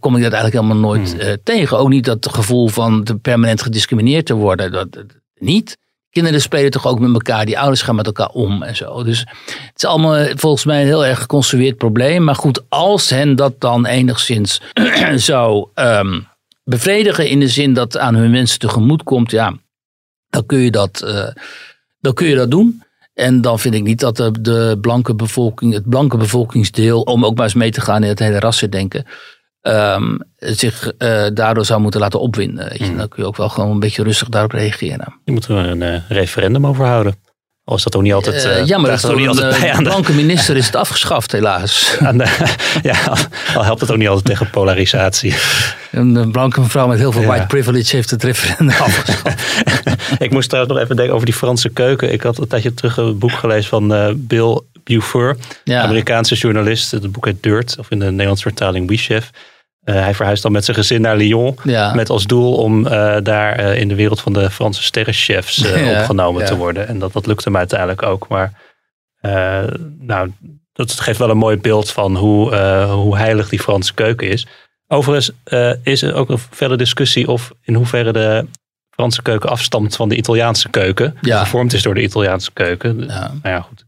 kom 0.00 0.16
ik 0.16 0.22
dat 0.22 0.32
eigenlijk 0.32 0.64
helemaal 0.64 0.90
nooit 0.90 1.16
eh, 1.18 1.32
tegen. 1.44 1.78
Ook 1.78 1.88
niet 1.88 2.04
dat 2.04 2.28
gevoel 2.32 2.68
van 2.68 3.06
permanent 3.22 3.62
gediscrimineerd 3.62 4.26
te 4.26 4.34
worden. 4.34 4.72
Dat- 4.72 5.04
niet. 5.38 5.76
Kinderen 6.14 6.40
spelen 6.40 6.70
toch 6.70 6.86
ook 6.86 6.98
met 6.98 7.12
elkaar, 7.12 7.46
die 7.46 7.58
ouders 7.58 7.82
gaan 7.82 7.94
met 7.94 8.06
elkaar 8.06 8.28
om 8.28 8.62
en 8.62 8.76
zo. 8.76 9.02
Dus 9.02 9.18
het 9.18 9.72
is 9.76 9.84
allemaal 9.84 10.16
eh, 10.16 10.32
volgens 10.36 10.64
mij 10.64 10.80
een 10.80 10.86
heel 10.86 11.06
erg 11.06 11.20
geconstrueerd 11.20 11.76
probleem. 11.76 12.24
Maar 12.24 12.34
goed, 12.34 12.62
als 12.68 13.10
hen 13.10 13.36
dat 13.36 13.60
dan 13.60 13.86
enigszins 13.86 14.60
zou 15.14 15.68
ehm, 15.74 16.20
bevredigen 16.64 17.28
in 17.28 17.40
de 17.40 17.48
zin 17.48 17.74
dat 17.74 17.98
aan 17.98 18.14
hun 18.14 18.32
wensen 18.32 18.58
tegemoet 18.58 19.02
komt, 19.02 19.30
ja, 19.30 19.54
dan 20.28 20.46
kun 20.46 20.58
je 20.58 20.70
dat, 20.70 21.02
eh, 21.02 21.28
dan 22.00 22.14
kun 22.14 22.26
je 22.26 22.36
dat 22.36 22.50
doen. 22.50 22.82
En 23.14 23.40
dan 23.40 23.58
vind 23.58 23.74
ik 23.74 23.82
niet 23.82 24.00
dat 24.00 24.16
de, 24.16 24.40
de 24.40 24.78
blanke 24.80 25.14
bevolking, 25.14 25.72
het 25.72 25.88
blanke 25.88 26.16
bevolkingsdeel, 26.16 27.00
om 27.00 27.24
ook 27.24 27.34
maar 27.34 27.44
eens 27.44 27.54
mee 27.54 27.70
te 27.70 27.80
gaan 27.80 28.02
in 28.02 28.08
het 28.08 28.18
hele 28.18 28.38
rassendenken, 28.38 29.06
ehm, 29.64 30.16
zich 30.36 30.92
eh, 30.98 31.26
daardoor 31.34 31.64
zou 31.64 31.80
moeten 31.80 32.00
laten 32.00 32.20
opwinden. 32.20 32.68
Weet 32.68 32.78
je. 32.78 32.96
Dan 32.96 33.08
kun 33.08 33.22
je 33.22 33.28
ook 33.28 33.36
wel 33.36 33.48
gewoon 33.48 33.70
een 33.70 33.80
beetje 33.80 34.02
rustig 34.02 34.28
daarop 34.28 34.50
reageren. 34.52 35.20
Je 35.24 35.32
moet 35.32 35.44
er 35.46 35.56
een 35.56 35.82
eh, 35.82 36.00
referendum 36.08 36.66
over 36.66 36.84
houden. 36.86 37.14
Al 37.64 37.76
is 37.76 37.82
dat 37.82 37.96
ook 37.96 38.02
niet 38.02 38.12
altijd. 38.12 38.66
Ja, 38.68 38.78
maar 38.78 38.90
dat 38.90 39.10
ook 39.10 39.16
niet 39.18 39.28
altijd 39.28 39.60
bij 39.60 39.72
aan 39.72 39.82
de, 39.84 39.88
blanke 39.88 40.12
minister 40.12 40.56
is 40.56 40.66
het 40.66 40.76
afgeschaft, 40.76 41.32
helaas. 41.32 41.96
aan 42.00 42.18
de- 42.18 42.54
ja, 42.82 43.04
al, 43.08 43.16
al 43.54 43.64
helpt 43.64 43.80
het 43.80 43.90
ook 43.90 43.96
niet 43.96 44.08
altijd 44.08 44.26
tegen 44.26 44.50
polarisatie. 44.50 45.34
Een 45.90 46.30
blanke 46.32 46.60
mevrouw 46.60 46.86
met 46.86 46.98
heel 46.98 47.12
veel 47.12 47.20
Ja. 47.22 47.26
white 47.26 47.46
privilege 47.46 47.96
heeft 47.96 48.10
het 48.10 48.24
referendum 48.24 48.76
afgeschaft. 48.78 49.42
ik 50.22 50.30
moest 50.30 50.48
trouwens 50.48 50.74
nog 50.74 50.82
even 50.84 50.96
denken 50.96 51.14
over 51.14 51.26
die 51.26 51.34
Franse 51.34 51.68
keuken. 51.68 52.12
Ik 52.12 52.22
had 52.22 52.38
een 52.38 52.46
tijdje 52.48 52.74
terug 52.74 52.96
een 52.96 53.18
boek 53.18 53.32
gelezen 53.32 53.68
van 53.68 54.14
Bill 54.26 54.60
Ja. 55.64 55.82
Amerikaanse 55.82 56.34
journalist. 56.34 56.90
Het 56.90 57.12
boek 57.12 57.24
heet 57.24 57.42
Dirt, 57.42 57.76
of 57.78 57.90
in 57.90 57.98
de 57.98 58.10
Nederlandse 58.10 58.48
vertaling 58.48 58.88
We 58.88 58.96
Chef. 58.96 59.30
Eh, 59.84 59.94
hij 59.94 60.14
verhuist 60.14 60.42
dan 60.42 60.52
met 60.52 60.64
zijn 60.64 60.76
gezin 60.76 61.00
naar 61.00 61.16
Lyon. 61.16 61.56
Ja. 61.62 61.94
Met 61.94 62.10
als 62.10 62.26
doel 62.26 62.56
om 62.56 62.86
eh, 62.86 63.16
daar 63.22 63.56
eh, 63.56 63.80
in 63.80 63.88
de 63.88 63.94
wereld 63.94 64.20
van 64.20 64.32
de 64.32 64.50
Franse 64.50 64.82
sterrenchefs 64.82 65.56
Ja, 65.68 66.00
opgenomen 66.00 66.40
ja. 66.40 66.46
te 66.46 66.56
worden. 66.56 66.88
En 66.88 66.98
dat, 66.98 67.12
dat 67.12 67.26
lukte 67.26 67.44
hem 67.44 67.56
uiteindelijk 67.56 68.02
ook. 68.02 68.28
Maar 68.28 68.62
nou, 69.98 70.32
dat 70.72 71.00
geeft 71.00 71.18
wel 71.18 71.30
een 71.30 71.36
mooi 71.36 71.56
beeld 71.56 71.90
van 71.90 72.16
hoe, 72.16 72.56
hoe 72.84 73.16
heilig 73.16 73.48
die 73.48 73.60
Franse 73.60 73.94
keuken 73.94 74.28
is. 74.28 74.46
Overigens 74.88 75.30
is 75.82 76.02
er 76.02 76.14
ook 76.14 76.28
een 76.28 76.38
verder 76.50 76.78
discussie 76.78 77.28
of 77.28 77.52
in 77.62 77.74
hoeverre 77.74 78.12
de 78.12 78.46
Franse 78.90 79.22
keuken 79.22 79.50
afstamt 79.50 79.96
van 79.96 80.08
de 80.08 80.16
Italiaanse 80.16 80.68
keuken. 80.68 81.16
Ja. 81.20 81.38
Gevormd 81.38 81.72
is 81.72 81.82
door 81.82 81.94
de 81.94 82.02
Italiaanse 82.02 82.50
keuken. 82.52 82.96
Nou 82.96 83.30
ja, 83.42 83.60
goed. 83.60 83.84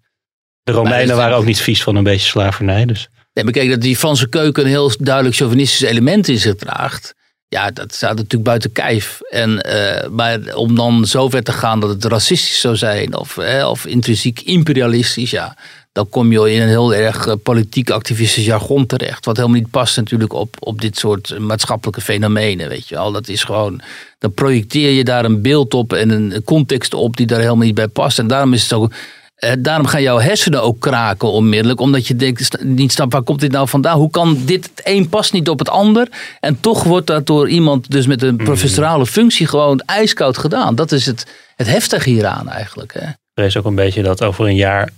De 0.63 0.73
Romeinen 0.73 1.17
waren 1.17 1.37
ook 1.37 1.45
niet 1.45 1.61
vies 1.61 1.83
van 1.83 1.97
een 1.97 2.05
beetje 2.05 2.29
slavernij. 2.29 2.85
Dus. 2.85 3.09
Nee, 3.37 3.45
maar 3.45 3.55
kijk, 3.55 3.71
dat 3.71 3.81
die 3.81 3.97
Franse 3.97 4.29
keuken 4.29 4.63
een 4.63 4.69
heel 4.69 4.93
duidelijk 4.99 5.37
chauvinistisch 5.37 5.89
element 5.89 6.29
in 6.29 6.39
zich 6.39 6.55
draagt. 6.55 7.15
Ja, 7.49 7.71
dat 7.71 7.95
staat 7.95 8.17
natuurlijk 8.17 8.45
buiten 8.45 8.73
kijf. 8.73 9.19
En, 9.31 9.61
eh, 9.61 10.09
maar 10.09 10.55
om 10.55 10.75
dan 10.75 11.07
zover 11.07 11.43
te 11.43 11.53
gaan 11.53 11.81
dat 11.81 11.91
het 11.91 12.05
racistisch 12.05 12.61
zou 12.61 12.77
zijn 12.77 13.17
of, 13.17 13.35
hè, 13.35 13.67
of 13.67 13.87
intrinsiek 13.87 14.41
imperialistisch, 14.41 15.31
ja, 15.31 15.57
dan 15.93 16.09
kom 16.09 16.33
je 16.33 16.53
in 16.53 16.63
een 16.63 16.69
heel 16.69 16.95
erg 16.95 17.27
eh, 17.27 17.35
politiek 17.43 17.91
activistisch 17.91 18.45
jargon 18.45 18.87
terecht. 18.87 19.25
Wat 19.25 19.37
helemaal 19.37 19.59
niet 19.59 19.71
past 19.71 19.97
natuurlijk 19.97 20.33
op, 20.33 20.57
op 20.59 20.81
dit 20.81 20.99
soort 20.99 21.39
maatschappelijke 21.39 22.01
fenomenen, 22.01 22.69
weet 22.69 22.89
je 22.89 22.95
wel. 22.95 23.13
Dat 23.13 23.29
is 23.29 23.45
gewoon, 23.45 23.81
dan 24.19 24.33
projecteer 24.33 24.91
je 24.91 25.05
daar 25.05 25.25
een 25.25 25.43
beeld 25.43 25.75
op 25.75 25.93
en 25.93 26.11
een 26.11 26.45
context 26.45 26.95
op 26.95 27.17
die 27.17 27.27
daar 27.27 27.41
helemaal 27.41 27.67
niet 27.67 27.75
bij 27.75 27.89
past. 27.89 28.19
En 28.19 28.27
daarom 28.27 28.53
is 28.53 28.63
het 28.63 28.73
ook 28.73 28.93
eh, 29.37 29.53
daarom 29.59 29.87
gaan 29.87 30.03
jouw 30.03 30.19
hersenen 30.19 30.63
ook 30.63 30.81
kraken 30.81 31.31
onmiddellijk. 31.31 31.81
Omdat 31.81 32.07
je 32.07 32.17
denkt, 32.17 32.65
niet 32.65 32.93
snapt 32.93 33.13
waar 33.13 33.23
komt 33.23 33.41
dit 33.41 33.53
nou 33.53 33.69
vandaan? 33.69 33.99
Hoe 33.99 34.11
kan 34.11 34.43
dit, 34.45 34.71
het 34.75 34.81
een 34.85 35.09
past 35.09 35.33
niet 35.33 35.49
op 35.49 35.59
het 35.59 35.69
ander? 35.69 36.09
En 36.41 36.61
toch 36.61 36.83
wordt 36.85 37.07
dat 37.07 37.27
door 37.27 37.49
iemand 37.49 37.91
dus 37.91 38.07
met 38.07 38.23
een 38.23 38.37
professorale 38.37 39.07
functie 39.07 39.47
gewoon 39.47 39.81
ijskoud 39.81 40.39
gedaan. 40.39 40.75
Dat 40.75 40.93
is 40.93 41.07
het, 41.07 41.27
het 41.57 41.67
heftige 41.67 42.11
hieraan 42.11 42.49
eigenlijk. 42.49 42.95
Hè? 42.95 43.07
Er 43.35 43.45
is 43.45 43.57
ook 43.57 43.65
een 43.65 43.75
beetje 43.75 44.03
dat 44.03 44.23
over 44.23 44.47
een 44.47 44.57
jaar 44.57 44.91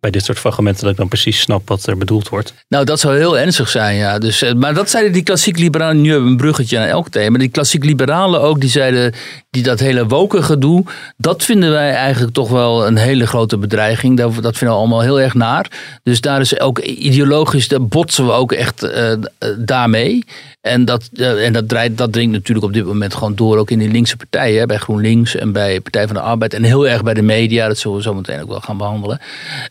bij 0.00 0.10
dit 0.10 0.24
soort 0.24 0.38
fragmenten 0.38 0.82
dat 0.82 0.92
ik 0.92 0.98
dan 0.98 1.08
precies 1.08 1.40
snap 1.40 1.68
wat 1.68 1.86
er 1.86 1.96
bedoeld 1.96 2.28
wordt. 2.28 2.54
Nou, 2.68 2.84
dat 2.84 3.00
zou 3.00 3.16
heel 3.16 3.38
ernstig 3.38 3.68
zijn, 3.68 3.96
ja. 3.96 4.18
Dus, 4.18 4.42
eh, 4.42 4.52
maar 4.52 4.74
dat 4.74 4.90
zeiden 4.90 5.12
die 5.12 5.22
klassiek 5.22 5.58
liberalen. 5.58 6.00
Nu 6.00 6.08
hebben 6.08 6.24
we 6.24 6.30
een 6.30 6.36
bruggetje 6.36 6.78
naar 6.78 6.88
elk 6.88 7.08
thema. 7.08 7.38
Die 7.38 7.48
klassiek 7.48 7.84
liberalen 7.84 8.40
ook, 8.40 8.60
die 8.60 8.70
zeiden, 8.70 9.14
die 9.50 9.62
dat 9.62 9.80
hele 9.80 10.06
woken 10.06 10.44
gedoe, 10.44 10.84
dat 11.16 11.44
vinden 11.44 11.70
wij 11.70 11.92
eigenlijk 11.92 12.34
toch 12.34 12.48
wel 12.48 12.86
een 12.86 12.96
hele 12.96 13.26
grote 13.26 13.58
bedreiging. 13.58 14.16
Dat, 14.16 14.34
dat 14.34 14.56
vinden 14.56 14.76
we 14.76 14.82
allemaal 14.82 15.02
heel 15.02 15.20
erg 15.20 15.34
naar. 15.34 15.70
Dus 16.02 16.20
daar 16.20 16.40
is 16.40 16.60
ook 16.60 16.78
ideologisch, 16.78 17.68
daar 17.68 17.86
botsen 17.86 18.26
we 18.26 18.32
ook 18.32 18.52
echt 18.52 18.82
eh, 18.82 19.12
daarmee. 19.58 20.24
En, 20.66 20.84
dat, 20.84 21.10
eh, 21.14 21.46
en 21.46 21.52
dat, 21.52 21.68
draait, 21.68 21.98
dat 21.98 22.12
dringt 22.12 22.32
natuurlijk 22.32 22.66
op 22.66 22.72
dit 22.72 22.84
moment 22.84 23.14
gewoon 23.14 23.34
door, 23.34 23.58
ook 23.58 23.70
in 23.70 23.78
die 23.78 23.90
linkse 23.90 24.16
partijen, 24.16 24.66
bij 24.66 24.76
GroenLinks 24.76 25.34
en 25.34 25.52
bij 25.52 25.80
Partij 25.80 26.06
van 26.06 26.14
de 26.14 26.22
Arbeid. 26.22 26.54
En 26.54 26.62
heel 26.62 26.88
erg 26.88 27.02
bij 27.02 27.14
de 27.14 27.22
media, 27.22 27.68
dat 27.68 27.78
zullen 27.78 27.96
we 27.96 28.02
zo 28.02 28.14
meteen 28.14 28.40
ook 28.40 28.48
wel 28.48 28.60
gaan 28.60 28.76
behandelen. 28.76 29.20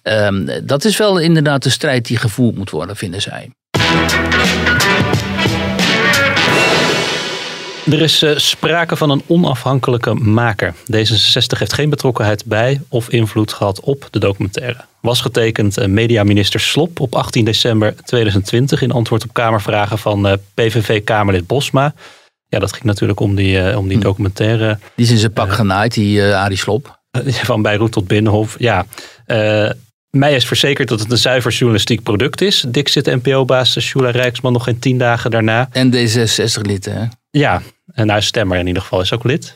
Ehm, 0.02 0.60
dat 0.64 0.86
is 0.86 0.98
wel 0.98 1.20
inderdaad 1.20 1.64
de 1.64 1.70
strijd 1.70 2.06
die 2.06 2.18
gevoerd 2.18 2.56
moet 2.58 2.70
worden, 2.70 2.96
vinden 2.96 3.22
zij. 3.22 3.50
Er 7.92 8.02
is 8.02 8.22
eh, 8.22 8.32
sprake 8.36 8.96
van 8.96 9.10
een 9.10 9.22
onafhankelijke 9.28 10.14
maker. 10.14 10.74
D66 10.76 11.58
heeft 11.58 11.74
geen 11.74 11.90
betrokkenheid 11.90 12.46
bij 12.46 12.82
of 12.90 13.10
invloed 13.10 13.54
gehad 13.54 13.80
op 13.80 14.08
de 14.12 14.20
documentaire. 14.20 14.86
Was 15.06 15.22
getekend 15.22 15.78
eh, 15.78 15.88
mediaminister 15.88 16.60
Slop 16.60 17.00
op 17.00 17.15
18 17.15 17.46
december 17.46 17.96
2020 18.04 18.82
in 18.82 18.91
antwoord 18.91 19.24
op 19.24 19.34
Kamervragen 19.34 19.98
van 19.98 20.28
eh, 20.28 20.34
PVV-Kamerlid 20.54 21.48
Bosma. 21.48 21.94
Ja, 22.48 22.60
dat 22.60 22.74
ging 22.74 22.84
natuurlijk 22.84 23.20
om 23.20 23.36
die, 23.36 23.62
eh, 23.62 23.78
om 23.78 23.88
die 23.88 23.98
documentaire 23.98 24.80
Die 24.96 25.06
is 25.06 25.12
in 25.12 25.18
zijn 25.18 25.34
pak 25.34 25.52
genaaid, 25.52 25.94
die 25.94 26.22
eh 26.22 26.44
Arie 26.44 26.58
Slop. 26.58 27.00
van 27.52 27.62
Beirut 27.62 27.91
tot 27.91 28.08
Binnenhof. 28.08 28.56
Ja, 28.60 28.86
mij 30.10 30.36
is 30.36 30.46
verzekerd 30.46 30.88
dat 30.88 31.00
het 31.00 31.12
een 31.12 31.18
zuiver 31.18 31.52
journalistiek 31.52 32.04
product 32.04 32.41
is. 32.41 32.65
Dik 32.68 32.88
zit 32.88 33.06
NPO-baas 33.06 33.80
Shula 33.80 34.10
Rijksman 34.10 34.54
nog 34.54 34.63
geen 34.63 34.80
tien 34.80 34.98
dagen 34.98 35.32
daarna. 35.32 35.70
En 35.72 35.94
D66-lid, 35.94 36.86
hè? 36.86 37.04
Ja, 37.30 37.62
en 37.94 38.10
hij 38.10 38.18
is 38.18 38.26
stemmer 38.26 38.58
in 38.58 38.68
ieder 38.68 38.82
geval, 38.82 39.02
is 39.02 39.13
ook 39.13 39.24
lid. 39.24 39.54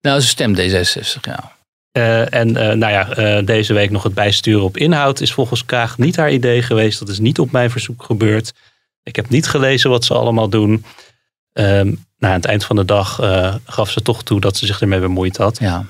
Nou, 0.00 0.20
ze 0.20 0.26
stemt 0.26 0.58
D66, 0.60 1.20
ja. 1.20 1.52
Eh, 1.92 2.34
en 2.34 2.56
eh, 2.56 2.76
nou 2.76 2.92
ja, 2.92 3.10
eh, 3.10 3.46
deze 3.46 3.72
week 3.72 3.90
nog 3.90 4.02
het 4.02 4.14
bijsturen 4.14 4.62
op 4.62 4.76
inhoud 4.76 5.20
is 5.20 5.32
volgens 5.32 5.64
Kaag 5.64 5.98
niet 5.98 6.16
haar 6.16 6.32
idee 6.32 6.62
geweest. 6.62 6.98
Dat 6.98 7.08
is 7.08 7.18
niet 7.18 7.38
op 7.38 7.50
mijn 7.50 7.70
verzoek 7.70 8.02
gebeurd. 8.02 8.52
Ik 9.02 9.16
heb 9.16 9.28
niet 9.28 9.46
gelezen 9.48 9.90
wat 9.90 10.04
ze 10.04 10.14
allemaal 10.14 10.48
doen. 10.48 10.84
Ehm, 11.52 11.86
nou, 11.86 11.96
aan 12.18 12.32
het 12.32 12.44
eind 12.44 12.64
van 12.64 12.76
de 12.76 12.84
dag 12.84 13.20
eh, 13.20 13.54
gaf 13.64 13.90
ze 13.90 14.02
toch 14.02 14.22
toe 14.22 14.40
dat 14.40 14.56
ze 14.56 14.66
zich 14.66 14.80
ermee 14.80 15.00
bemoeid 15.00 15.36
had. 15.36 15.58
ja. 15.58 15.84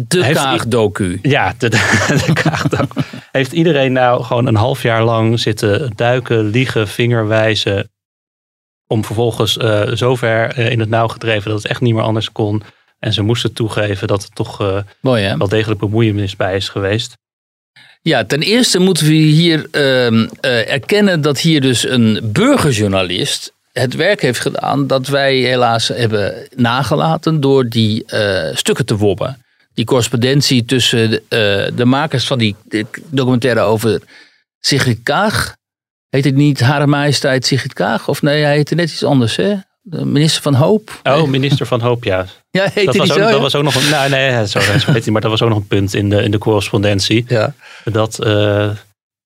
De 0.00 0.24
Heeft- 0.24 0.38
Kaag-docu. 0.38 1.18
Ja, 1.22 1.54
de, 1.58 1.68
de 1.68 2.30
Kaag 2.42 2.80
ook. 2.80 2.92
Heeft 3.32 3.52
iedereen 3.52 3.92
nou 3.92 4.24
gewoon 4.24 4.46
een 4.46 4.54
half 4.56 4.82
jaar 4.82 5.04
lang 5.04 5.40
zitten 5.40 5.92
duiken, 5.96 6.44
liegen, 6.44 6.88
vingerwijzen. 6.88 7.90
Om 8.86 9.04
vervolgens 9.04 9.56
eh 9.56 9.90
zover 9.92 10.58
in 10.58 10.80
het 10.80 10.88
nauw 10.88 11.08
gedreven 11.08 11.50
dat 11.50 11.62
het 11.62 11.70
echt 11.70 11.80
niet 11.80 11.94
meer 11.94 12.02
anders 12.02 12.32
kon. 12.32 12.62
En 12.98 13.12
ze 13.12 13.22
moesten 13.22 13.52
toegeven 13.52 14.08
dat 14.08 14.22
er 14.22 14.28
toch 14.28 14.60
eh, 14.60 14.78
Mooi, 15.00 15.22
hè? 15.22 15.36
wel 15.36 15.48
degelijk 15.48 15.80
bemoeienis 15.80 16.36
bij 16.36 16.56
is 16.56 16.68
geweest. 16.68 17.16
Ja, 18.02 18.24
ten 18.24 18.40
eerste 18.40 18.78
moeten 18.78 19.06
we 19.06 19.12
hier 19.12 19.66
ehm, 19.70 20.28
eh, 20.40 20.72
erkennen 20.72 21.20
dat 21.20 21.40
hier 21.40 21.60
dus 21.60 21.88
een 21.88 22.20
burgerjournalist 22.22 23.52
het 23.72 23.94
werk 23.94 24.22
heeft 24.22 24.40
gedaan 24.40 24.86
dat 24.86 25.06
wij 25.06 25.36
helaas 25.36 25.88
hebben 25.88 26.48
nagelaten 26.56 27.40
door 27.40 27.68
die 27.68 28.04
eh, 28.04 28.56
stukken 28.56 28.86
te 28.86 28.96
wobben. 28.96 29.42
die 29.74 29.84
correspondentie 29.86 30.64
tussen 30.64 31.10
de, 31.10 31.72
de 31.74 31.84
makers 31.84 32.26
van 32.26 32.38
die 32.38 32.56
documentaire 33.10 33.60
over 33.60 34.00
Sigrid 34.60 35.02
Kaag. 35.02 35.56
Heet 36.08 36.24
het 36.24 36.34
niet 36.34 36.60
Hare 36.60 36.86
Majesteit 36.86 37.46
Sigrid 37.46 37.72
Kaag? 37.72 38.08
Of 38.08 38.22
nee, 38.22 38.42
hij 38.42 38.54
heette 38.54 38.74
net 38.74 38.90
iets 38.90 39.04
anders, 39.04 39.36
hè? 39.36 39.54
De 39.90 40.04
minister 40.04 40.42
van 40.42 40.54
Hoop. 40.54 41.00
Oh, 41.02 41.22
minister 41.22 41.66
van 41.66 41.80
Hoop, 41.80 42.04
ja. 42.04 42.26
Ja, 42.50 42.70
heet 42.72 42.86
Dat 42.86 42.96
was, 42.96 43.08
niet 43.08 43.12
ook, 43.12 43.18
zo? 43.18 43.24
dat 43.24 43.34
ja? 43.34 43.40
was 43.40 43.54
ook 43.54 43.62
nog 43.62 43.74
een. 43.74 43.90
Nou, 43.90 44.10
nee, 44.10 44.46
zo, 44.46 44.58
hij, 44.58 45.02
maar 45.10 45.20
dat 45.20 45.30
was 45.30 45.42
ook 45.42 45.48
nog 45.48 45.58
een 45.58 45.66
punt 45.66 45.94
in 45.94 46.08
de, 46.08 46.22
in 46.22 46.30
de 46.30 46.38
correspondentie. 46.38 47.24
Ja. 47.28 47.54
Dat, 47.84 48.18
eh, 48.18 48.70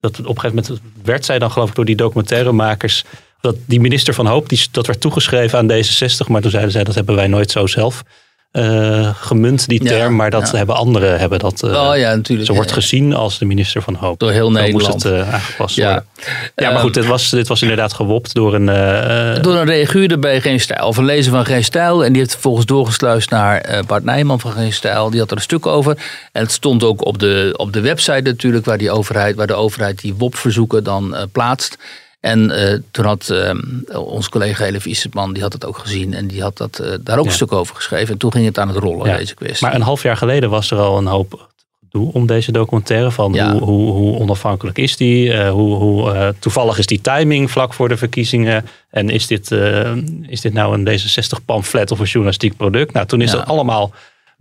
dat 0.01 0.19
op 0.19 0.19
een 0.19 0.41
gegeven 0.41 0.55
moment 0.55 0.81
werd 1.03 1.25
zij 1.25 1.39
dan, 1.39 1.51
geloof 1.51 1.69
ik, 1.69 1.75
door 1.75 1.85
die 1.85 1.97
documentairemakers. 1.97 3.05
Dat 3.41 3.57
die 3.67 3.81
minister 3.81 4.15
van 4.15 4.27
Hoop, 4.27 4.49
die, 4.49 4.67
dat 4.71 4.87
werd 4.87 5.01
toegeschreven 5.01 5.59
aan 5.59 5.71
D66. 5.71 6.27
Maar 6.27 6.41
toen 6.41 6.51
zeiden 6.51 6.73
zij, 6.73 6.85
dat 6.85 6.95
hebben 6.95 7.15
wij 7.15 7.27
nooit 7.27 7.51
zo 7.51 7.67
zelf 7.67 8.03
eh, 8.53 9.11
gemunt, 9.15 9.69
die 9.69 9.83
Ja, 9.85 9.91
term. 9.91 10.17
maar 10.17 10.31
dat 10.31 10.51
ja. 10.51 10.57
hebben 10.57 10.77
anderen 10.77 11.19
hebben 11.19 11.39
dat. 11.39 11.63
Oh 11.63 11.97
ja, 11.97 12.15
natuurlijk. 12.15 12.49
Ze 12.49 12.55
wordt 12.55 12.73
gezien 12.73 13.15
als 13.15 13.39
de 13.39 13.45
minister 13.45 13.83
van 13.83 13.95
Hoop. 13.95 14.19
Door 14.19 14.31
heel 14.31 14.53
Dan 14.53 14.63
Nederland. 14.63 14.93
moest 14.93 15.05
het 15.05 15.13
eh, 15.13 15.35
aangepast 15.35 15.77
Ja. 15.77 15.85
worden. 15.87 16.05
Ja, 16.57 16.71
maar 16.71 16.81
goed, 16.81 16.95
dit 16.95 17.07
was, 17.07 17.31
dit 17.31 17.49
was 17.49 17.63
inderdaad 17.63 17.93
gewopt 17.93 18.35
door 18.35 18.55
een... 18.55 18.67
Door 19.43 19.55
een 19.55 19.65
reaguurder 19.65 20.19
bij 20.19 20.41
Geen 20.41 20.61
Stijl, 20.61 20.87
of 20.87 20.97
een 20.97 21.05
lezer 21.05 21.33
van 21.33 21.45
Geen 21.45 21.65
Stijl. 21.65 22.05
En 22.05 22.09
die 22.11 22.21
heeft 22.21 22.33
vervolgens 22.33 22.67
doorgesluist 22.67 23.31
naar 23.31 23.83
Bart 23.87 24.05
Nijman 24.05 24.41
van 24.41 24.53
Geen 24.53 24.73
Stijl. 24.73 25.11
Die 25.11 25.21
had 25.21 25.31
er 25.31 25.37
een 25.37 25.43
stuk 25.43 25.67
over. 25.67 25.97
En 26.33 26.43
het 26.43 26.53
stond 26.53 26.85
ook 26.85 27.05
op 27.07 27.19
de, 27.19 27.55
op 27.57 27.73
de 27.73 27.81
website 27.81 28.21
natuurlijk, 28.23 28.65
waar, 28.65 28.79
die 28.79 28.91
overheid, 28.91 29.37
waar 29.37 29.47
de 29.47 29.55
overheid 29.55 30.01
die 30.01 30.15
WOP-verzoeken 30.15 30.85
dan 30.85 31.17
plaatst. 31.33 31.79
En 32.23 32.51
eh, 32.51 32.79
toen 32.91 33.05
had 33.05 33.29
eh, 33.31 33.51
onze 34.07 34.31
collega 34.31 34.65
Elif 34.65 34.87
Issetman, 34.87 35.33
die 35.33 35.43
had 35.43 35.53
het 35.53 35.65
ook 35.67 35.79
gezien. 35.79 36.15
En 36.15 36.27
die 36.27 36.43
had 36.43 36.57
dat, 36.57 36.79
eh, 36.79 36.93
daar 37.01 37.19
ook 37.19 37.25
Ja. 37.25 37.31
een 37.31 37.37
stuk 37.37 37.53
over 37.53 37.75
geschreven. 37.77 38.13
En 38.13 38.19
toen 38.19 38.33
ging 38.33 38.45
het 38.45 38.59
aan 38.59 38.69
het 38.69 38.77
rollen, 38.77 39.09
Ja. 39.09 39.17
deze 39.17 39.35
kwestie. 39.35 39.67
Maar 39.67 39.75
een 39.77 39.83
half 39.83 40.03
jaar 40.03 40.17
geleden 40.17 40.51
was 40.51 40.71
er 40.71 40.79
al 40.79 40.99
een 40.99 41.07
hoop 41.07 41.49
gedoe 41.83 42.13
om 42.13 42.27
deze 42.27 42.53
documentaire. 42.53 43.11
Van 43.11 43.33
Ja. 43.33 43.53
hoe, 43.53 43.63
hoe, 43.63 43.91
hoe 43.93 44.19
onafhankelijk 44.19 44.79
is 44.79 44.97
die? 44.97 45.33
Eh, 45.33 45.51
hoe 45.51 45.75
hoe 45.75 46.35
toevallig 46.39 46.79
is 46.79 46.87
die 46.87 47.01
timing 47.01 47.51
vlak 47.51 47.75
voor 47.75 47.89
de 47.89 47.97
verkiezingen? 47.97 48.67
En 48.91 49.11
is 49.11 49.27
dit, 49.27 49.51
is 50.27 50.41
dit 50.41 50.53
nou 50.53 50.75
een 50.75 50.85
D66-pamflet 50.89 51.91
of 51.91 51.99
een 51.99 52.05
journalistiek 52.07 52.57
product? 52.57 52.93
Nou, 52.93 53.07
toen 53.07 53.21
is 53.21 53.31
dat 53.31 53.47
allemaal 53.47 53.93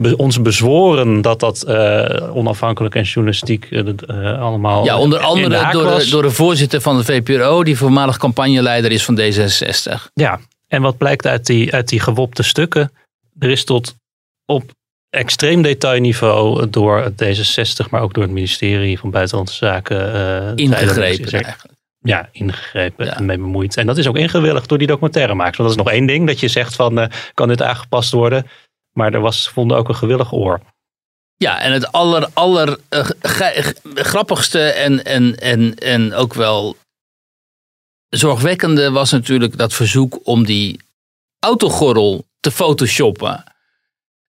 be- 0.02 0.16
ons 0.18 0.42
bezworen 0.42 1.22
dat 1.22 1.40
dat 1.40 1.62
eh, 1.64 2.36
onafhankelijk 2.36 2.96
en 2.96 3.04
journalistiek 3.04 3.66
eh, 3.66 3.88
eh, 4.08 4.42
allemaal 4.42 4.86
ja, 4.86 4.98
onder 5.00 5.20
de 5.20 5.26
andere 5.26 5.72
door, 5.72 6.00
de- 6.00 6.10
door 6.10 6.22
de 6.22 6.32
voorzitter 6.32 6.82
van 6.82 6.98
de 6.98 7.04
VPRO, 7.04 7.64
die 7.64 7.78
voormalig 7.78 8.18
campagneleider 8.18 8.92
is 8.92 9.06
van 9.06 9.20
D66. 9.20 10.12
Ja, 10.14 10.40
en 10.68 10.82
wat 10.82 10.98
blijkt 10.98 11.28
uit 11.28 11.46
die, 11.46 11.74
uit 11.74 11.88
die 11.88 12.00
gewopte 12.00 12.44
stukken? 12.44 12.92
Er 13.40 13.50
is 13.50 13.64
tot 13.64 13.96
op 14.46 14.64
extreem 15.10 15.62
detailniveau 15.62 16.70
door 16.70 16.98
het 17.04 17.24
D66, 17.24 17.90
maar 17.90 18.02
ook 18.02 18.14
door 18.14 18.24
het 18.24 18.32
ministerie 18.32 19.00
van 19.00 19.12
Buitenlandse 19.12 19.56
Zaken. 19.56 19.98
Ingegrepen 20.56 20.96
er- 20.96 21.04
eigenlijk. 21.04 21.80
Ja, 22.04 22.30
ingegrepen 22.32 23.06
Ja. 23.06 23.16
en 23.18 23.26
mee 23.26 23.38
bemoeid. 23.38 23.78
En 23.78 23.86
dat 23.86 23.98
is 23.98 24.08
ook 24.08 24.18
ingewilligd 24.18 24.70
door 24.70 24.78
die 24.78 24.88
documentairemakers. 24.88 25.58
Want 25.58 25.70
dat 25.70 25.78
is 25.78 25.84
nog 25.86 25.94
één 25.94 26.06
ding, 26.06 26.28
dat 26.28 26.40
je 26.40 26.48
zegt 26.48 26.76
van, 26.76 27.10
kan 27.34 27.48
dit 27.48 27.62
aangepast 27.62 28.12
worden? 28.12 28.46
Maar 28.94 29.14
er 29.14 29.20
was, 29.20 29.50
vonden 29.50 29.78
ook 29.78 29.90
een 29.90 29.96
gewillig 29.96 30.34
oor. 30.34 30.60
Ja, 31.36 31.60
en 31.60 31.72
het 31.72 31.92
aller, 31.92 32.80
eh, 32.90 33.08
grappigste 33.96 34.60
en, 34.60 35.06
en, 35.06 35.36
en, 35.36 35.76
en 35.76 36.14
ook 36.14 36.34
wel 36.34 36.76
zorgwekkende 38.10 38.92
was 38.92 39.12
natuurlijk 39.12 39.58
dat 39.58 39.74
verzoek 39.74 40.20
om 40.24 40.46
die 40.46 40.80
autogordel 41.40 42.26
te 42.40 42.52
photoshoppen. 42.52 43.44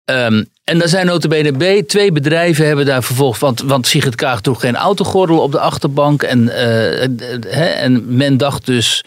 Ehm, 0.06 0.44
en 0.64 0.78
daar 0.80 0.88
zijn 0.88 1.06
notabene 1.06 1.82
B, 1.82 1.88
twee 1.88 2.12
bedrijven 2.12 2.68
hebben 2.68 2.86
daar 2.86 3.04
vervolgens, 3.04 3.40
want, 3.40 3.62
want 3.62 3.88
Sigrid 3.88 4.16
Kaag 4.16 4.42
droeg 4.42 4.60
geen 4.60 4.76
autogordel 4.76 5.40
op 5.40 5.52
de 5.52 5.60
achterbank. 5.60 6.24
En, 6.24 6.50
eh, 6.50 7.04
eh, 7.04 7.84
en 7.84 8.16
men 8.16 8.38
dacht 8.38 8.66
dus, 8.66 9.04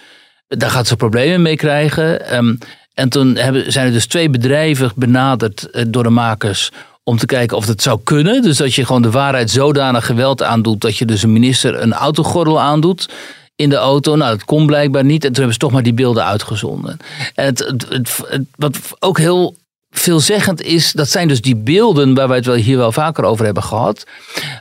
daar 0.47 0.71
gaat 0.71 0.87
ze 0.87 0.97
problemen 0.97 1.43
mee 1.43 1.57
krijgen. 1.57 2.27
Ehm, 2.27 2.55
en 2.95 3.09
toen 3.09 3.37
hebben, 3.37 3.73
zijn 3.73 3.87
er 3.87 3.93
dus 3.93 4.07
twee 4.07 4.31
bedrijven 4.31 4.93
benaderd 4.97 5.71
eh, 5.71 5.85
door 5.89 6.03
de 6.03 6.11
makers 6.11 6.71
om 7.05 7.17
te 7.17 7.27
kijken 7.27 7.57
of 7.57 7.67
het 7.67 7.83
zou 7.83 8.01
kunnen. 8.05 8.43
Dus 8.43 8.57
dat 8.57 8.75
je 8.75 8.87
gewoon 8.87 9.03
de 9.03 9.11
waarheid 9.11 9.51
zodanig 9.51 10.07
geweld 10.07 10.43
aandoet 10.43 10.81
dat 10.81 10.97
je 10.97 11.05
dus 11.05 11.23
een 11.23 11.33
minister 11.33 11.81
een 11.83 11.93
autogordel 11.93 12.61
aandoet 12.61 13.09
in 13.57 13.69
de 13.69 13.77
auto. 13.77 14.17
Nou, 14.17 14.31
dat 14.31 14.45
kon 14.45 14.67
blijkbaar 14.67 15.05
niet. 15.05 15.23
En 15.25 15.29
toen 15.29 15.35
hebben 15.37 15.53
ze 15.53 15.59
toch 15.59 15.73
maar 15.73 15.83
die 15.83 15.93
beelden 15.95 16.25
uitgezonden. 16.25 16.97
En 17.35 17.45
het- 17.45 17.87
het- 17.89 18.21
wat 18.57 18.79
ook 18.99 19.19
heel 19.19 19.57
veelzeggend 19.91 20.63
is, 20.63 20.93
dat 20.93 21.09
zijn 21.09 21.29
dus 21.29 21.41
die 21.41 21.57
beelden 21.57 22.15
waar 22.15 22.29
wij 22.29 22.37
het 22.37 22.47
wel 22.47 22.55
hier 22.55 22.77
wel 22.77 22.93
vaker 22.93 23.25
over 23.25 23.45
hebben 23.45 23.63
gehad. 23.63 24.05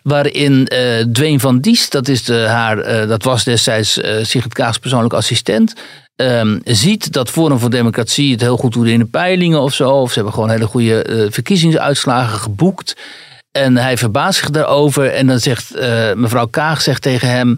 Waarin 0.03 0.67
eh 0.67 1.05
Dwayne 1.11 1.39
van 1.39 1.59
Diest, 1.59 1.91
dat, 1.91 2.07
is 2.07 2.23
de, 2.23 2.33
haar, 2.33 2.77
eh, 2.79 3.07
dat 3.07 3.23
was 3.23 3.43
destijds 3.43 4.01
eh 4.01 4.23
Sigrid 4.23 4.53
Kaag's 4.53 4.77
persoonlijk 4.77 5.13
assistent. 5.13 5.73
ehm, 6.15 6.59
ziet 6.63 7.13
dat 7.13 7.29
Forum 7.29 7.59
voor 7.59 7.69
Democratie 7.69 8.31
het 8.31 8.41
heel 8.41 8.57
goed 8.57 8.73
doet 8.73 8.87
in 8.87 8.99
de 8.99 9.05
peilingen 9.05 9.61
of 9.61 9.73
zo. 9.73 9.89
Of 9.89 10.09
ze 10.09 10.15
hebben 10.15 10.33
gewoon 10.33 10.49
hele 10.49 10.65
goede 10.65 11.27
verkiezingsuitslagen 11.31 12.39
geboekt. 12.39 12.95
En 13.51 13.77
hij 13.77 13.97
verbaast 13.97 14.39
zich 14.39 14.49
daarover. 14.49 15.11
En 15.11 15.27
dan 15.27 15.39
zegt 15.39 15.73
mevrouw 16.15 16.45
Kaag 16.45 16.81
zegt 16.81 17.01
tegen 17.01 17.29
hem: 17.29 17.57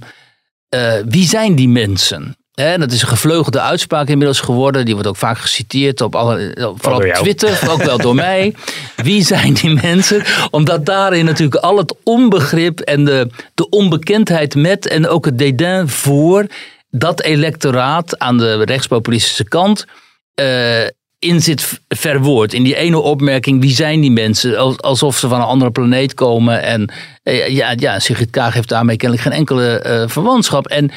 Wie 1.06 1.28
zijn 1.28 1.56
die 1.56 1.70
mensen? 1.70 2.36
Hè, 2.52 2.78
dat 2.78 2.92
is 2.92 3.02
een 3.02 3.08
gevleugelde 3.08 3.60
uitspraak 3.62 4.08
inmiddels 4.08 4.40
geworden. 4.40 4.86
Die 4.86 4.94
wordt 4.94 5.10
ook 5.10 5.18
vaak 5.18 5.38
geciteerd 5.38 6.02
op 6.02 6.16
alle, 6.16 6.56
vooral 6.78 7.00
op. 7.00 7.14
Twitter, 7.14 7.70
ook 7.70 7.84
wel 7.84 7.98
door 7.98 8.16
mij. 8.30 8.56
Wie 8.96 9.24
zijn 9.26 9.54
die 9.54 9.80
mensen? 9.82 10.24
Omdat 10.50 10.86
daarin 10.86 11.26
natuurlijk 11.26 11.64
al 11.64 11.78
het 11.78 11.96
onbegrip 12.04 12.80
en 12.80 13.06
de, 13.06 13.30
de 13.54 13.70
onbekendheid 13.70 14.56
met 14.56 14.88
en 14.88 15.08
ook 15.08 15.26
het 15.26 15.38
dédain 15.38 15.90
voor 15.90 16.46
dat 16.90 17.22
electoraat 17.22 18.20
aan 18.20 18.38
de 18.38 18.64
rechtspopulistische 18.66 19.44
kant 19.48 19.86
eh, 20.34 20.84
in 21.20 21.42
zit 21.42 21.80
verwoord. 21.88 22.54
In 22.54 22.64
die 22.64 22.76
ene 22.76 23.00
opmerking, 23.00 23.62
wie 23.62 23.74
zijn 23.76 24.02
die 24.02 24.12
mensen? 24.12 24.58
Als- 24.58 24.78
Alsof 24.82 25.18
ze 25.18 25.28
van 25.28 25.40
een 25.40 25.46
andere 25.46 25.72
planeet 25.72 26.14
komen. 26.14 26.62
En 26.62 26.92
eh, 27.24 27.48
ja, 27.48 27.74
ja, 27.78 28.00
Sigrid 28.00 28.30
Kaag 28.30 28.54
heeft 28.54 28.70
daarmee 28.70 28.98
kennelijk 28.98 29.28
geen 29.28 29.38
enkele 29.38 29.80
eh, 29.80 30.04
verwantschap. 30.08 30.68
En 30.68 30.92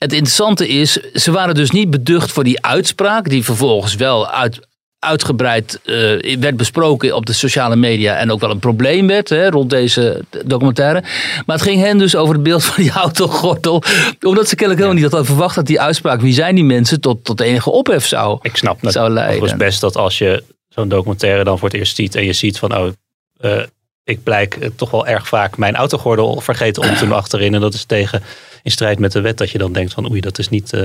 het 0.00 0.12
interessante 0.12 0.68
is, 0.68 0.92
ze 0.92 1.30
waren 1.30 1.54
dus 1.54 1.70
niet 1.70 1.90
beducht 1.90 2.32
voor 2.32 2.44
die 2.44 2.62
uitspraak, 2.62 3.28
die 3.28 3.44
vervolgens 3.44 3.94
wel 3.94 4.30
uit, 4.30 4.60
uitgebreid 4.98 5.80
eh, 5.84 6.36
werd 6.38 6.56
besproken 6.56 7.16
op 7.16 7.26
de 7.26 7.32
sociale 7.32 7.76
media 7.76 8.16
en 8.16 8.30
ook 8.30 8.40
wel 8.40 8.50
een 8.50 8.58
probleem 8.58 9.06
werd 9.06 9.28
hè, 9.28 9.50
rond 9.50 9.70
deze 9.70 10.24
documentaire. 10.44 11.00
Maar 11.46 11.56
het 11.56 11.66
ging 11.66 11.80
hen 11.80 11.98
dus 11.98 12.16
over 12.16 12.34
het 12.34 12.42
beeld 12.42 12.64
van 12.64 12.82
die 12.82 12.92
autogordel, 13.04 13.82
omdat 14.20 14.48
ze 14.48 14.54
kennelijk 14.54 14.84
helemaal 14.84 15.02
niet 15.02 15.12
hadden 15.12 15.24
verwacht 15.24 15.54
dat 15.54 15.66
die 15.66 15.80
uitspraak, 15.80 16.20
wie 16.20 16.32
zijn 16.32 16.54
die 16.54 16.64
mensen, 16.64 17.00
tot, 17.00 17.24
tot 17.24 17.40
enige 17.40 17.70
ophef 17.70 18.06
zou, 18.06 18.38
Ik 18.42 18.56
snap 18.56 18.78
zou 18.80 19.12
natuurlijk 19.12 19.40
leiden. 19.40 19.58
best 19.58 19.80
dat 19.80 19.96
als 19.96 20.18
je 20.18 20.44
zo'n 20.68 20.88
documentaire 20.88 21.44
dan 21.44 21.58
voor 21.58 21.68
het 21.68 21.76
eerst 21.76 21.96
ziet 21.96 22.14
en 22.14 22.24
je 22.24 22.32
ziet 22.32 22.58
van, 22.58 22.76
oh, 22.76 22.88
eh, 23.40 23.62
ik 24.04 24.22
blijk 24.22 24.70
toch 24.76 24.90
wel 24.90 25.06
erg 25.06 25.28
vaak 25.28 25.56
mijn 25.56 25.76
autogordel 25.76 26.40
vergeten 26.40 26.82
om 26.82 26.94
te 26.94 27.04
doen 27.04 27.12
achterin. 27.12 27.54
En 27.54 27.60
dat 27.60 27.74
is 27.74 27.84
tegen 27.84 28.22
in 28.62 28.70
strijd 28.70 28.98
met 28.98 29.12
de 29.12 29.20
wet 29.20 29.38
dat 29.38 29.50
je 29.50 29.58
dan 29.58 29.72
denkt 29.72 29.92
van, 29.92 30.10
oei, 30.10 30.20
dat 30.20 30.38
is 30.38 30.48
niet, 30.48 30.72
eh, 30.72 30.82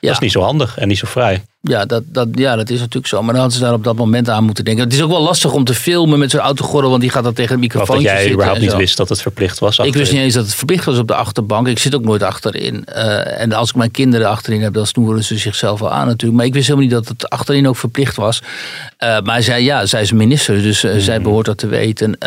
dat 0.00 0.10
is 0.10 0.18
niet 0.18 0.32
zo 0.32 0.40
handig 0.40 0.78
en 0.78 0.88
niet 0.88 0.98
zo 0.98 1.06
vrij. 1.06 1.42
Ja 1.68 1.84
dat, 1.84 2.02
dat, 2.06 2.28
ja, 2.32 2.56
dat 2.56 2.70
is 2.70 2.78
natuurlijk 2.78 3.06
zo. 3.06 3.22
Maar 3.22 3.32
dan 3.32 3.42
hadden 3.42 3.58
ze 3.58 3.64
daar 3.64 3.74
op 3.74 3.84
dat 3.84 3.96
moment 3.96 4.28
aan 4.28 4.44
moeten 4.44 4.64
denken. 4.64 4.84
Het 4.84 4.92
is 4.92 5.02
ook 5.02 5.10
wel 5.10 5.22
lastig 5.22 5.52
om 5.52 5.64
te 5.64 5.74
filmen 5.74 6.18
met 6.18 6.30
zo'n 6.30 6.40
autogordel, 6.40 6.90
want 6.90 7.02
die 7.02 7.10
gaat 7.10 7.24
dan 7.24 7.32
tegen 7.32 7.60
het 7.60 7.64
Of 7.64 7.70
dat 7.70 7.80
microfoon 7.80 8.02
jij 8.02 8.16
zitten. 8.16 8.32
überhaupt 8.32 8.60
niet 8.60 8.74
wist 8.76 8.96
dat 8.96 9.08
het 9.08 9.22
verplicht 9.22 9.58
was. 9.58 9.78
Ik 9.78 9.94
wist 9.94 10.12
niet 10.12 10.20
eens 10.20 10.34
dat 10.34 10.44
het 10.44 10.54
verplicht 10.54 10.84
was 10.84 10.98
op 10.98 11.08
de 11.08 11.14
achterbank. 11.14 11.66
Ik 11.66 11.78
zit 11.78 11.94
ook 11.94 12.04
nooit 12.04 12.22
achterin. 12.22 12.84
Eh, 12.84 13.40
en 13.40 13.52
als 13.52 13.68
ik 13.68 13.74
mijn 13.74 13.90
kinderen 13.90 14.28
achterin 14.28 14.62
heb, 14.62 14.72
dan 14.72 14.86
snoeren 14.86 15.24
ze 15.24 15.38
zichzelf 15.38 15.80
wel 15.80 15.90
aan 15.90 16.06
natuurlijk. 16.06 16.36
Maar 16.38 16.46
ik 16.46 16.54
wist 16.54 16.66
helemaal 16.66 16.88
niet 16.88 16.96
dat 16.96 17.08
het 17.08 17.30
achterin 17.30 17.68
ook 17.68 17.76
verplicht 17.76 18.16
was. 18.16 18.42
Eh, 18.96 19.20
maar 19.20 19.42
zij, 19.42 19.62
ja, 19.62 19.86
zij 19.86 20.02
is 20.02 20.12
minister, 20.12 20.62
dus 20.62 20.84
eh, 20.84 20.92
zij 20.98 21.20
behoort 21.20 21.46
dat 21.46 21.58
te 21.58 21.66
weten. 21.66 22.18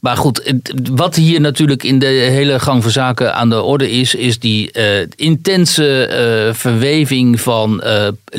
Maar 0.00 0.16
goed, 0.16 0.52
wat 0.92 1.14
hier 1.14 1.40
natuurlijk 1.40 1.82
in 1.82 1.98
de 1.98 2.06
hele 2.06 2.60
gang 2.60 2.82
van 2.82 2.92
zaken 2.92 3.34
aan 3.34 3.48
de 3.48 3.62
orde 3.62 3.90
is, 3.90 4.14
is 4.14 4.38
die 4.38 4.70
intense 5.16 6.52
verweving 6.54 7.40
van 7.40 7.82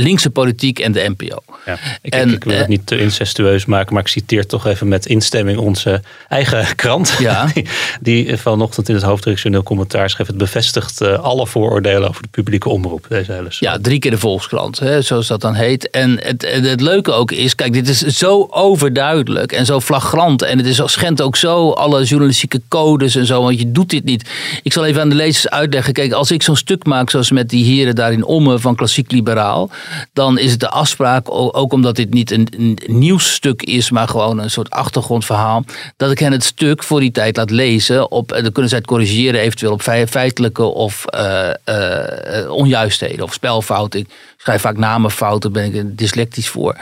linkse 0.10 0.30
politiek 0.30 0.80
en 0.80 0.92
de 0.92 1.14
NPO. 1.18 1.44
Ja. 1.66 1.78
Ik, 2.02 2.14
En, 2.14 2.34
ik 2.34 2.44
wil 2.44 2.54
eh, 2.54 2.60
het 2.60 2.68
niet 2.68 2.88
te 2.88 3.00
incestueus 3.00 3.66
maken, 3.66 3.94
maar 3.94 4.02
ik 4.02 4.08
citeer 4.08 4.46
toch 4.46 4.66
even 4.66 4.88
met 4.88 5.06
instemming 5.06 5.58
onze 5.58 6.02
eigen 6.28 6.76
krant. 6.76 7.16
Ja. 7.20 7.48
Die, 7.54 7.66
die 8.02 8.38
vanochtend 8.38 8.90
in 8.90 8.96
het 8.96 9.04
hoofdredactioneel 9.04 9.64
commentaar 9.64 10.10
schreef: 10.10 10.28
Het 10.28 10.38
bevestigt 10.38 11.02
eh, 11.02 11.20
alle 11.20 11.48
vooroordelen 11.48 12.10
over 12.10 12.22
de 12.22 12.28
publieke 12.32 12.70
omroep. 12.70 13.06
Deze 13.10 13.32
hele 13.32 13.48
Ja, 13.50 13.78
drie 13.82 14.00
keer 14.00 14.12
de 14.12 14.18
Volkskrant, 14.18 14.80
hè, 14.80 15.02
zoals 15.02 15.28
dat 15.28 15.42
dan 15.42 15.54
heet. 15.54 15.90
En 15.90 16.20
het, 16.24 16.48
het, 16.62 16.82
leuke 16.82 17.12
ook 17.12 17.32
is, 17.32 17.56
kijk, 17.56 17.74
dit 17.74 17.88
is 17.88 18.00
zo 18.00 18.48
overduidelijk 18.50 19.52
en 19.52 19.66
zo 19.66 19.80
flagrant. 19.80 20.42
En 20.42 20.58
het 20.58 20.68
is, 20.68 20.82
schendt 20.86 21.22
ook 21.22 21.36
zo 21.36 21.70
alle 21.70 22.04
journalistieke 22.04 22.62
codes 22.68 23.16
en 23.16 23.26
zo, 23.26 23.42
want 23.42 23.60
je 23.60 23.72
doet 23.72 23.90
dit 23.90 24.04
niet. 24.04 24.30
Ik 24.64 24.74
zal 24.74 24.86
even 24.86 25.02
aan 25.02 25.10
de 25.10 25.16
lezers 25.16 25.50
uitleggen. 25.50 25.94
Kijk, 25.94 26.12
als 26.12 26.32
ik 26.32 26.44
zo'n 26.44 26.56
stuk 26.56 26.86
maak, 26.86 27.10
zoals 27.10 27.32
met 27.32 27.50
die 27.50 27.66
heren 27.66 27.96
daar 27.96 28.12
in 28.12 28.26
Ommen 28.26 28.62
van 28.62 28.76
Klassiek 28.76 29.12
Liberaal. 29.12 29.70
Dan 30.14 30.38
is 30.38 30.52
het 30.52 30.60
de 30.60 30.70
afspraak, 30.70 31.32
ook 31.32 31.74
omdat 31.74 31.96
dit 31.96 32.14
niet 32.14 32.32
een, 32.32 32.48
een 32.58 32.78
nieuwsstuk 32.86 33.62
is, 33.62 33.90
maar 33.90 34.08
gewoon 34.08 34.40
een 34.40 34.50
soort 34.50 34.70
achtergrondverhaal, 34.70 35.64
dat 35.98 36.12
ik 36.12 36.20
hen 36.20 36.32
het 36.32 36.44
stuk 36.44 36.84
voor 36.84 37.00
die 37.00 37.12
tijd 37.12 37.38
laat 37.38 37.50
lezen. 37.50 38.12
Op, 38.12 38.30
dan 38.30 38.52
kunnen 38.52 38.70
zij 38.70 38.78
het 38.78 38.88
corrigeren, 38.88 39.42
eventueel 39.42 39.72
op 39.72 39.82
feitelijke 39.82 40.64
of 40.64 41.06
uh, 41.16 41.50
uh, 41.66 42.52
onjuistheden 42.52 43.26
of 43.26 43.34
spelfouten. 43.34 44.00
Ik 44.00 44.08
schrijf 44.38 44.62
vaak 44.62 44.78
namenfouten, 44.78 45.52
ben 45.52 45.74
ik 45.74 45.98
dyslectisch 45.98 46.50
voor. 46.50 46.78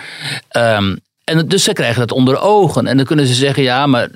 Um, 0.58 0.99
en 1.23 1.47
dus 1.47 1.63
ze 1.63 1.73
krijgen 1.73 1.99
dat 1.99 2.12
onder 2.12 2.41
ogen. 2.41 2.88
En 2.88 2.97
dan 2.97 3.06
kunnen 3.06 3.27
ze 3.27 3.34
zeggen, 3.34 3.63
ja, 3.63 3.88
maar 3.88 4.10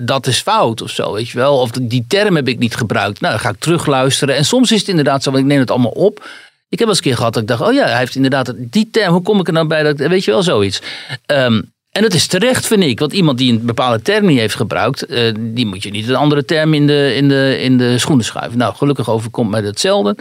dat 0.00 0.26
is 0.26 0.40
fout 0.40 0.82
of 0.82 0.90
zo, 0.90 1.12
weet 1.12 1.28
je 1.28 1.38
wel. 1.38 1.58
Of 1.58 1.70
die 1.70 2.04
term 2.08 2.36
heb 2.36 2.48
ik 2.48 2.58
niet 2.58 2.76
gebruikt. 2.76 3.20
Nou, 3.20 3.32
dan 3.32 3.42
ga 3.42 3.48
ik 3.48 3.58
terugluisteren. 3.58 4.36
En 4.36 4.44
soms 4.44 4.72
is 4.72 4.80
het 4.80 4.88
inderdaad 4.88 5.22
zo, 5.22 5.30
want 5.30 5.42
ik 5.42 5.48
neem 5.48 5.60
het 5.60 5.70
allemaal 5.70 5.90
op. 5.90 6.28
Ik 6.76 6.82
heb 6.82 6.88
wel 6.88 6.96
eens 6.96 7.04
een 7.06 7.10
keer 7.10 7.16
gehad 7.16 7.32
dat 7.34 7.42
ik 7.42 7.48
dacht, 7.48 7.60
oh 7.70 7.72
ja, 7.72 7.86
hij 7.86 7.98
heeft 7.98 8.14
inderdaad 8.14 8.52
die 8.56 8.88
term. 8.90 9.12
Hoe 9.12 9.22
kom 9.22 9.40
ik 9.40 9.46
er 9.46 9.52
nou 9.52 9.66
bij? 9.66 9.82
Dat, 9.82 9.96
weet 9.96 10.24
je 10.24 10.30
wel, 10.30 10.42
zoiets. 10.42 10.80
Um, 11.26 11.72
en 11.90 12.02
dat 12.02 12.14
is 12.14 12.26
terecht, 12.26 12.66
vind 12.66 12.82
ik. 12.82 12.98
Want 12.98 13.12
iemand 13.12 13.38
die 13.38 13.52
een 13.52 13.66
bepaalde 13.66 14.02
term 14.02 14.26
niet 14.26 14.38
heeft 14.38 14.54
gebruikt, 14.54 15.10
uh, 15.10 15.34
die 15.38 15.66
moet 15.66 15.82
je 15.82 15.90
niet 15.90 16.08
een 16.08 16.14
andere 16.14 16.44
term 16.44 16.74
in 16.74 16.86
de, 16.86 17.14
in, 17.14 17.28
de, 17.28 17.58
in 17.60 17.78
de 17.78 17.98
schoenen 17.98 18.24
schuiven. 18.24 18.58
Nou, 18.58 18.74
gelukkig 18.74 19.10
overkomt 19.10 19.50
mij 19.50 19.60
hetzelfde. 19.60 20.16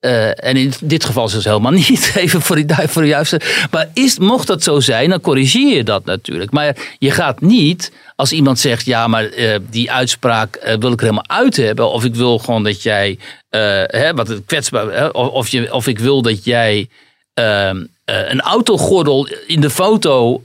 Uh, 0.00 0.44
en 0.44 0.56
in 0.56 0.72
dit 0.80 1.04
geval 1.04 1.26
is 1.26 1.32
het 1.32 1.44
helemaal 1.44 1.72
niet, 1.88 2.12
even 2.16 2.40
voor, 2.40 2.56
die, 2.56 2.66
voor 2.88 3.02
de 3.02 3.08
juiste. 3.08 3.40
Maar 3.70 3.88
is, 3.94 4.18
mocht 4.18 4.46
dat 4.46 4.62
zo 4.62 4.80
zijn, 4.80 5.10
dan 5.10 5.20
corrigeer 5.20 5.76
je 5.76 5.84
dat 5.84 6.04
natuurlijk. 6.04 6.50
Maar 6.50 6.76
je 6.98 7.10
gaat 7.10 7.40
niet, 7.40 7.92
als 8.16 8.32
iemand 8.32 8.58
zegt, 8.58 8.84
ja, 8.84 9.06
maar 9.06 9.34
uh, 9.34 9.56
die 9.70 9.92
uitspraak 9.92 10.56
uh, 10.56 10.74
wil 10.74 10.92
ik 10.92 11.00
er 11.00 11.06
helemaal 11.06 11.28
uit 11.28 11.56
hebben. 11.56 11.90
Of 11.90 12.04
ik 12.04 12.14
wil 12.14 12.38
gewoon 12.38 12.64
dat 12.64 12.82
jij, 12.82 13.18
hè, 13.48 14.14
wat 14.14 14.28
het 14.28 14.42
kwetsbaar, 14.46 15.10
of, 15.10 15.28
of, 15.28 15.48
je, 15.48 15.72
of 15.72 15.86
ik 15.86 15.98
wil 15.98 16.22
dat 16.22 16.44
jij 16.44 16.88
ehm, 17.34 17.84
een 18.04 18.40
autogordel 18.40 19.28
in 19.46 19.60
de 19.60 19.70
foto 19.70 20.42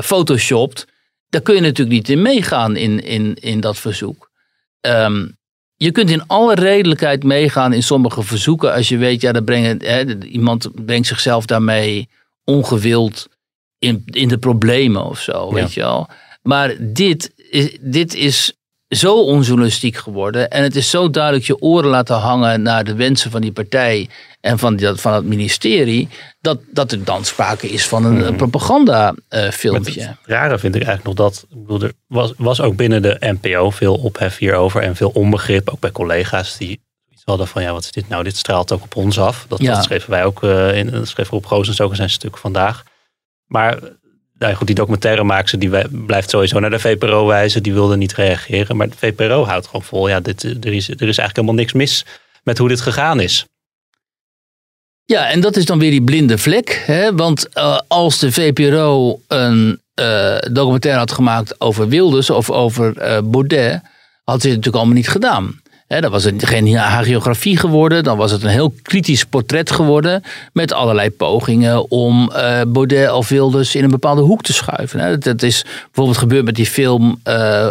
photoshopt. 0.00 0.86
Daar 1.28 1.40
kun 1.40 1.54
je 1.54 1.60
natuurlijk 1.60 1.96
niet 1.96 2.08
in 2.08 2.22
meegaan 2.22 2.76
in, 2.76 3.04
in, 3.04 3.36
in 3.40 3.60
dat 3.60 3.78
verzoek. 3.78 4.30
Um, 4.80 5.36
je 5.76 5.90
kunt 5.90 6.10
in 6.10 6.26
alle 6.26 6.54
redelijkheid 6.54 7.22
meegaan 7.24 7.72
in 7.72 7.82
sommige 7.82 8.22
verzoeken 8.22 8.72
als 8.72 8.88
je 8.88 8.96
weet, 8.96 9.20
ja, 9.20 9.32
dat 9.32 9.44
brengen, 9.44 9.78
hè, 9.84 10.24
iemand 10.24 10.68
brengt 10.84 11.06
zichzelf 11.06 11.46
daarmee 11.46 12.08
ongewild 12.44 13.28
in, 13.78 14.02
in 14.04 14.28
de 14.28 14.38
problemen 14.38 15.04
of 15.04 15.20
zo, 15.20 15.52
weet 15.52 15.74
je 15.74 15.80
wel. 15.80 16.08
Maar 16.42 16.74
dit 16.80 17.32
is, 17.50 17.76
dit 17.80 18.14
is 18.14 18.52
zo 18.88 19.22
onjournalistiek 19.22 19.96
geworden 19.96 20.50
en 20.50 20.62
het 20.62 20.76
is 20.76 20.90
zo 20.90 21.10
duidelijk 21.10 21.44
je 21.44 21.60
oren 21.60 21.90
laten 21.90 22.16
hangen 22.16 22.62
naar 22.62 22.84
de 22.84 22.94
wensen 22.94 23.30
van 23.30 23.40
die 23.40 23.52
partij 23.52 24.08
en 24.46 24.58
van, 24.58 24.76
die, 24.76 24.94
van 24.94 25.12
het 25.12 25.24
ministerie, 25.24 26.08
dat, 26.40 26.58
dat 26.70 26.92
er 26.92 27.04
dan 27.04 27.24
sprake 27.24 27.68
is 27.68 27.86
van 27.86 28.04
een, 28.04 28.30
mm. 28.30 28.36
propagandafilmpje. 28.36 30.00
Uh, 30.00 30.06
het 30.06 30.16
rare 30.24 30.58
vind 30.58 30.74
ik 30.74 30.82
eigenlijk 30.82 31.18
nog 31.18 31.28
dat, 31.28 31.46
ik 31.50 31.66
bedoel, 31.66 31.82
er 31.82 31.92
was, 32.06 32.32
was 32.36 32.60
ook 32.60 32.76
binnen 32.76 33.02
de 33.02 33.16
NPO 33.40 33.70
veel 33.70 33.94
ophef 33.94 34.38
hierover 34.38 34.82
en 34.82 34.96
veel 34.96 35.10
onbegrip, 35.14 35.68
ook 35.68 35.80
bij 35.80 35.90
collega's 35.90 36.56
die 36.56 36.80
iets 37.10 37.22
hadden 37.24 37.48
van, 37.48 37.62
ja, 37.62 37.72
wat 37.72 37.84
is 37.84 37.92
dit 37.92 38.08
nou? 38.08 38.24
Dit 38.24 38.36
straalt 38.36 38.72
ook 38.72 38.82
op 38.82 38.96
ons 38.96 39.18
af. 39.18 39.44
Dat, 39.48 39.60
dat 39.60 39.84
schreven 39.84 40.10
wij 40.10 40.24
ook, 40.24 40.42
uh, 40.42 40.76
in, 40.76 40.90
dat 40.90 41.08
schreef 41.08 41.28
Rob 41.28 41.46
Goosens 41.46 41.80
ook 41.80 41.90
in 41.90 41.96
zijn 41.96 42.10
stuk 42.10 42.38
vandaag. 42.38 42.82
Maar 43.46 43.78
nou 44.38 44.54
goed, 44.54 44.66
die 44.66 44.76
documentairemaakster 44.76 45.58
die 45.58 45.88
blijft 45.88 46.30
sowieso 46.30 46.60
naar 46.60 46.70
de 46.70 46.78
VPRO 46.78 47.26
wijzen. 47.26 47.62
Die 47.62 47.72
wilde 47.72 47.96
niet 47.96 48.14
reageren. 48.14 48.76
Maar 48.76 48.88
de 48.88 48.96
VPRO 48.96 49.44
houdt 49.44 49.66
gewoon 49.66 49.82
vol. 49.82 50.08
Ja, 50.08 50.20
dit, 50.20 50.42
er, 50.42 50.72
is, 50.72 50.88
er 50.88 50.94
is 50.94 51.18
eigenlijk 51.18 51.36
helemaal 51.36 51.54
niks 51.54 51.72
mis 51.72 52.04
met 52.42 52.58
hoe 52.58 52.68
dit 52.68 52.80
gegaan 52.80 53.20
is. 53.20 53.46
Ja, 55.08 55.30
en 55.30 55.40
dat 55.40 55.56
is 55.56 55.64
dan 55.64 55.78
weer 55.78 55.90
die 55.90 56.02
blinde 56.02 56.38
vlek. 56.38 56.82
Hè? 56.86 57.14
Want 57.14 57.46
uh, 57.54 57.78
als 57.88 58.18
de 58.18 58.32
VPRO 58.32 59.20
een 59.28 59.80
uh, 60.00 60.36
documentaire 60.52 61.00
had 61.00 61.12
gemaakt 61.12 61.60
over 61.60 61.88
Wilders 61.88 62.30
of 62.30 62.50
over 62.50 62.94
uh, 62.98 63.18
Baudet, 63.24 63.80
had 64.24 64.40
ze 64.40 64.46
het 64.46 64.56
natuurlijk 64.56 64.76
allemaal 64.76 64.94
niet 64.94 65.08
gedaan. 65.08 65.60
He, 65.86 66.00
dan 66.00 66.10
was 66.10 66.24
het 66.24 66.46
geen 66.46 66.76
hagiografie 66.76 67.56
geworden, 67.56 68.04
dan 68.04 68.16
was 68.16 68.30
het 68.30 68.42
een 68.42 68.48
heel 68.48 68.74
kritisch 68.82 69.24
portret 69.24 69.70
geworden. 69.70 70.22
Met 70.52 70.72
allerlei 70.72 71.10
pogingen 71.10 71.90
om 71.90 72.32
Baudet 72.66 73.12
of 73.12 73.28
Wilders 73.28 73.74
in 73.74 73.84
een 73.84 73.90
bepaalde 73.90 74.22
hoek 74.22 74.42
te 74.42 74.52
schuiven. 74.52 75.20
Dat, 75.20 75.42
is 75.42 75.64
bijvoorbeeld 75.84 76.18
gebeurd 76.18 76.44
met 76.44 76.54
die 76.54 76.66
film 76.66 77.20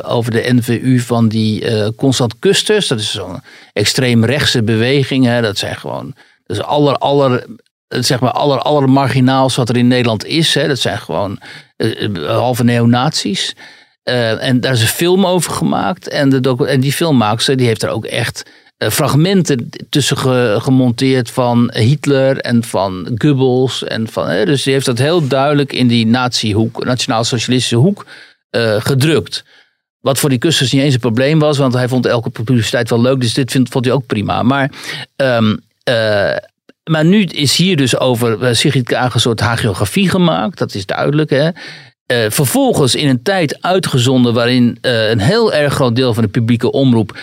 over 0.01 0.31
de 0.31 0.53
NVU 0.53 0.99
van 0.99 1.27
die 1.27 1.63
Constant 1.95 2.39
Kusters. 2.39 2.87
Dat 2.87 2.99
is 2.99 3.11
zo'n 3.11 3.41
extreem 3.73 4.25
rechtse 4.25 4.63
beweging. 4.63 5.39
Dat 5.39 5.57
zijn 5.57 5.75
gewoon 5.75 6.13
dus 6.45 6.61
aller, 6.61 6.95
aller, 6.95 7.45
zeg 7.87 8.19
maar 8.19 8.31
aller, 8.31 8.59
aller 8.59 8.89
marginaals 8.89 9.55
wat 9.55 9.69
er 9.69 9.77
in 9.77 9.87
Nederland 9.87 10.25
is. 10.25 10.53
Hè, 10.53 10.67
dat 10.67 10.79
zijn 10.79 10.97
gewoon 10.97 11.39
uh, 11.77 12.27
halve 12.27 12.63
neonazies. 12.63 13.55
Uh, 14.03 14.43
en 14.43 14.59
daar 14.59 14.73
is 14.73 14.81
een 14.81 14.87
film 14.87 15.25
over 15.25 15.51
gemaakt. 15.51 16.09
En, 16.09 16.29
de 16.29 16.65
en 16.67 16.79
die 16.79 16.93
filmmaakster 16.93 17.57
die 17.57 17.67
heeft 17.67 17.83
er 17.83 17.89
ook 17.89 18.05
echt 18.05 18.43
fragmenten 18.77 19.69
tussen 19.89 20.17
ge 20.17 20.57
gemonteerd 20.61 21.31
van 21.31 21.71
Hitler 21.73 22.37
en 22.37 22.63
van 22.63 23.11
Goebbels. 23.17 23.83
En 23.83 24.07
van, 24.07 24.27
hè, 24.27 24.45
dus 24.45 24.63
die 24.63 24.73
heeft 24.73 24.85
dat 24.85 24.97
heel 24.97 25.27
duidelijk 25.27 25.73
in 25.73 25.87
die 25.87 26.07
nazi-hoek, 26.07 26.85
nationaal-socialistische 26.85 27.75
hoek, 27.75 28.05
gedrukt. 28.77 29.43
Wat 29.99 30.19
voor 30.19 30.29
die 30.29 30.37
kusters 30.37 30.71
niet 30.71 30.81
eens 30.81 30.93
een 30.93 30.99
probleem 30.99 31.39
was, 31.39 31.57
want 31.57 31.73
hij 31.73 31.87
vond 31.87 32.05
elke 32.05 32.29
publiciteit 32.29 32.89
wel 32.89 33.01
leuk. 33.01 33.21
Dus 33.21 33.33
dit 33.33 33.51
vind, 33.51 33.69
vond 33.69 33.85
hij 33.85 33.93
ook 33.93 34.05
prima. 34.05 34.43
Maar 34.43 34.71
um, 35.15 35.59
uh, 35.89 36.35
maar 36.89 37.05
nu 37.05 37.23
is 37.23 37.55
hier 37.55 37.77
dus 37.77 37.97
over 37.97 38.43
uh, 38.43 38.53
Sigrid 38.53 38.83
Kaag 38.83 39.13
een 39.13 39.19
soort 39.19 39.39
hagiografie 39.39 40.09
gemaakt. 40.09 40.57
Dat 40.57 40.73
is 40.73 40.85
duidelijk. 40.85 41.29
Hè? 41.29 41.45
Uh, 41.45 42.31
vervolgens 42.31 42.95
in 42.95 43.09
een 43.09 43.23
tijd 43.23 43.61
uitgezonden 43.61 44.33
waarin 44.33 44.77
een 44.81 45.19
heel 45.19 45.53
erg 45.53 45.73
groot 45.73 45.95
deel 45.95 46.13
van 46.13 46.23
de 46.23 46.29
publieke 46.29 46.71
omroep 46.71 47.17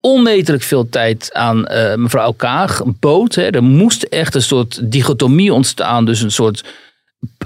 onmetelijk 0.00 0.62
veel 0.62 0.88
tijd 0.88 1.32
aan 1.32 1.60
mevrouw 1.96 2.32
Kaag 2.32 2.82
bood. 2.84 3.34
Hè. 3.34 3.50
Er 3.50 3.62
moest 3.62 4.02
echt 4.02 4.34
een 4.34 4.42
soort 4.42 4.92
dichotomie 4.92 5.52
ontstaan. 5.52 6.04
Dus 6.04 6.20
een 6.20 6.30
soort 6.30 6.64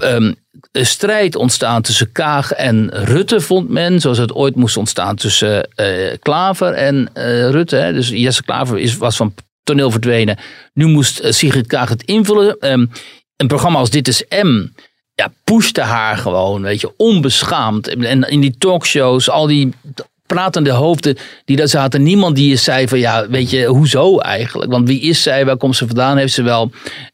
um, 0.03 0.35
strijd 0.71 1.35
ontstaan 1.35 1.81
tussen 1.81 2.11
Kaag 2.11 2.51
en 2.51 2.89
Rutte, 2.93 3.41
vond 3.41 3.69
men. 3.69 3.99
Zoals 3.99 4.17
het 4.17 4.33
ooit 4.33 4.55
moest 4.55 4.77
ontstaan 4.77 5.15
tussen 5.15 5.67
Klaver 6.19 6.73
en 6.73 7.09
Rutte. 7.51 7.91
Dus 7.93 8.09
Jesse 8.09 8.43
Klaver 8.43 8.79
is, 8.79 8.97
was 8.97 9.15
van 9.15 9.33
toneel 9.69 9.91
verdwenen. 9.91 10.37
Nu 10.73 10.85
moest 10.85 11.19
eh, 11.19 11.31
Sigrid 11.31 11.67
Kaag 11.67 11.89
het 11.89 12.03
invullen. 12.03 12.59
Ehm, 12.59 12.85
een 13.37 13.47
programma 13.47 13.79
als 13.79 13.89
Dit 13.89 14.07
is 14.07 14.23
M 14.29 14.67
ja, 15.15 15.31
pushte 15.43 15.81
haar 15.81 16.17
gewoon, 16.17 16.61
weet 16.61 16.81
je, 16.81 16.93
onbeschaamd. 16.97 17.87
En 17.87 18.23
in 18.23 18.41
die 18.41 18.55
talkshows, 18.57 19.29
al 19.29 19.47
die 19.47 19.73
pratende 20.25 20.71
hoofden 20.71 21.17
die 21.45 21.57
daar 21.57 21.67
zaten, 21.67 22.03
niemand 22.03 22.35
die 22.35 22.55
zei 22.55 22.87
van 22.87 22.99
ja, 22.99 23.29
weet 23.29 23.49
je, 23.49 23.65
hoezo 23.65 24.17
eigenlijk? 24.17 24.71
Want 24.71 24.87
wie 24.87 25.01
is 25.01 25.23
zij? 25.23 25.45
Waar 25.45 25.57
komt 25.57 25.75
ze 25.75 25.87
vandaan? 25.87 26.17
Heeft 26.17 26.33
ze 26.33 26.43
wel 26.43 26.71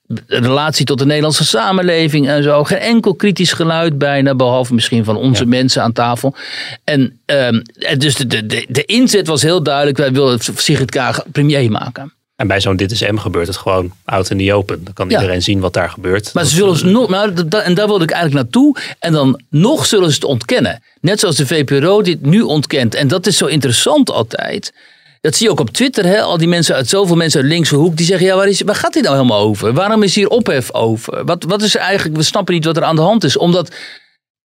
een 0.07 0.43
relatie 0.43 0.85
tot 0.85 0.97
de 0.97 1.05
Nederlandse 1.05 1.45
samenleving 1.45 2.27
en 2.27 2.43
zo? 2.43 2.63
Geen 2.63 2.77
enkel 2.77 3.15
kritisch 3.15 3.53
geluid 3.53 3.97
bijna, 3.97 4.35
behalve 4.35 4.73
misschien 4.73 5.03
van 5.03 5.17
onze 5.17 5.45
mensen 5.45 5.83
aan 5.83 5.93
tafel. 5.93 6.35
En 6.83 7.19
um, 7.25 7.61
dus 7.97 8.15
de, 8.15 8.45
de, 8.45 8.65
de 8.69 8.85
inzet 8.85 9.27
was 9.27 9.41
heel 9.41 9.63
duidelijk, 9.63 9.97
wij 9.97 10.11
willen 10.11 10.39
Sigrid 10.55 10.91
Kaag 10.91 11.23
premier 11.31 11.71
maken. 11.71 12.13
En 12.35 12.47
bij 12.47 12.61
zo'n 12.61 12.75
Dit 12.75 12.91
is 12.91 13.01
M 13.01 13.17
gebeurt 13.17 13.47
het 13.47 13.57
gewoon 13.57 13.91
out 14.05 14.29
in 14.29 14.37
the 14.37 14.53
open. 14.53 14.83
Dan 14.83 14.93
kan 14.93 15.09
iedereen 15.09 15.41
zien 15.41 15.59
wat 15.59 15.73
daar 15.73 15.89
gebeurt. 15.89 16.33
Maar 16.33 16.45
ze 16.45 16.55
zullen 16.55 16.91
nog, 16.91 17.07
maar 17.07 17.33
en 17.63 17.73
daar 17.73 17.87
wilde 17.87 18.03
ik 18.03 18.11
eigenlijk 18.11 18.43
naartoe. 18.43 18.75
En 18.99 19.11
dan 19.11 19.41
nog 19.49 19.85
zullen 19.85 20.09
ze 20.09 20.15
het 20.15 20.23
ontkennen. 20.23 20.83
Net 21.01 21.19
zoals 21.19 21.35
de 21.35 21.47
VPRO 21.47 22.01
dit 22.01 22.25
nu 22.25 22.41
ontkent. 22.41 22.95
En 22.95 23.07
dat 23.07 23.27
is 23.27 23.37
zo 23.37 23.45
interessant 23.45 24.11
altijd. 24.11 24.73
Dat 25.21 25.35
zie 25.35 25.45
je 25.45 25.51
ook 25.51 25.59
op 25.59 25.69
Twitter, 25.69 26.05
hè? 26.05 26.21
al 26.21 26.37
die 26.37 26.47
mensen 26.47 26.75
uit 26.75 26.89
zoveel 26.89 27.15
mensen 27.15 27.41
uit 27.41 27.49
linkse 27.49 27.75
hoek, 27.75 27.97
die 27.97 28.05
zeggen: 28.05 28.27
ja, 28.27 28.35
waar, 28.35 28.47
is, 28.47 28.61
waar 28.61 28.75
gaat 28.75 28.93
dit 28.93 29.03
nou 29.03 29.15
helemaal 29.15 29.39
over? 29.39 29.73
Waarom 29.73 30.03
is 30.03 30.15
hier 30.15 30.27
ophef 30.27 30.73
over? 30.73 31.25
Wat, 31.25 31.43
wat 31.43 31.61
is 31.61 31.75
er 31.75 31.81
eigenlijk? 31.81 32.17
We 32.17 32.23
snappen 32.23 32.53
niet 32.53 32.65
wat 32.65 32.77
er 32.77 32.83
aan 32.83 32.95
de 32.95 33.01
hand 33.01 33.23
is. 33.23 33.37
Omdat 33.37 33.75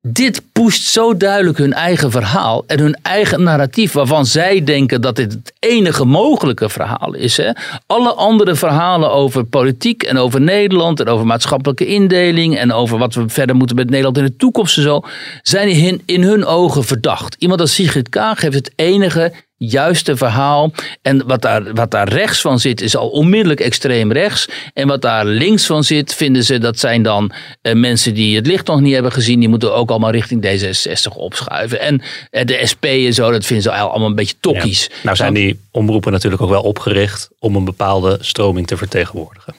dit 0.02 0.42
pusht 0.52 0.82
zo 0.82 1.16
duidelijk 1.16 1.58
hun 1.58 1.72
eigen 1.72 2.10
verhaal 2.10 2.64
en 2.66 2.78
hun 2.78 2.98
eigen 3.02 3.42
narratief, 3.42 3.92
waarvan 3.92 4.26
zij 4.26 4.64
denken 4.64 5.00
dat 5.00 5.16
dit 5.16 5.32
het 5.32 5.52
enige 5.58 6.04
mogelijke 6.04 6.68
verhaal 6.68 7.14
is. 7.14 7.36
Hè? 7.36 7.50
Alle 7.86 8.12
andere 8.12 8.54
verhalen 8.54 9.10
over 9.10 9.44
politiek 9.44 10.02
en 10.02 10.16
over 10.16 10.40
Nederland 10.40 11.00
en 11.00 11.08
over 11.08 11.27
maatschappelijke 11.27 11.87
indeling 11.87 12.56
en 12.56 12.72
over 12.72 12.98
wat 12.98 13.14
we 13.14 13.29
verder 13.29 13.56
moeten 13.56 13.77
met 13.77 13.90
Nederland 13.90 14.18
in 14.18 14.25
de 14.25 14.37
toekomst 14.37 14.77
en 14.77 14.83
zo, 14.83 15.00
zijn 15.42 15.68
in, 15.68 16.02
in 16.06 16.22
hun 16.22 16.44
ogen 16.44 16.85
verdacht. 16.85 17.37
Iemand 17.38 17.60
als 17.60 17.75
Sigrid 17.75 18.08
Kaag 18.08 18.40
heeft 18.40 18.54
het 18.54 18.72
enige 18.77 19.33
juiste 19.67 20.17
verhaal. 20.17 20.73
En 21.02 21.27
wat 21.27 21.42
daar, 21.42 21.75
wat 21.75 21.90
daar 21.90 22.08
rechts 22.08 22.40
van 22.40 22.58
zit, 22.58 22.81
is 22.81 22.96
al 22.96 23.08
onmiddellijk 23.08 23.61
extreem 23.61 24.13
rechts. 24.13 24.48
En 24.75 24.88
wat 24.88 25.02
daar 25.02 25.25
links 25.25 25.67
van 25.67 25.85
zit, 25.85 26.15
vinden 26.15 26.44
ze 26.44 26.58
dat 26.58 26.79
zijn 26.79 27.02
dan 27.02 27.33
uh, 27.63 27.75
mensen 27.75 28.15
die 28.15 28.37
het 28.37 28.46
licht 28.46 28.67
nog 28.67 28.81
niet 28.81 28.94
hebben 28.94 29.13
gezien. 29.13 29.40
Die 29.40 29.48
moeten 29.48 29.75
ook 29.75 29.90
allemaal 29.90 30.11
richting 30.11 30.46
D66 30.46 31.17
opschuiven. 31.17 31.81
En 31.81 32.02
uh, 32.31 32.44
de 32.44 32.67
SP 32.71 32.85
en 32.85 33.15
zo, 33.15 33.31
dat 33.31 33.46
vinden 33.46 33.65
ze 33.65 33.73
allemaal 33.73 34.08
een 34.08 34.15
beetje 34.15 34.37
tokkies. 34.40 34.90
Nou 35.02 35.17
zijn 35.17 35.35
die 35.35 35.61
omroepen 35.71 36.13
natuurlijk 36.13 36.42
ook 36.42 36.50
wel 36.50 36.63
opgericht 36.63 37.29
om 37.38 37.56
een 37.56 37.65
bepaalde 37.65 38.19
stroming 38.21 38.67
te 38.67 38.77
vertegenwoordigen. 38.77 39.54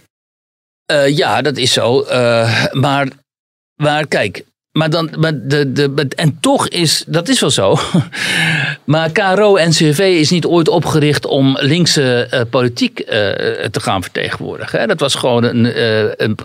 Eh, 0.85 1.17
ja, 1.17 1.41
dat 1.41 1.57
is 1.57 1.73
zo. 1.73 2.01
Eh, 2.01 2.65
maar, 2.71 3.07
maar 3.75 4.07
kijk, 4.07 4.43
maar 4.71 4.89
dan, 4.89 5.07
de, 5.43 5.71
de, 5.71 6.07
en 6.15 6.37
toch 6.39 6.67
is, 6.67 7.03
dat 7.07 7.29
is 7.29 7.39
wel 7.39 7.49
zo. 7.49 7.77
maar 8.85 9.11
KRO 9.11 9.55
NCV 9.55 9.99
is 9.99 10.29
niet 10.29 10.45
ooit 10.45 10.67
opgericht 10.67 11.25
om 11.25 11.57
linkse 11.59 12.27
uh, 12.33 12.41
politiek 12.49 12.99
uh, 12.99 13.05
te 13.05 13.79
gaan 13.79 14.01
vertegenwoordigen. 14.01 14.79
Hè? 14.79 14.87
Dat 14.87 14.99
was 14.99 15.15
gewoon 15.15 15.43
een, 15.43 15.65
uh, 15.65 16.11
een, 16.15 16.37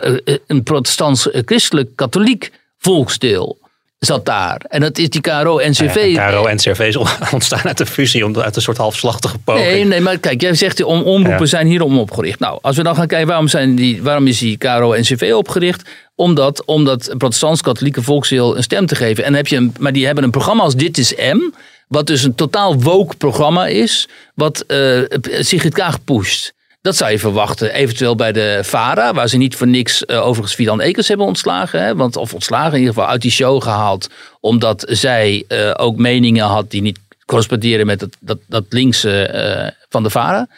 een 0.47 0.63
protestants-christelijk-katholiek 0.63 2.51
volksdeel 2.79 3.59
zat 3.99 4.25
daar. 4.25 4.61
En 4.69 4.81
dat 4.81 4.99
is 4.99 5.09
die 5.09 5.21
KRO-NCV. 5.21 6.07
Ja, 6.13 6.31
KRO-NCV 6.31 6.79
is 6.79 6.97
ontstaan 7.33 7.63
uit 7.63 7.81
een 7.81 7.87
fusie, 7.87 8.39
uit 8.39 8.57
een 8.57 8.63
soort 8.63 8.77
halfslachtige 8.77 9.39
poging. 9.39 9.67
Nee, 9.67 9.85
nee, 9.85 10.01
maar 10.01 10.19
kijk, 10.19 10.41
jij 10.41 10.55
zegt 10.55 10.83
om, 10.83 11.03
omroepen 11.03 11.41
ja. 11.41 11.47
zijn 11.47 11.67
hierom 11.67 11.99
opgericht. 11.99 12.39
Nou, 12.39 12.59
als 12.63 12.77
we 12.77 12.83
dan 12.83 12.95
gaan 12.95 13.07
kijken, 13.07 13.29
waarom, 13.29 13.49
zijn 13.49 13.75
die, 13.75 14.03
waarom 14.03 14.27
is 14.27 14.39
die 14.39 14.57
KRO-NCV 14.57 15.33
opgericht? 15.35 15.89
Omdat, 16.15 16.65
omdat 16.65 17.15
protestants-katholieke 17.19 18.03
volksdeel 18.03 18.57
een 18.57 18.63
stem 18.63 18.87
te 18.87 18.95
geven. 18.95 19.25
En 19.25 19.35
heb 19.35 19.47
je 19.47 19.57
een, 19.57 19.75
maar 19.79 19.93
die 19.93 20.07
hebben 20.07 20.25
een 20.25 20.31
programma 20.31 20.63
als 20.63 20.75
Dit 20.75 20.99
is 20.99 21.15
M. 21.15 21.51
Wat 21.89 22.07
dus 22.07 22.23
een 22.23 22.35
totaal 22.35 22.81
woke 22.81 23.17
programma 23.17 23.67
is. 23.67 24.09
Wat 24.35 24.65
uh, 24.69 25.01
Sigrid 25.23 25.75
Kaag 25.75 26.05
pusht. 26.05 26.55
Dat 26.87 26.97
zou 26.97 27.11
je 27.11 27.19
verwachten, 27.19 27.73
eventueel 27.73 28.15
bij 28.15 28.33
de 28.33 28.61
VARA, 28.63 29.13
waar 29.13 29.29
ze 29.29 29.37
niet 29.37 29.57
voor 29.57 29.67
niks 29.67 30.03
uh, 30.07 30.27
overigens 30.27 30.55
Fidan 30.55 30.81
Ekers 30.81 31.09
hebben 31.09 31.27
ontslagen. 31.27 31.83
Hè? 31.83 31.97
Want, 31.97 32.17
of 32.17 32.35
ontslagen, 32.35 32.73
in 32.73 32.79
ieder 32.79 32.95
geval 32.95 33.09
uit 33.09 33.23
die 33.23 33.31
show 33.31 33.63
gehaald. 33.63 34.09
Omdat 34.41 34.85
zij 34.89 35.45
uh, 35.49 35.71
ook 35.77 35.97
meningen 35.97 36.45
had 36.45 36.71
die 36.71 36.83
niet 36.83 36.99
corresponderen 37.25 37.87
met 37.87 37.99
dat, 37.99 38.17
dat, 38.21 38.39
dat 38.47 38.65
linkse 38.69 39.31
uh, 39.35 39.85
van 39.89 40.03
de 40.03 40.11
VARA. 40.11 40.49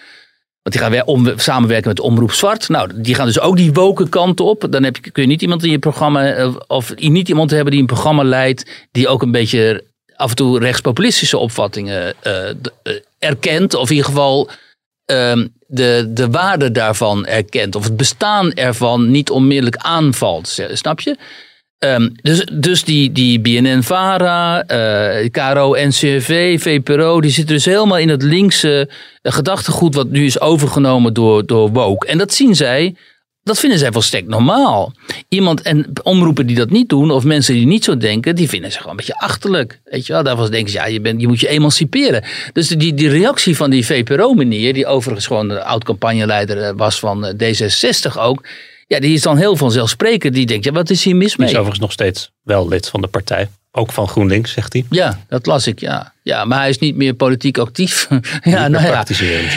Want 0.62 0.74
die 0.74 0.78
gaan 0.80 0.90
weer 0.90 1.04
om, 1.04 1.32
samenwerken 1.36 1.88
met 1.88 2.00
Omroep 2.00 2.32
Zwart. 2.32 2.68
Nou, 2.68 2.90
die 2.94 3.14
gaan 3.14 3.26
dus 3.26 3.40
ook 3.40 3.56
die 3.56 3.72
woken 3.72 4.08
kant 4.08 4.40
op. 4.40 4.66
Dan 4.70 4.82
heb 4.82 4.96
je, 4.96 5.10
kun 5.10 5.22
je 5.22 5.28
niet 5.28 5.42
iemand 5.42 5.64
in 5.64 5.70
je 5.70 5.78
programma, 5.78 6.52
of 6.66 6.94
niet 6.96 7.28
iemand 7.28 7.50
hebben 7.50 7.70
die 7.70 7.80
een 7.80 7.86
programma 7.86 8.22
leidt, 8.22 8.70
die 8.92 9.08
ook 9.08 9.22
een 9.22 9.32
beetje 9.32 9.84
af 10.16 10.30
en 10.30 10.36
toe 10.36 10.58
rechtspopulistische 10.58 11.38
opvattingen 11.38 12.14
erkent. 13.18 13.74
Of 13.74 13.90
in 13.90 13.96
ieder 13.96 14.10
geval 14.10 14.50
um, 15.12 15.54
de, 15.66 16.10
de 16.14 16.30
waarde 16.30 16.70
daarvan 16.70 17.26
erkent. 17.26 17.74
Of 17.74 17.84
het 17.84 17.96
bestaan 17.96 18.52
ervan 18.52 19.10
niet 19.10 19.30
onmiddellijk 19.30 19.76
aanvalt. 19.76 20.58
Snap 20.72 21.00
je? 21.00 21.16
Um, 21.78 22.12
dus, 22.22 22.44
dus 22.52 22.84
die, 22.84 23.12
die 23.12 23.40
BNN-VARA, 23.40 24.64
uh, 24.70 25.28
KRO, 25.30 25.74
NCV, 25.74 26.60
VPRO, 26.60 27.20
die 27.20 27.30
zitten 27.30 27.54
dus 27.54 27.64
helemaal 27.64 27.98
in 27.98 28.08
het 28.08 28.22
linkse 28.22 28.90
gedachtegoed 29.22 29.94
wat 29.94 30.08
nu 30.08 30.24
is 30.24 30.40
overgenomen 30.40 31.14
door, 31.14 31.46
door 31.46 31.70
Woke. 31.70 32.06
En 32.06 32.18
dat 32.18 32.34
zien 32.34 32.54
zij 32.54 32.94
dat 33.48 33.58
vinden 33.58 33.78
zij 33.78 33.92
volstrekt 33.92 34.28
normaal. 34.28 34.92
Iemand 35.28 35.62
en 35.62 35.90
omroepen 36.02 36.46
die 36.46 36.56
dat 36.56 36.70
niet 36.70 36.88
doen, 36.88 37.10
of 37.10 37.24
mensen 37.24 37.54
die 37.54 37.66
niet 37.66 37.84
zo 37.84 37.96
denken, 37.96 38.34
die 38.36 38.48
vinden 38.48 38.72
ze 38.72 38.76
gewoon 38.76 38.90
een 38.90 38.96
beetje 38.96 39.18
achterlijk. 39.18 39.80
Weet 39.84 40.06
je 40.06 40.12
wel, 40.12 40.22
daarvan 40.22 40.50
denken 40.50 40.70
ze, 40.70 40.76
ja, 40.76 40.86
je, 40.86 41.00
bent, 41.00 41.20
je 41.20 41.26
moet 41.26 41.40
je 41.40 41.48
emanciperen. 41.48 42.24
Dus 42.52 42.68
die, 42.68 42.94
die 42.94 43.08
reactie 43.08 43.56
van 43.56 43.70
die 43.70 43.86
VPRO-meneer, 43.86 44.72
die 44.72 44.86
overigens 44.86 45.26
gewoon 45.26 45.48
de 45.48 45.64
oud-campagneleider 45.64 46.62
eh, 46.62 46.72
was 46.76 46.98
van 46.98 47.26
eh, 47.26 47.54
D66 47.54 48.18
ook. 48.18 48.46
Ja, 48.86 49.00
die 49.00 49.12
is 49.12 49.22
dan 49.22 49.36
heel 49.36 49.56
vanzelfsprekend. 49.56 50.34
Die 50.34 50.46
denkt, 50.46 50.64
ja, 50.64 50.72
wat 50.72 50.90
is 50.90 51.04
hier 51.04 51.16
mis 51.16 51.36
mee? 51.36 51.46
Die 51.46 51.56
is 51.56 51.60
overigens 51.60 51.80
nog 51.80 51.92
steeds 51.92 52.30
wel 52.42 52.68
lid 52.68 52.88
van 52.88 53.00
de 53.00 53.06
partij. 53.06 53.48
Ook 53.72 53.92
van 53.92 54.08
GroenLinks, 54.08 54.52
zegt 54.52 54.72
hij. 54.72 54.84
Ja, 54.90 55.24
dat 55.28 55.46
las 55.46 55.66
ik, 55.66 55.80
ja. 55.80 56.12
Ja, 56.22 56.44
maar 56.44 56.58
hij 56.58 56.68
is 56.68 56.78
niet 56.78 56.96
meer 56.96 57.14
politiek 57.14 57.58
actief. 57.58 58.08
ja, 58.42 58.68
nou 58.68 58.86
ja. 58.86 59.04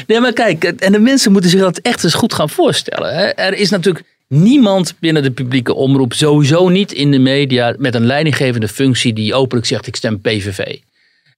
Nee, 0.07 0.19
maar 0.19 0.33
kijk, 0.33 0.63
en 0.63 0.91
de 0.91 0.99
mensen 0.99 1.31
moeten 1.31 1.49
zich 1.49 1.59
dat 1.59 1.77
echt 1.77 2.03
eens 2.03 2.13
goed 2.13 2.33
gaan 2.33 2.49
voorstellen. 2.49 3.15
Hè. 3.15 3.25
Er 3.25 3.53
is 3.53 3.69
natuurlijk 3.69 4.05
niemand 4.27 4.93
binnen 4.99 5.23
de 5.23 5.31
publieke 5.31 5.73
omroep, 5.73 6.13
sowieso 6.13 6.69
niet 6.69 6.91
in 6.91 7.11
de 7.11 7.19
media, 7.19 7.75
met 7.77 7.95
een 7.95 8.05
leidinggevende 8.05 8.67
functie 8.67 9.13
die 9.13 9.33
openlijk 9.33 9.67
zegt, 9.67 9.87
ik 9.87 9.95
stem 9.95 10.21
PVV. 10.21 10.77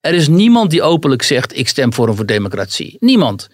Er 0.02 0.14
is 0.14 0.28
niemand 0.28 0.70
die 0.72 0.82
openlijk 0.82 1.22
zegt, 1.22 1.58
ik 1.58 1.68
stem 1.68 1.94
Forum 1.94 2.16
voor 2.16 2.26
Democratie. 2.26 2.98
Niemand. 3.00 3.50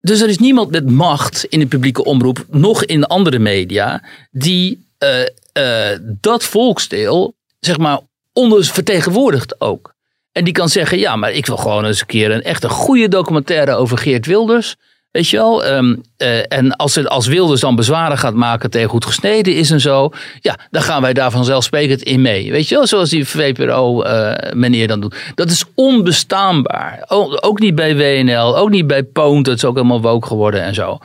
Dus 0.00 0.20
er 0.20 0.28
is 0.28 0.38
niemand 0.38 0.70
met 0.70 0.90
macht 0.90 1.44
in 1.44 1.58
de 1.58 1.66
publieke 1.66 2.04
omroep, 2.04 2.46
nog 2.50 2.84
in 2.84 3.04
andere 3.04 3.38
media, 3.38 4.02
die 4.30 4.86
uh, 5.04 5.20
uh, 5.58 5.98
dat 6.20 6.44
volksdeel, 6.44 7.34
zeg 7.60 7.78
maar, 7.78 8.00
ondervertegenwoordigd 8.36 9.60
ook. 9.60 9.94
En 10.32 10.44
die 10.44 10.52
kan 10.52 10.68
zeggen, 10.68 10.98
ja, 10.98 11.16
maar 11.16 11.32
ik 11.32 11.46
wil 11.46 11.56
gewoon 11.56 11.84
eens 11.84 12.00
een 12.00 12.06
keer 12.06 12.30
een 12.30 12.42
echt 12.42 12.64
een 12.64 12.70
goede 12.70 13.08
documentaire 13.08 13.74
over 13.74 13.98
Geert 13.98 14.26
Wilders. 14.26 14.76
Weet 15.10 15.28
je 15.28 15.36
wel? 15.36 15.66
Um, 15.66 16.02
uh, 16.18 16.52
en 16.52 16.76
als, 16.76 16.94
het, 16.94 17.08
als 17.08 17.26
Wilders 17.26 17.60
dan 17.60 17.76
bezwaren 17.76 18.18
gaat 18.18 18.34
maken 18.34 18.70
tegen 18.70 18.90
hoe 18.90 18.98
het 18.98 19.08
gesneden 19.08 19.54
is 19.54 19.70
en 19.70 19.80
zo. 19.80 20.10
Ja, 20.40 20.58
dan 20.70 20.82
gaan 20.82 21.02
wij 21.02 21.12
daar 21.12 21.30
vanzelfsprekend 21.30 22.02
in 22.02 22.20
mee. 22.20 22.50
Weet 22.50 22.68
je 22.68 22.74
wel? 22.74 22.86
Zoals 22.86 23.10
die 23.10 23.28
VPRO-meneer 23.28 24.82
uh, 24.82 24.88
dan 24.88 25.00
doet. 25.00 25.16
Dat 25.34 25.50
is 25.50 25.64
onbestaanbaar. 25.74 27.04
ook 27.40 27.60
niet 27.60 27.74
bij 27.74 27.96
WNL, 27.96 28.58
ook 28.58 28.70
niet 28.70 28.86
bij 28.86 29.02
Poont. 29.02 29.44
Dat 29.44 29.56
is 29.56 29.64
ook 29.64 29.76
helemaal 29.76 30.00
woke 30.00 30.26
geworden 30.26 30.62
en 30.62 30.74
zo. 30.74 30.98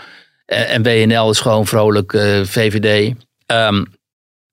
En, 0.45 0.67
en 0.67 0.83
WNL 0.83 1.29
is 1.29 1.39
gewoon 1.39 1.67
vrolijk 1.67 2.11
VVD. 2.43 3.13
Um, 3.45 3.99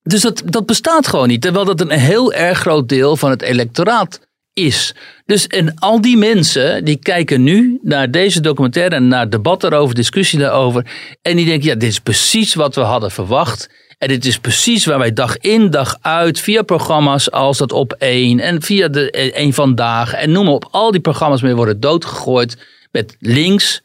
dus 0.09 0.21
dat, 0.21 0.43
dat 0.45 0.67
bestaat 0.67 1.07
gewoon 1.07 1.29
niet. 1.29 1.41
Terwijl 1.43 1.65
dat 1.65 1.81
een 1.81 1.91
heel 1.91 2.33
erg 2.33 2.59
groot 2.59 2.89
deel 2.89 3.17
van 3.17 3.31
het 3.31 3.43
electoraat 3.43 4.21
is. 4.53 4.95
Dus 5.25 5.47
en 5.47 5.75
al 5.75 6.01
die 6.01 6.17
mensen 6.17 6.85
die 6.85 6.97
kijken 6.97 7.43
nu 7.43 7.79
naar 7.83 8.11
deze 8.11 8.41
documentaire 8.41 8.95
en 8.95 9.09
naar 9.09 9.31
debat 9.31 9.65
erover, 9.65 9.95
discussie 9.95 10.39
daarover. 10.39 10.87
En 11.23 11.37
die 11.37 11.47
denken, 11.47 11.69
ja, 11.69 11.75
dit 11.75 11.91
is 11.91 12.01
precies 12.01 12.55
wat 12.55 12.75
we 12.75 12.81
hadden 12.81 13.11
verwacht. 13.11 13.71
En 13.99 14.09
dit 14.09 14.25
is 14.25 14.39
precies 14.39 14.85
waar 14.85 14.99
wij 14.99 15.13
dag 15.13 15.39
in, 15.39 15.71
dag 15.71 15.97
uit, 16.01 16.41
via 16.41 16.63
programma's 16.63 17.31
als 17.31 17.59
dat 17.59 17.73
op 17.73 17.93
één 17.93 18.41
en 18.41 18.63
via 18.63 18.89
de 18.89 19.11
één 19.11 19.53
vandaag 19.53 20.13
en 20.13 20.31
noem 20.31 20.45
maar 20.45 20.55
op, 20.55 20.69
al 20.71 20.91
die 20.91 21.01
programma's 21.01 21.43
mee 21.43 21.55
worden 21.55 21.81
doodgegooid 21.81 22.57
met 22.91 23.17
links, 23.19 23.83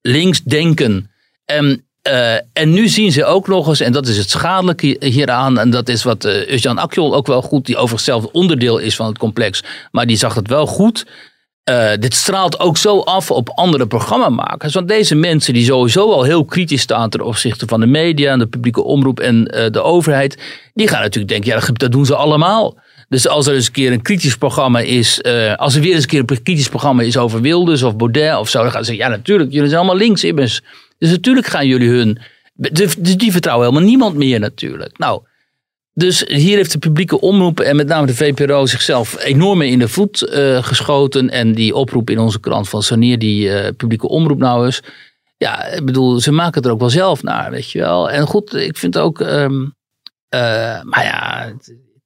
links 0.00 0.42
denken. 0.42 1.10
En 1.44 1.86
uh, 2.08 2.34
en 2.34 2.70
nu 2.70 2.88
zien 2.88 3.12
ze 3.12 3.24
ook 3.24 3.48
nog 3.48 3.68
eens, 3.68 3.80
en 3.80 3.92
dat 3.92 4.06
is 4.06 4.16
het 4.16 4.30
schadelijke 4.30 4.96
hieraan, 5.00 5.58
en 5.58 5.70
dat 5.70 5.88
is 5.88 6.02
wat 6.02 6.24
uh, 6.24 6.56
Jan 6.56 6.78
Akjol 6.78 7.14
ook 7.14 7.26
wel 7.26 7.42
goed, 7.42 7.66
die 7.66 7.76
overigens 7.76 8.04
zelf 8.04 8.24
onderdeel 8.24 8.78
is 8.78 8.96
van 8.96 9.06
het 9.06 9.18
complex, 9.18 9.62
maar 9.90 10.06
die 10.06 10.16
zag 10.16 10.34
het 10.34 10.48
wel 10.48 10.66
goed. 10.66 11.06
Uh, 11.70 11.90
dit 11.98 12.14
straalt 12.14 12.60
ook 12.60 12.76
zo 12.76 13.00
af 13.00 13.30
op 13.30 13.48
andere 13.48 13.86
programmamakers. 13.86 14.74
Want 14.74 14.88
deze 14.88 15.14
mensen 15.14 15.54
die 15.54 15.64
sowieso 15.64 16.12
al 16.12 16.22
heel 16.22 16.44
kritisch 16.44 16.80
staan 16.80 17.10
ten 17.10 17.20
opzichte 17.20 17.66
van 17.66 17.80
de 17.80 17.86
media 17.86 18.32
en 18.32 18.38
de 18.38 18.46
publieke 18.46 18.82
omroep 18.82 19.20
en 19.20 19.44
de 19.44 19.82
overheid, 19.82 20.38
die 20.74 20.88
gaan 20.88 21.00
natuurlijk 21.00 21.32
denken, 21.32 21.52
ja 21.52 21.72
dat 21.72 21.92
doen 21.92 22.06
ze 22.06 22.16
allemaal. 22.16 22.78
Dus 23.08 23.28
als 23.28 23.46
er 23.46 23.54
eens 23.54 23.66
een 23.66 23.72
keer 23.72 23.92
een 23.92 24.02
kritisch 24.02 24.36
programma 24.36 24.78
is, 24.78 25.22
als 25.56 25.74
er 25.74 25.80
weer 25.80 25.94
eens 25.94 26.02
een 26.02 26.08
keer 26.08 26.24
een 26.26 26.42
kritisch 26.42 26.68
programma 26.68 27.02
is 27.02 27.16
over 27.16 27.40
Wilders 27.40 27.82
of 27.82 27.96
Baudet 27.96 28.36
of 28.36 28.48
zo, 28.48 28.62
dan 28.62 28.70
gaan 28.70 28.84
ze 28.84 28.90
zeggen, 28.90 29.10
ja 29.10 29.16
natuurlijk, 29.16 29.52
jullie 29.52 29.68
zijn 29.68 29.80
allemaal 29.80 29.98
links 29.98 30.24
immers. 30.24 30.60
Dus 31.02 31.10
natuurlijk 31.10 31.46
gaan 31.46 31.66
jullie 31.66 31.88
hun. 31.88 32.18
Dus 32.54 32.94
die 32.96 33.32
vertrouwen 33.32 33.66
helemaal 33.66 33.88
niemand 33.88 34.16
meer 34.16 34.40
natuurlijk. 34.40 34.98
Nou, 34.98 35.22
dus 35.94 36.24
hier 36.26 36.56
heeft 36.56 36.72
de 36.72 36.78
publieke 36.78 37.20
omroep 37.20 37.60
en 37.60 37.76
met 37.76 37.86
name 37.86 38.06
de 38.06 38.14
VPRO 38.14 38.66
zichzelf 38.66 39.24
enorm 39.24 39.62
in 39.62 39.78
de 39.78 39.88
voet 39.88 40.22
uh, 40.32 40.62
geschoten. 40.62 41.30
En 41.30 41.54
die 41.54 41.74
oproep 41.74 42.10
in 42.10 42.18
onze 42.18 42.40
krant 42.40 42.68
van 42.68 42.82
saneer 42.82 43.18
die 43.18 43.48
uh, 43.48 43.68
publieke 43.76 44.08
omroep 44.08 44.38
nou 44.38 44.64
eens. 44.64 44.82
Ja, 45.36 45.66
ik 45.66 45.84
bedoel, 45.84 46.20
ze 46.20 46.32
maken 46.32 46.54
het 46.54 46.64
er 46.66 46.72
ook 46.72 46.80
wel 46.80 46.90
zelf 46.90 47.22
naar, 47.22 47.50
weet 47.50 47.70
je 47.70 47.78
wel. 47.78 48.10
En 48.10 48.26
goed, 48.26 48.54
ik 48.54 48.76
vind 48.76 48.98
ook. 48.98 49.20
Um, 49.20 49.74
uh, 50.34 50.82
maar 50.82 51.04
ja, 51.04 51.52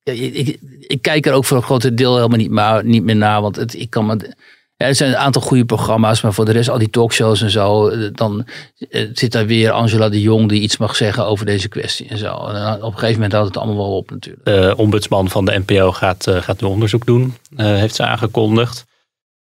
ik, 0.02 0.34
ik, 0.34 0.58
ik, 0.80 1.02
kijk 1.02 1.26
er 1.26 1.32
ook 1.32 1.44
voor 1.44 1.56
een 1.56 1.62
groot 1.62 1.96
deel 1.96 2.16
helemaal 2.16 2.38
niet, 2.38 2.50
maar, 2.50 2.84
niet 2.84 3.04
meer 3.04 3.16
naar. 3.16 3.40
Want 3.42 3.56
het, 3.56 3.74
ik 3.74 3.90
kan 3.90 4.06
me 4.06 4.34
ja, 4.76 4.86
er 4.86 4.94
zijn 4.94 5.10
een 5.10 5.16
aantal 5.16 5.42
goede 5.42 5.64
programma's, 5.64 6.20
maar 6.20 6.32
voor 6.32 6.44
de 6.44 6.52
rest 6.52 6.68
al 6.68 6.78
die 6.78 6.90
talkshows 6.90 7.42
en 7.42 7.50
zo. 7.50 7.88
Eh, 7.88 8.08
dan 8.12 8.46
eh, 8.88 9.08
zit 9.12 9.32
daar 9.32 9.46
weer 9.46 9.70
Angela 9.70 10.08
de 10.08 10.20
Jong 10.20 10.48
die 10.48 10.60
iets 10.60 10.76
mag 10.76 10.96
zeggen 10.96 11.26
over 11.26 11.46
deze 11.46 11.68
kwestie 11.68 12.08
en 12.08 12.18
zo. 12.18 12.46
En 12.46 12.74
op 12.74 12.92
een 12.92 12.98
gegeven 12.98 13.12
moment 13.12 13.32
houdt 13.32 13.48
het 13.48 13.56
allemaal 13.56 13.76
wel 13.76 13.96
op 13.96 14.10
natuurlijk. 14.10 14.44
De 14.44 14.74
ombudsman 14.76 15.28
van 15.28 15.44
de 15.44 15.62
NPO 15.66 15.92
gaat, 15.92 16.26
gaat 16.30 16.60
nu 16.60 16.68
onderzoek 16.68 17.06
doen, 17.06 17.36
uh, 17.56 17.66
heeft 17.66 17.94
ze 17.94 18.02
aangekondigd. 18.02 18.84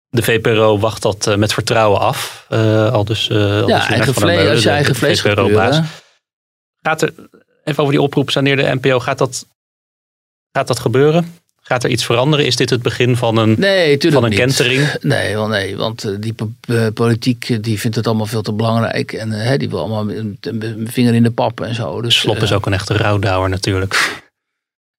De 0.09 0.23
VPRO 0.23 0.79
wacht 0.79 1.03
dat 1.03 1.37
met 1.37 1.53
vertrouwen 1.53 2.01
af. 2.01 2.47
al 2.93 3.05
dus, 3.05 3.31
al 3.31 3.69
ja, 3.69 3.79
dus 3.79 3.87
eigen 3.87 4.15
vlees, 4.15 4.49
als 4.49 4.63
je 4.63 4.71
eigen 4.71 4.95
vlees 4.95 5.21
gaat 5.21 5.85
Gaat 6.83 7.03
er, 7.03 7.15
even 7.65 7.83
over 7.83 7.95
die 7.95 8.03
oproep, 8.03 8.31
wanneer 8.31 8.57
de 8.57 8.79
NPO, 8.81 9.01
gaat 9.01 9.19
dat, 9.19 9.47
gaat 10.53 10.67
dat 10.67 10.79
gebeuren? 10.79 11.42
Gaat 11.65 11.85
er 11.85 11.91
iets 11.91 12.05
veranderen? 12.05 12.47
Is 12.47 12.57
dit 12.57 12.71
het 12.71 12.83
begin 12.83 13.17
van 13.17 13.37
een, 13.37 13.55
nee, 13.59 13.99
van 14.01 14.25
een 14.25 14.31
niet. 14.31 14.39
kentering? 14.39 14.95
Nee, 15.01 15.35
wel 15.35 15.49
nee, 15.49 15.77
want 15.77 16.05
eh, 16.05 16.13
die 16.19 16.35
uh, 16.69 16.87
politiek 16.95 17.49
eh, 17.49 17.59
die 17.61 17.81
vindt 17.81 17.97
het 17.97 18.07
allemaal 18.07 18.27
veel 18.27 18.43
te 18.43 18.53
belangrijk. 18.53 19.13
En 19.13 19.31
uh, 19.31 19.53
die 19.57 19.69
wil 19.69 19.79
allemaal 19.79 20.11
een 20.11 20.89
vinger 20.91 21.15
in 21.15 21.23
de 21.23 21.31
pap 21.31 21.61
en 21.61 21.75
zo. 21.75 22.03
Dus, 22.03 22.19
Slop 22.19 22.37
is 22.37 22.53
ook 22.53 22.67
een 22.67 22.73
echte 22.73 22.97
rouwdouwer 22.97 23.51
natuurlijk. 23.51 24.21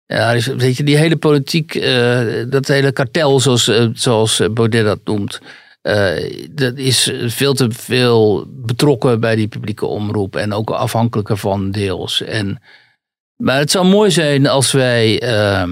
Ja, 0.05 0.33
dus, 0.33 0.45
weet 0.45 0.77
je, 0.77 0.83
die 0.83 0.97
hele 0.97 1.15
politiek, 1.15 1.73
dat 2.49 2.67
hele 2.67 2.91
kartel 2.91 3.39
zoals, 3.39 3.71
zoals 3.93 4.41
Baudet 4.51 4.85
dat 4.85 4.99
noemt. 5.03 5.39
Dat 6.51 6.77
is 6.77 7.11
veel 7.25 7.53
te 7.53 7.67
veel 7.71 8.45
betrokken 8.47 9.19
bij 9.19 9.35
die 9.35 9.47
publieke 9.47 9.85
omroep 9.85 10.35
en 10.35 10.53
ook 10.53 10.69
afhankelijker 10.69 11.37
van 11.37 11.71
deels. 11.71 12.21
En, 12.21 12.61
maar 13.35 13.59
het 13.59 13.71
zou 13.71 13.85
mooi 13.85 14.11
zijn 14.11 14.47
als 14.47 14.71
wij, 14.71 15.23
uh, 15.23 15.63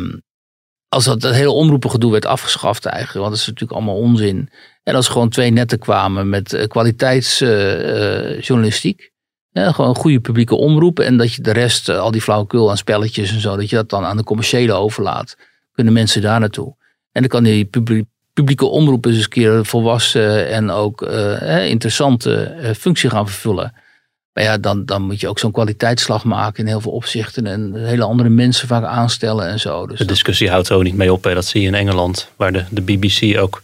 als 0.93 1.05
dat, 1.05 1.21
dat 1.21 1.33
hele 1.33 1.51
omroepengedoe 1.51 2.11
werd 2.11 2.25
afgeschaft 2.25 2.85
eigenlijk, 2.85 3.19
want 3.19 3.29
dat 3.29 3.39
is 3.39 3.47
natuurlijk 3.47 3.79
allemaal 3.79 3.97
onzin. 3.97 4.49
En 4.83 4.95
als 4.95 5.07
gewoon 5.07 5.29
twee 5.29 5.51
netten 5.51 5.79
kwamen 5.79 6.29
met 6.29 6.53
uh, 6.53 6.67
kwaliteitsjournalistiek. 6.67 9.11
Ja, 9.51 9.71
gewoon 9.71 9.89
een 9.89 9.95
goede 9.95 10.19
publieke 10.19 10.55
omroep. 10.55 10.99
En 10.99 11.17
dat 11.17 11.33
je 11.33 11.41
de 11.41 11.51
rest, 11.51 11.89
eh, 11.89 11.99
al 11.99 12.11
die 12.11 12.21
flauwekul 12.21 12.69
aan 12.69 12.77
spelletjes 12.77 13.33
en 13.33 13.39
zo, 13.39 13.55
dat 13.55 13.69
je 13.69 13.75
dat 13.75 13.89
dan 13.89 14.05
aan 14.05 14.17
de 14.17 14.23
commerciële 14.23 14.73
overlaat. 14.73 15.37
Kunnen 15.71 15.93
mensen 15.93 16.21
daar 16.21 16.39
naartoe. 16.39 16.75
En 17.11 17.21
dan 17.21 17.29
kan 17.29 17.43
die 17.43 17.69
publieke 18.33 18.65
omroep 18.65 19.05
eens 19.05 19.17
een 19.17 19.29
keer 19.29 19.65
volwassen 19.65 20.49
en 20.49 20.69
ook 20.69 21.01
interessante 21.67 22.55
functie 22.77 23.09
gaan 23.09 23.27
vervullen. 23.27 23.73
Maar 24.33 24.43
ja, 24.43 24.57
dan, 24.57 24.85
dan 24.85 25.01
moet 25.01 25.19
je 25.19 25.27
ook 25.27 25.39
zo'n 25.39 25.51
kwaliteitsslag 25.51 26.23
maken 26.23 26.59
in 26.63 26.67
heel 26.69 26.81
veel 26.81 26.91
opzichten. 26.91 27.47
En 27.47 27.75
hele 27.75 28.03
andere 28.03 28.29
mensen 28.29 28.67
vaak 28.67 28.83
aanstellen 28.83 29.47
en 29.47 29.59
zo. 29.59 29.87
Dus 29.87 29.97
de 29.97 30.05
discussie 30.05 30.49
houdt 30.49 30.67
zo 30.67 30.81
niet 30.81 30.95
mee 30.95 31.13
op. 31.13 31.23
Hè. 31.23 31.33
Dat 31.33 31.45
zie 31.45 31.61
je 31.61 31.67
in 31.67 31.75
Engeland, 31.75 32.29
waar 32.35 32.53
de, 32.53 32.63
de 32.69 32.81
BBC 32.81 33.39
ook 33.39 33.61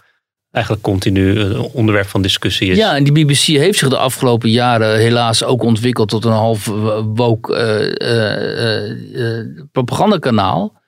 eigenlijk 0.51 0.85
continu 0.85 1.39
een 1.39 1.59
onderwerp 1.59 2.07
van 2.07 2.21
discussie 2.21 2.71
is. 2.71 2.77
Ja, 2.77 2.95
en 2.95 3.03
die 3.03 3.25
BBC 3.25 3.39
heeft 3.39 3.77
zich 3.77 3.89
de 3.89 3.97
afgelopen 3.97 4.49
jaren 4.49 4.97
helaas 4.97 5.43
ook 5.43 5.63
ontwikkeld 5.63 6.09
tot 6.09 6.25
een 6.25 6.31
half 6.31 6.65
woke 7.15 7.53
uh, 8.01 9.21
uh, 9.21 9.65
propagandakanaal. 9.71 10.81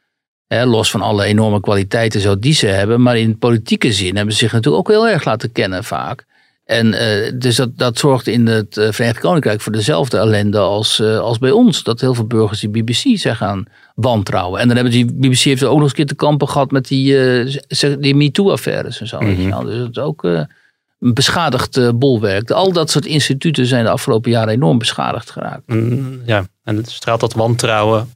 los 0.47 0.91
van 0.91 1.01
alle 1.01 1.25
enorme 1.25 1.59
kwaliteiten 1.59 2.21
zo 2.21 2.39
die 2.39 2.53
ze 2.53 2.67
hebben. 2.67 3.01
Maar 3.01 3.17
in 3.17 3.37
politieke 3.37 3.93
zin 3.93 4.15
hebben 4.15 4.33
ze 4.33 4.39
zich 4.39 4.51
natuurlijk 4.51 4.89
ook 4.89 4.95
heel 4.95 5.07
erg 5.07 5.25
laten 5.25 5.51
kennen 5.51 5.83
vaak. 5.83 6.25
En 6.69 6.93
uh, 6.93 7.31
dus 7.39 7.55
dat, 7.55 7.77
dat 7.77 7.97
zorgt 7.97 8.27
in 8.27 8.47
het 8.47 8.77
uh, 8.77 8.91
Verenigd 8.91 9.19
Koninkrijk 9.19 9.61
voor 9.61 9.71
dezelfde 9.71 10.17
ellende 10.17 10.57
als, 10.57 10.99
uh, 10.99 11.19
als 11.19 11.37
bij 11.37 11.51
ons. 11.51 11.83
Dat 11.83 12.01
heel 12.01 12.13
veel 12.13 12.27
burgers 12.27 12.59
die 12.59 12.69
BBC 12.69 13.17
zijn 13.17 13.35
gaan 13.35 13.65
wantrouwen. 13.95 14.59
En 14.59 14.67
dan 14.67 14.75
hebben 14.75 14.93
die 14.93 15.13
BBC 15.13 15.39
heeft 15.39 15.63
ook 15.63 15.73
nog 15.73 15.81
eens 15.81 15.89
een 15.89 15.95
keer 15.95 16.05
te 16.05 16.15
kampen 16.15 16.49
gehad 16.49 16.71
met 16.71 16.87
die, 16.87 17.17
die 17.99 18.15
MeToo-affaires 18.15 18.99
en 18.99 19.07
zo. 19.07 19.19
Mm 19.19 19.35
-hmm. 19.35 19.65
Dus 19.65 19.77
dat 19.77 19.89
is 19.89 19.97
ook 19.97 20.23
een 20.23 21.13
beschadigd 21.13 21.99
bolwerk. 21.99 22.51
Al 22.51 22.71
dat 22.71 22.89
soort 22.89 23.05
instituten 23.05 23.65
zijn 23.65 23.83
de 23.83 23.89
afgelopen 23.89 24.31
jaren 24.31 24.53
enorm 24.53 24.77
beschadigd 24.77 25.29
geraakt. 25.29 25.67
Mm, 25.67 26.21
ja, 26.25 26.45
en 26.63 26.75
het 26.75 26.89
straalt 26.89 27.19
dat 27.19 27.33
wantrouwen 27.33 28.13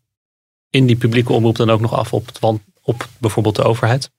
in 0.70 0.86
die 0.86 0.96
publieke 0.96 1.34
omroep 1.34 1.56
dan 1.56 1.70
ook 1.70 1.82
nog 1.82 1.94
af 1.94 2.14
op, 2.14 2.26
het, 2.26 2.40
op 2.82 3.08
bijvoorbeeld 3.18 3.56
de 3.56 3.64
overheid? 3.64 4.12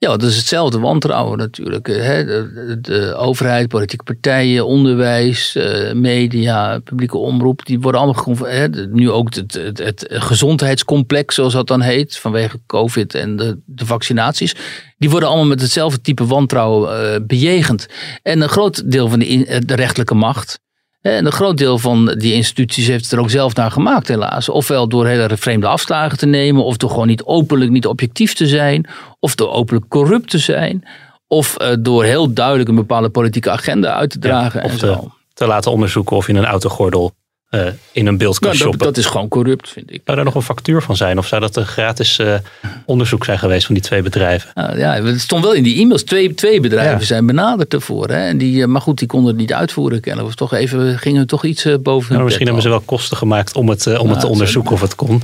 Ja, 0.00 0.08
dat 0.08 0.22
is 0.22 0.36
hetzelfde 0.36 0.78
wantrouwen 0.78 1.38
natuurlijk. 1.38 1.86
Hè? 1.86 2.24
De, 2.24 2.78
de, 2.80 3.14
overheid, 3.14 3.68
politieke 3.68 4.04
partijen, 4.04 4.66
onderwijs, 4.66 5.54
eh, 5.54 5.92
media, 5.92 6.78
publieke 6.78 7.18
omroep, 7.18 7.66
die 7.66 7.80
worden 7.80 8.00
allemaal 8.00 8.36
hè, 8.36 8.68
nu 8.68 9.10
ook 9.10 9.34
het, 9.34 9.60
het, 9.74 10.06
gezondheidscomplex, 10.08 11.34
zoals 11.34 11.52
dat 11.52 11.66
dan 11.66 11.80
heet, 11.80 12.16
vanwege 12.16 12.60
COVID 12.66 13.14
en 13.14 13.36
de, 13.36 13.58
de 13.64 13.86
vaccinaties, 13.86 14.54
die 14.98 15.10
worden 15.10 15.28
allemaal 15.28 15.46
met 15.46 15.60
hetzelfde 15.60 16.00
type 16.00 16.26
wantrouwen 16.26 17.14
uh, 17.14 17.26
bejegend. 17.26 17.86
En 18.22 18.40
een 18.40 18.48
groot 18.48 18.90
deel 18.90 19.08
van 19.08 19.18
de, 19.18 19.62
de 19.66 19.74
rechtelijke 19.74 20.14
macht, 20.14 20.60
en 21.00 21.26
een 21.26 21.32
groot 21.32 21.58
deel 21.58 21.78
van 21.78 22.06
die 22.18 22.32
instituties 22.32 22.86
heeft 22.86 23.02
het 23.02 23.12
er 23.12 23.18
ook 23.20 23.30
zelf 23.30 23.54
naar 23.54 23.70
gemaakt, 23.70 24.08
helaas. 24.08 24.48
Ofwel 24.48 24.88
door 24.88 25.06
hele 25.06 25.36
vreemde 25.36 25.66
afslagen 25.66 26.18
te 26.18 26.26
nemen, 26.26 26.64
of 26.64 26.76
door 26.76 26.90
gewoon 26.90 27.06
niet 27.06 27.22
openlijk 27.22 27.70
niet 27.70 27.86
objectief 27.86 28.34
te 28.34 28.46
zijn, 28.46 28.86
of 29.18 29.34
door 29.34 29.50
openlijk 29.50 29.88
corrupt 29.88 30.30
te 30.30 30.38
zijn, 30.38 30.84
of 31.26 31.56
uh, 31.62 31.68
door 31.78 32.04
heel 32.04 32.32
duidelijk 32.32 32.68
een 32.68 32.74
bepaalde 32.74 33.08
politieke 33.10 33.50
agenda 33.50 33.94
uit 33.94 34.10
te 34.10 34.18
dragen. 34.18 34.60
Ja, 34.60 34.66
of 34.66 34.72
en 34.72 34.78
te, 34.78 34.86
zo. 34.86 35.10
te, 35.32 35.46
laten 35.46 35.70
onderzoeken 35.70 36.16
of 36.16 36.26
je 36.26 36.32
een 36.32 36.44
autogordel 36.44 37.12
uh, 37.50 37.66
in 37.92 38.06
een 38.06 38.16
beeld 38.16 38.38
kan 38.38 38.48
nou, 38.48 38.60
shoppen. 38.60 38.78
Dat, 38.78 38.94
dat, 38.94 39.04
is 39.04 39.10
gewoon 39.10 39.28
corrupt, 39.28 39.68
vind 39.68 39.92
ik. 39.92 40.00
Zou 40.04 40.16
daar 40.16 40.26
nog 40.26 40.34
een 40.34 40.42
factuur 40.42 40.82
van 40.82 40.96
zijn? 40.96 41.18
Of 41.18 41.26
zou 41.26 41.40
dat 41.40 41.56
een 41.56 41.66
gratis 41.66 42.18
uh, 42.18 42.34
onderzoek 42.84 43.24
zijn 43.24 43.38
geweest 43.38 43.66
van 43.66 43.74
die 43.74 43.84
twee 43.84 44.02
bedrijven? 44.02 44.50
Uh, 44.54 44.78
ja, 44.78 45.02
het 45.02 45.20
stond 45.20 45.44
wel 45.44 45.54
in 45.54 45.62
die 45.62 45.80
e-mails. 45.80 46.02
Twee, 46.02 46.34
twee 46.34 46.60
bedrijven 46.60 46.98
ja. 46.98 47.04
zijn 47.04 47.26
benaderd 47.26 47.74
ervoor. 47.74 48.08
Hè? 48.08 48.26
En 48.26 48.38
die, 48.38 48.66
maar 48.66 48.80
goed, 48.80 48.98
die 48.98 49.08
konden 49.08 49.28
het 49.28 49.40
niet 49.40 49.52
uitvoeren 49.52 50.00
kennen. 50.00 50.24
Of 50.24 50.34
toch 50.34 50.52
even, 50.52 50.98
gingen 50.98 51.26
toch 51.26 51.44
iets 51.44 51.66
boven 51.82 52.12
nou, 52.12 52.24
Misschien 52.24 52.46
hebben 52.46 52.62
ze 52.62 52.68
wel 52.68 52.80
kosten 52.80 53.16
gemaakt 53.16 53.56
om 53.56 53.68
het, 53.68 53.98
om 53.98 54.10
het 54.10 54.20
te 54.20 54.26
onderzoeken 54.26 54.72
of 54.72 54.80
het 54.80 54.94
kon. 54.94 55.22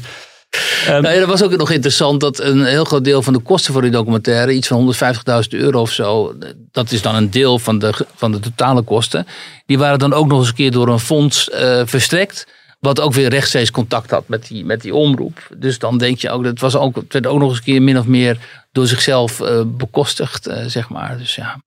Um, 0.89 1.03
nou 1.03 1.19
dat 1.19 1.29
was 1.29 1.43
ook 1.43 1.57
nog 1.57 1.71
interessant 1.71 2.21
dat 2.21 2.41
een 2.41 2.65
heel 2.65 2.85
groot 2.85 3.05
deel 3.05 3.23
van 3.23 3.33
de 3.33 3.39
kosten 3.39 3.73
voor 3.73 3.83
die 3.83 3.91
documentaire, 3.91 4.53
iets 4.53 4.69
van 4.69 4.95
150.000 4.95 5.49
euro 5.49 5.81
of 5.81 5.91
zo, 5.91 6.35
dat 6.71 6.93
is 6.93 7.03
dan 7.03 7.15
een 7.15 7.31
deel 7.31 7.59
van 7.59 7.79
de, 7.79 8.07
van 8.15 8.33
de 8.33 8.41
totale 8.41 8.83
kosten. 8.83 9.27
Die 9.67 9.79
waren 9.79 9.99
dan 9.99 10.13
ook 10.13 10.27
nog 10.27 10.39
eens 10.39 10.49
een 10.49 10.55
keer 10.55 10.71
door 10.71 10.89
een 10.89 10.99
fonds 10.99 11.49
uh, 11.49 11.83
verstrekt. 11.85 12.47
Wat 12.81 13.01
ook 13.01 13.13
weer 13.13 13.29
rechtstreeks 13.29 13.71
contact 13.71 14.11
had 14.11 14.29
met 14.29 14.47
die, 14.47 14.65
met 14.65 14.81
die 14.81 14.95
omroep. 14.95 15.49
Dus 15.57 15.79
dan 15.79 15.99
denk 15.99 16.19
je 16.19 16.31
ook, 16.31 16.45
dat 16.45 16.59
was 16.59 16.77
ook, 16.77 16.97
het 16.97 17.13
werd 17.13 17.27
ook 17.27 17.39
nog 17.39 17.49
eens 17.49 17.59
een 17.59 17.65
keer 17.65 17.83
min 17.83 17.99
of 17.99 18.07
meer 18.07 18.39
door 18.73 18.87
zichzelf 18.87 19.41
uh, 19.41 19.61
bekostigd, 19.67 20.49
uh, 20.49 20.65
zeg 20.67 20.89
maar. 20.89 21.19
Dus 21.19 21.35
ja, 21.35 21.61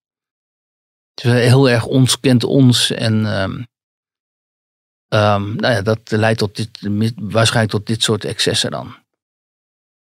het 1.15 1.25
is 1.25 1.31
heel 1.31 1.69
erg 1.69 1.85
ons 1.85 2.19
kent 2.19 2.43
ons. 2.43 2.91
En 2.91 3.25
um, 5.09 5.19
um, 5.19 5.55
nou 5.55 5.73
ja, 5.73 5.81
dat 5.81 5.99
leidt 6.05 6.39
tot 6.39 6.55
dit, 6.55 6.69
waarschijnlijk 7.15 7.75
tot 7.75 7.87
dit 7.87 8.03
soort 8.03 8.25
excessen 8.25 8.71
dan. 8.71 8.95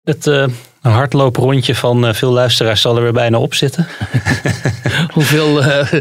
Het 0.03 0.27
uh, 0.27 0.45
hardlooprondje 0.81 1.75
van 1.75 2.05
uh, 2.05 2.13
veel 2.13 2.31
luisteraars 2.31 2.81
zal 2.81 2.95
er 2.95 3.01
weer 3.01 3.13
bijna 3.13 3.37
op 3.37 3.53
zitten. 3.53 3.87
hoeveel, 5.13 5.63
uh, 5.63 5.93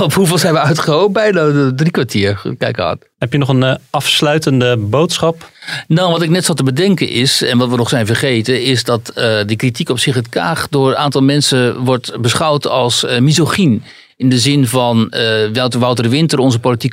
op 0.00 0.12
hoeveel 0.12 0.38
zijn 0.38 0.52
we 0.52 0.58
uitgehoopt? 0.58 1.12
Bijna 1.12 1.72
drie 1.74 1.90
kwartier. 1.90 2.42
Kijk 2.58 2.78
aan. 2.78 2.98
Heb 3.18 3.32
je 3.32 3.38
nog 3.38 3.48
een 3.48 3.78
afsluitende 3.90 4.76
boodschap? 4.76 5.50
Nou, 5.86 6.10
wat 6.10 6.22
ik 6.22 6.30
net 6.30 6.44
zat 6.44 6.56
te 6.56 6.62
bedenken 6.62 7.08
is, 7.08 7.42
en 7.42 7.58
wat 7.58 7.68
we 7.68 7.76
nog 7.76 7.88
zijn 7.88 8.06
vergeten, 8.06 8.62
is 8.62 8.84
dat 8.84 9.12
die 9.46 9.56
kritiek 9.56 9.88
op 9.88 9.98
zich 9.98 10.14
het 10.14 10.28
Kaag 10.28 10.68
door 10.68 10.90
een 10.90 10.96
aantal 10.96 11.22
mensen 11.22 11.84
wordt 11.84 12.20
beschouwd 12.20 12.66
als 12.66 13.06
misogyn. 13.18 13.82
In 14.20 14.28
de 14.28 14.38
zin 14.38 14.66
van 14.66 15.12
uh, 15.54 15.68
Wouter 15.78 16.08
Winter, 16.08 16.38
onze 16.38 16.58
politiek 16.58 16.92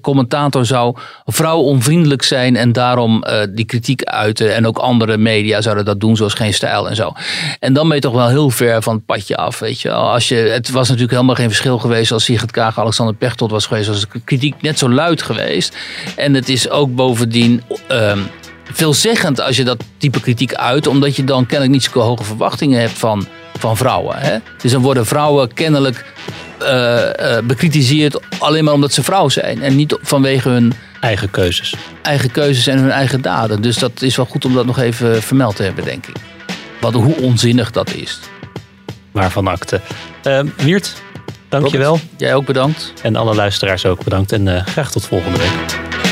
commentator, 0.00 0.66
zou 0.66 0.96
vrouwonvriendelijk 1.24 2.22
zijn 2.22 2.56
en 2.56 2.72
daarom 2.72 3.24
uh, 3.26 3.40
die 3.50 3.64
kritiek 3.64 4.04
uiten. 4.04 4.54
En 4.54 4.66
ook 4.66 4.78
andere 4.78 5.16
media 5.16 5.60
zouden 5.60 5.84
dat 5.84 6.00
doen, 6.00 6.16
zoals 6.16 6.34
Geen 6.34 6.54
Stijl 6.54 6.88
en 6.88 6.96
zo. 6.96 7.12
En 7.60 7.72
dan 7.72 7.86
ben 7.86 7.96
je 7.96 8.02
toch 8.02 8.14
wel 8.14 8.28
heel 8.28 8.50
ver 8.50 8.82
van 8.82 8.94
het 8.94 9.04
padje 9.04 9.36
af. 9.36 9.58
Weet 9.58 9.80
je. 9.80 9.92
Als 9.92 10.28
je, 10.28 10.34
het 10.34 10.70
was 10.70 10.86
natuurlijk 10.86 11.14
helemaal 11.14 11.34
geen 11.34 11.48
verschil 11.48 11.78
geweest 11.78 12.12
als 12.12 12.24
Sigrid 12.24 12.50
Kaag 12.50 12.78
Alexander 12.78 13.14
Pechtold 13.14 13.50
was 13.50 13.66
geweest. 13.66 13.88
Was 13.88 14.00
de 14.00 14.20
kritiek 14.24 14.62
net 14.62 14.78
zo 14.78 14.90
luid 14.90 15.22
geweest. 15.22 15.76
En 16.16 16.34
het 16.34 16.48
is 16.48 16.70
ook 16.70 16.94
bovendien. 16.94 17.62
Uh, 17.90 18.12
veelzeggend 18.72 19.40
als 19.40 19.56
je 19.56 19.64
dat 19.64 19.84
type 19.98 20.20
kritiek 20.20 20.54
uit, 20.54 20.86
omdat 20.86 21.16
je 21.16 21.24
dan 21.24 21.46
kennelijk 21.46 21.72
niet 21.72 21.90
zo 21.92 22.00
hoge 22.00 22.24
verwachtingen 22.24 22.80
hebt 22.80 22.98
van, 22.98 23.26
van 23.58 23.76
vrouwen. 23.76 24.16
Hè? 24.18 24.36
Dus 24.56 24.72
dan 24.72 24.82
worden 24.82 25.06
vrouwen 25.06 25.54
kennelijk 25.54 26.04
uh, 26.62 26.68
uh, 26.68 27.38
bekritiseerd 27.44 28.20
alleen 28.38 28.64
maar 28.64 28.74
omdat 28.74 28.92
ze 28.92 29.02
vrouw 29.02 29.28
zijn 29.28 29.62
en 29.62 29.76
niet 29.76 29.96
vanwege 30.02 30.48
hun 30.48 30.72
eigen 31.00 31.30
keuzes. 31.30 31.74
Eigen 32.02 32.30
keuzes 32.30 32.66
en 32.66 32.78
hun 32.78 32.90
eigen 32.90 33.20
daden. 33.20 33.62
Dus 33.62 33.76
dat 33.76 34.02
is 34.02 34.16
wel 34.16 34.26
goed 34.26 34.44
om 34.44 34.54
dat 34.54 34.66
nog 34.66 34.78
even 34.78 35.22
vermeld 35.22 35.56
te 35.56 35.62
hebben, 35.62 35.84
denk 35.84 36.06
ik. 36.06 36.16
Wat, 36.80 36.92
hoe 36.92 37.16
onzinnig 37.16 37.70
dat 37.70 37.94
is. 37.94 38.18
Waarvan 39.10 39.46
akte. 39.46 39.80
Uh, 40.24 40.40
Wiert, 40.56 40.92
dankjewel. 41.48 42.00
Jij 42.16 42.34
ook 42.34 42.46
bedankt. 42.46 42.92
En 43.02 43.16
alle 43.16 43.34
luisteraars 43.34 43.86
ook 43.86 44.04
bedankt. 44.04 44.32
En 44.32 44.64
graag 44.66 44.90
tot 44.90 45.06
volgende 45.06 45.38
week. 45.38 46.07